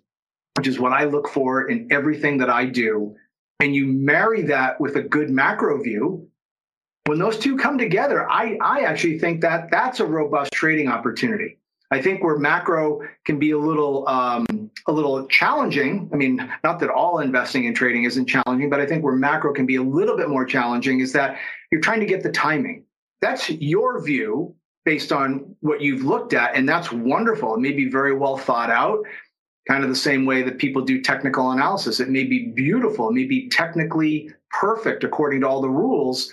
which 0.57 0.67
is 0.67 0.79
what 0.79 0.93
I 0.93 1.05
look 1.05 1.29
for 1.29 1.69
in 1.69 1.91
everything 1.91 2.39
that 2.39 2.51
I 2.51 2.65
do, 2.67 3.15
and 3.61 3.75
you 3.75 3.87
marry 3.87 4.43
that 4.43 4.81
with 4.81 4.97
a 4.97 5.03
good 5.03 5.31
macro 5.31 5.83
view, 5.83 6.29
when 7.09 7.19
those 7.19 7.39
two 7.39 7.57
come 7.57 7.79
together, 7.79 8.31
I, 8.31 8.59
I 8.63 8.81
actually 8.81 9.19
think 9.19 9.41
that 9.41 9.71
that's 9.71 10.01
a 10.01 10.05
robust 10.05 10.53
trading 10.53 10.89
opportunity. 10.89 11.59
I 11.91 12.03
think 12.03 12.23
where 12.23 12.37
macro 12.37 13.01
can 13.25 13.39
be 13.39 13.53
a 13.53 13.59
little 13.59 14.07
um, 14.09 14.47
a 14.87 14.93
little 14.93 15.27
challenging. 15.29 16.11
I 16.13 16.17
mean, 16.17 16.37
not 16.63 16.79
that 16.81 16.91
all 16.91 17.21
investing 17.21 17.67
and 17.67 17.75
trading 17.75 18.05
isn't 18.05 18.27
challenging, 18.27 18.69
but 18.69 18.79
I 18.79 18.87
think 18.87 19.03
where 19.03 19.15
macro 19.17 19.55
can 19.55 19.65
be 19.65 19.77
a 19.77 19.83
little 19.83 20.17
bit 20.17 20.29
more 20.29 20.45
challenging 20.45 21.01
is 21.01 21.13
that 21.15 21.39
you're 21.73 21.81
trying 21.81 22.01
to 22.01 22.07
get 22.07 22.23
the 22.23 22.31
timing. 22.31 22.85
That's 23.23 23.49
your 23.49 24.05
view 24.05 24.55
based 24.85 25.11
on 25.11 25.57
what 25.61 25.81
you've 25.81 26.05
looked 26.05 26.35
at, 26.35 26.55
and 26.55 26.69
that's 26.69 26.93
wonderful. 26.93 27.55
It 27.55 27.61
may 27.61 27.73
be 27.73 27.89
very 27.89 28.15
well 28.15 28.37
thought 28.37 28.71
out, 28.71 28.99
kind 29.67 29.83
of 29.83 29.89
the 29.89 29.97
same 29.97 30.27
way 30.27 30.43
that 30.43 30.59
people 30.59 30.83
do 30.83 31.01
technical 31.01 31.53
analysis. 31.53 32.01
It 32.01 32.11
may 32.11 32.25
be 32.25 32.49
beautiful, 32.49 33.09
it 33.09 33.15
may 33.15 33.25
be 33.25 33.49
technically 33.49 34.31
perfect 34.51 35.05
according 35.05 35.41
to 35.41 35.49
all 35.49 35.63
the 35.63 35.71
rules, 35.71 36.33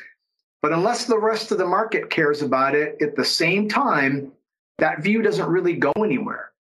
but 0.65 0.73
unless 0.73 1.06
the 1.06 1.19
rest 1.19 1.51
of 1.51 1.60
the 1.60 1.67
market 1.67 2.10
cares 2.10 2.41
about 2.41 2.73
it 2.73 2.99
at 2.99 3.15
the 3.15 3.23
same 3.23 3.69
time, 3.69 4.32
that 4.80 5.04
view 5.04 5.21
doesn't 5.21 5.45
really 5.45 5.75
go 5.75 5.91
anywhere. 5.97 6.54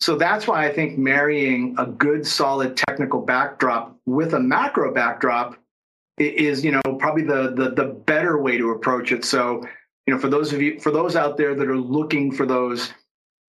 So 0.00 0.16
that's 0.16 0.46
why 0.46 0.66
I 0.66 0.72
think 0.72 0.96
marrying 0.96 1.74
a 1.76 1.84
good, 1.84 2.26
solid 2.26 2.74
technical 2.74 3.20
backdrop 3.20 3.94
with 4.06 4.32
a 4.32 4.40
macro 4.40 4.94
backdrop 4.94 5.58
is, 6.16 6.64
you 6.64 6.72
know, 6.72 6.80
probably 6.98 7.24
the 7.24 7.52
the, 7.54 7.72
the 7.72 7.84
better 8.06 8.40
way 8.40 8.56
to 8.56 8.70
approach 8.70 9.12
it. 9.12 9.26
So, 9.26 9.62
you 10.06 10.14
know, 10.14 10.18
for 10.18 10.30
those 10.30 10.54
of 10.54 10.62
you, 10.62 10.80
for 10.80 10.90
those 10.90 11.14
out 11.14 11.36
there 11.36 11.54
that 11.54 11.68
are 11.68 11.76
looking 11.76 12.32
for 12.32 12.46
those 12.46 12.94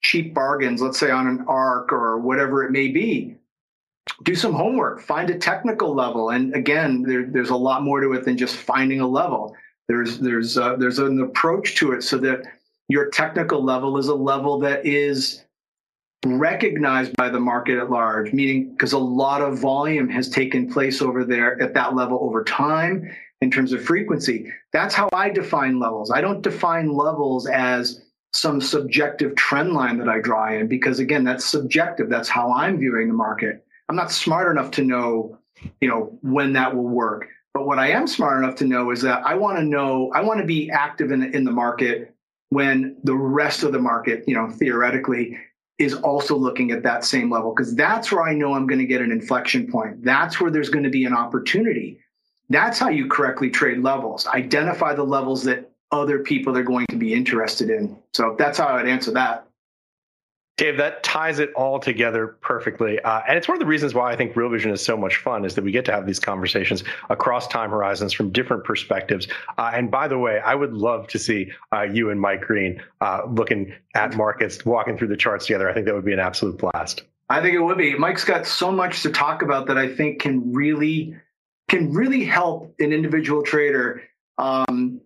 cheap 0.03 0.33
bargains, 0.33 0.81
let's 0.81 0.99
say 0.99 1.09
on 1.09 1.27
an 1.27 1.45
ARK 1.47 1.93
or 1.93 2.19
whatever 2.19 2.65
it 2.65 2.71
may 2.71 2.89
be, 2.89 3.37
do 4.23 4.35
some 4.35 4.51
homework, 4.51 4.99
find 4.99 5.29
a 5.29 5.39
technical 5.39 5.95
level. 5.95 6.31
And 6.31 6.53
again, 6.53 7.01
there, 7.01 7.25
there's 7.25 7.49
a 7.49 7.55
lot 7.55 7.81
more 7.81 8.01
to 8.01 8.11
it 8.11 8.25
than 8.25 8.37
just 8.37 8.57
finding 8.57 8.99
a 8.99 9.07
level. 9.07 9.55
There's 9.87 10.19
there's 10.19 10.57
uh, 10.57 10.75
there's 10.77 10.99
an 10.99 11.21
approach 11.21 11.75
to 11.77 11.91
it 11.93 12.03
so 12.03 12.17
that 12.19 12.43
your 12.87 13.09
technical 13.09 13.63
level 13.63 13.97
is 13.97 14.07
a 14.07 14.15
level 14.15 14.59
that 14.59 14.85
is 14.85 15.43
recognized 16.25 17.15
by 17.15 17.29
the 17.29 17.39
market 17.39 17.79
at 17.79 17.89
large, 17.89 18.31
meaning 18.31 18.71
because 18.71 18.93
a 18.93 18.99
lot 18.99 19.41
of 19.41 19.59
volume 19.59 20.07
has 20.09 20.29
taken 20.29 20.71
place 20.71 21.01
over 21.01 21.23
there 21.23 21.61
at 21.61 21.73
that 21.73 21.95
level 21.95 22.19
over 22.21 22.43
time 22.43 23.09
in 23.41 23.49
terms 23.49 23.73
of 23.73 23.83
frequency. 23.83 24.51
That's 24.71 24.93
how 24.93 25.09
I 25.13 25.29
define 25.29 25.79
levels. 25.79 26.11
I 26.11 26.21
don't 26.21 26.41
define 26.41 26.93
levels 26.93 27.47
as 27.47 28.01
some 28.33 28.61
subjective 28.61 29.35
trend 29.35 29.73
line 29.73 29.97
that 29.97 30.07
I 30.07 30.19
draw 30.19 30.53
in 30.53 30.67
because 30.67 30.99
again, 30.99 31.23
that's 31.23 31.45
subjective. 31.45 32.09
That's 32.09 32.29
how 32.29 32.53
I'm 32.53 32.77
viewing 32.77 33.07
the 33.07 33.13
market. 33.13 33.65
I'm 33.89 33.95
not 33.95 34.11
smart 34.11 34.49
enough 34.49 34.71
to 34.71 34.83
know, 34.83 35.37
you 35.81 35.89
know, 35.89 36.17
when 36.21 36.53
that 36.53 36.75
will 36.75 36.87
work. 36.87 37.27
But 37.53 37.65
what 37.65 37.79
I 37.79 37.89
am 37.89 38.07
smart 38.07 38.43
enough 38.43 38.55
to 38.55 38.65
know 38.65 38.91
is 38.91 39.01
that 39.01 39.25
I 39.25 39.35
want 39.35 39.57
to 39.57 39.63
know, 39.63 40.11
I 40.13 40.21
want 40.21 40.39
to 40.39 40.45
be 40.45 40.69
active 40.71 41.11
in, 41.11 41.23
in 41.35 41.43
the 41.43 41.51
market 41.51 42.15
when 42.49 42.97
the 43.03 43.15
rest 43.15 43.63
of 43.63 43.71
the 43.71 43.79
market, 43.79 44.23
you 44.27 44.35
know, 44.35 44.49
theoretically 44.49 45.37
is 45.77 45.93
also 45.95 46.35
looking 46.35 46.71
at 46.71 46.83
that 46.83 47.03
same 47.03 47.31
level, 47.31 47.53
because 47.53 47.75
that's 47.75 48.11
where 48.11 48.23
I 48.23 48.33
know 48.33 48.53
I'm 48.53 48.67
going 48.67 48.79
to 48.79 48.85
get 48.85 49.01
an 49.01 49.11
inflection 49.11 49.71
point. 49.71 50.03
That's 50.03 50.39
where 50.39 50.51
there's 50.51 50.69
going 50.69 50.83
to 50.83 50.89
be 50.89 51.05
an 51.05 51.13
opportunity. 51.13 51.99
That's 52.49 52.77
how 52.77 52.89
you 52.89 53.07
correctly 53.07 53.49
trade 53.49 53.79
levels. 53.79 54.27
Identify 54.27 54.93
the 54.93 55.03
levels 55.03 55.43
that 55.45 55.71
other 55.91 56.19
people 56.19 56.57
are 56.57 56.63
going 56.63 56.85
to 56.87 56.97
be 56.97 57.13
interested 57.13 57.69
in. 57.69 57.97
So 58.13 58.35
that's 58.37 58.57
how 58.57 58.67
I'd 58.67 58.87
answer 58.87 59.11
that. 59.11 59.47
Dave, 60.61 60.77
that 60.77 61.01
ties 61.01 61.39
it 61.39 61.51
all 61.53 61.79
together 61.79 62.37
perfectly. 62.39 62.99
Uh, 62.99 63.21
and 63.27 63.35
it's 63.35 63.47
one 63.47 63.55
of 63.55 63.59
the 63.59 63.65
reasons 63.65 63.95
why 63.95 64.11
I 64.11 64.15
think 64.15 64.35
Real 64.35 64.47
Vision 64.47 64.69
is 64.69 64.79
so 64.79 64.95
much 64.95 65.15
fun 65.15 65.43
is 65.43 65.55
that 65.55 65.63
we 65.63 65.71
get 65.71 65.85
to 65.85 65.91
have 65.91 66.05
these 66.05 66.19
conversations 66.19 66.83
across 67.09 67.47
time 67.47 67.71
horizons 67.71 68.13
from 68.13 68.29
different 68.29 68.63
perspectives. 68.63 69.27
Uh, 69.57 69.71
and 69.73 69.89
by 69.89 70.07
the 70.07 70.19
way, 70.19 70.39
I 70.39 70.53
would 70.53 70.73
love 70.73 71.07
to 71.07 71.17
see 71.17 71.51
uh, 71.73 71.81
you 71.81 72.11
and 72.11 72.21
Mike 72.21 72.41
Green 72.41 72.79
uh, 73.01 73.21
looking 73.27 73.73
at 73.95 74.15
markets, 74.15 74.63
walking 74.63 74.99
through 74.99 75.07
the 75.07 75.17
charts 75.17 75.47
together. 75.47 75.67
I 75.67 75.73
think 75.73 75.87
that 75.87 75.95
would 75.95 76.05
be 76.05 76.13
an 76.13 76.19
absolute 76.19 76.59
blast. 76.59 77.05
I 77.27 77.41
think 77.41 77.55
it 77.55 77.61
would 77.61 77.79
be. 77.79 77.95
Mike's 77.95 78.23
got 78.23 78.45
so 78.45 78.71
much 78.71 79.01
to 79.01 79.09
talk 79.09 79.41
about 79.41 79.65
that 79.65 79.79
I 79.79 79.91
think 79.91 80.21
can 80.21 80.53
really 80.53 81.15
can 81.69 81.91
really 81.91 82.23
help 82.23 82.75
an 82.79 82.93
individual 82.93 83.41
trader 83.41 84.03
um, 84.37 85.01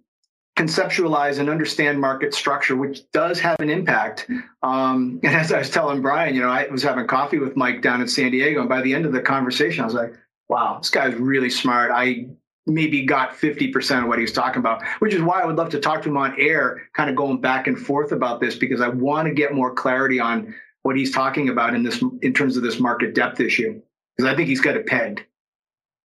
conceptualize 0.55 1.39
and 1.39 1.49
understand 1.49 1.99
market 1.99 2.33
structure, 2.33 2.75
which 2.75 3.09
does 3.11 3.39
have 3.39 3.59
an 3.59 3.69
impact. 3.69 4.29
Um, 4.63 5.19
and 5.23 5.35
as 5.35 5.51
I 5.51 5.59
was 5.59 5.69
telling 5.69 6.01
Brian, 6.01 6.33
you 6.33 6.41
know, 6.41 6.49
I 6.49 6.67
was 6.67 6.81
having 6.81 7.07
coffee 7.07 7.39
with 7.39 7.57
Mike 7.57 7.81
down 7.81 8.01
in 8.01 8.07
San 8.07 8.31
Diego, 8.31 8.61
and 8.61 8.69
by 8.69 8.81
the 8.81 8.93
end 8.93 9.05
of 9.05 9.11
the 9.11 9.21
conversation, 9.21 9.81
I 9.81 9.85
was 9.85 9.93
like, 9.93 10.13
"Wow, 10.47 10.77
this 10.79 10.89
guy's 10.89 11.13
really 11.15 11.49
smart." 11.49 11.91
I 11.93 12.27
maybe 12.67 13.03
got 13.03 13.35
50% 13.35 14.01
of 14.01 14.07
what 14.07 14.17
he 14.17 14.23
was 14.23 14.31
talking 14.31 14.59
about, 14.59 14.83
which 14.99 15.13
is 15.13 15.21
why 15.21 15.41
I 15.41 15.45
would 15.45 15.55
love 15.55 15.69
to 15.69 15.79
talk 15.79 16.01
to 16.03 16.09
him 16.09 16.17
on 16.17 16.35
air, 16.39 16.81
kind 16.93 17.09
of 17.09 17.15
going 17.15 17.39
back 17.39 17.67
and 17.67 17.77
forth 17.77 18.11
about 18.11 18.39
this 18.39 18.55
because 18.55 18.81
I 18.81 18.87
want 18.87 19.27
to 19.27 19.33
get 19.33 19.53
more 19.53 19.73
clarity 19.73 20.19
on 20.19 20.55
what 20.81 20.95
he's 20.95 21.11
talking 21.11 21.49
about 21.49 21.75
in 21.75 21.83
this 21.83 22.01
in 22.21 22.33
terms 22.33 22.57
of 22.57 22.63
this 22.63 22.79
market 22.79 23.13
depth 23.13 23.39
issue 23.39 23.81
because 24.15 24.31
I 24.31 24.35
think 24.35 24.47
he's 24.47 24.61
got 24.61 24.75
it 24.75 24.87
pegged. 24.87 25.23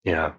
Yeah. 0.04 0.32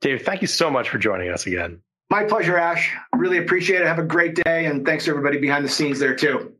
Dave, 0.00 0.22
thank 0.22 0.42
you 0.42 0.48
so 0.48 0.70
much 0.70 0.88
for 0.88 0.98
joining 0.98 1.30
us 1.30 1.46
again. 1.46 1.80
My 2.12 2.22
pleasure, 2.22 2.58
Ash. 2.58 2.94
Really 3.14 3.38
appreciate 3.38 3.80
it. 3.80 3.86
Have 3.86 3.98
a 3.98 4.02
great 4.02 4.34
day. 4.34 4.66
And 4.66 4.84
thanks 4.84 5.06
to 5.06 5.10
everybody 5.10 5.38
behind 5.38 5.64
the 5.64 5.68
scenes 5.70 5.98
there, 5.98 6.14
too. 6.14 6.52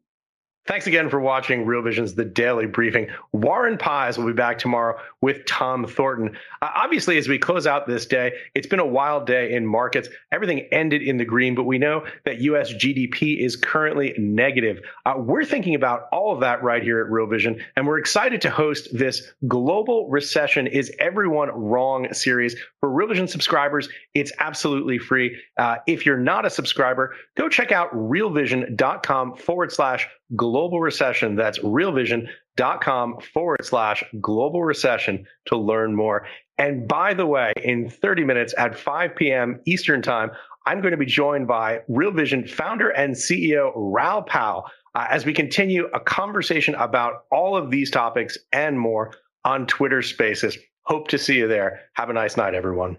Thanks 0.64 0.86
again 0.86 1.10
for 1.10 1.18
watching 1.18 1.66
Real 1.66 1.82
Vision's 1.82 2.14
The 2.14 2.24
Daily 2.24 2.66
Briefing. 2.66 3.08
Warren 3.32 3.76
Pies 3.76 4.16
will 4.16 4.28
be 4.28 4.32
back 4.32 4.58
tomorrow 4.58 4.96
with 5.20 5.44
Tom 5.44 5.84
Thornton. 5.84 6.36
Uh, 6.60 6.68
obviously, 6.76 7.18
as 7.18 7.26
we 7.26 7.36
close 7.36 7.66
out 7.66 7.88
this 7.88 8.06
day, 8.06 8.34
it's 8.54 8.68
been 8.68 8.78
a 8.78 8.86
wild 8.86 9.26
day 9.26 9.54
in 9.54 9.66
markets. 9.66 10.08
Everything 10.30 10.60
ended 10.70 11.02
in 11.02 11.16
the 11.16 11.24
green, 11.24 11.56
but 11.56 11.64
we 11.64 11.78
know 11.78 12.06
that 12.24 12.40
U.S. 12.42 12.72
GDP 12.72 13.44
is 13.44 13.56
currently 13.56 14.14
negative. 14.16 14.78
Uh, 15.04 15.14
we're 15.16 15.44
thinking 15.44 15.74
about 15.74 16.06
all 16.12 16.32
of 16.32 16.38
that 16.40 16.62
right 16.62 16.82
here 16.82 17.00
at 17.00 17.10
Real 17.10 17.26
Vision, 17.26 17.60
and 17.74 17.84
we're 17.84 17.98
excited 17.98 18.40
to 18.42 18.50
host 18.50 18.96
this 18.96 19.32
Global 19.48 20.08
Recession 20.10 20.68
Is 20.68 20.92
Everyone 21.00 21.48
Wrong 21.48 22.06
series. 22.12 22.54
For 22.78 22.88
Real 22.88 23.08
Vision 23.08 23.26
subscribers, 23.26 23.88
it's 24.14 24.30
absolutely 24.38 24.98
free. 24.98 25.36
Uh, 25.56 25.78
if 25.88 26.06
you're 26.06 26.18
not 26.18 26.46
a 26.46 26.50
subscriber, 26.50 27.16
go 27.36 27.48
check 27.48 27.72
out 27.72 27.92
realvision.com 27.92 29.36
forward 29.36 29.72
slash 29.72 30.08
global 30.36 30.80
recession. 30.80 31.36
That's 31.36 31.58
realvision.com 31.58 33.20
forward 33.32 33.64
slash 33.64 34.04
global 34.20 34.62
recession 34.62 35.26
to 35.46 35.56
learn 35.56 35.94
more. 35.94 36.26
And 36.58 36.86
by 36.86 37.14
the 37.14 37.26
way, 37.26 37.52
in 37.62 37.88
30 37.88 38.24
minutes 38.24 38.54
at 38.56 38.78
5 38.78 39.16
p.m. 39.16 39.60
Eastern 39.66 40.02
Time, 40.02 40.30
I'm 40.66 40.80
going 40.80 40.92
to 40.92 40.98
be 40.98 41.06
joined 41.06 41.48
by 41.48 41.80
Real 41.88 42.12
Vision 42.12 42.46
founder 42.46 42.90
and 42.90 43.14
CEO 43.14 43.72
Raoul 43.74 44.22
Pal 44.22 44.70
uh, 44.94 45.06
as 45.10 45.26
we 45.26 45.32
continue 45.32 45.88
a 45.94 46.00
conversation 46.00 46.74
about 46.76 47.24
all 47.30 47.56
of 47.56 47.70
these 47.70 47.90
topics 47.90 48.38
and 48.52 48.78
more 48.78 49.14
on 49.44 49.66
Twitter 49.66 50.02
Spaces. 50.02 50.56
Hope 50.82 51.08
to 51.08 51.18
see 51.18 51.36
you 51.36 51.48
there. 51.48 51.80
Have 51.94 52.10
a 52.10 52.12
nice 52.12 52.36
night, 52.36 52.54
everyone. 52.54 52.98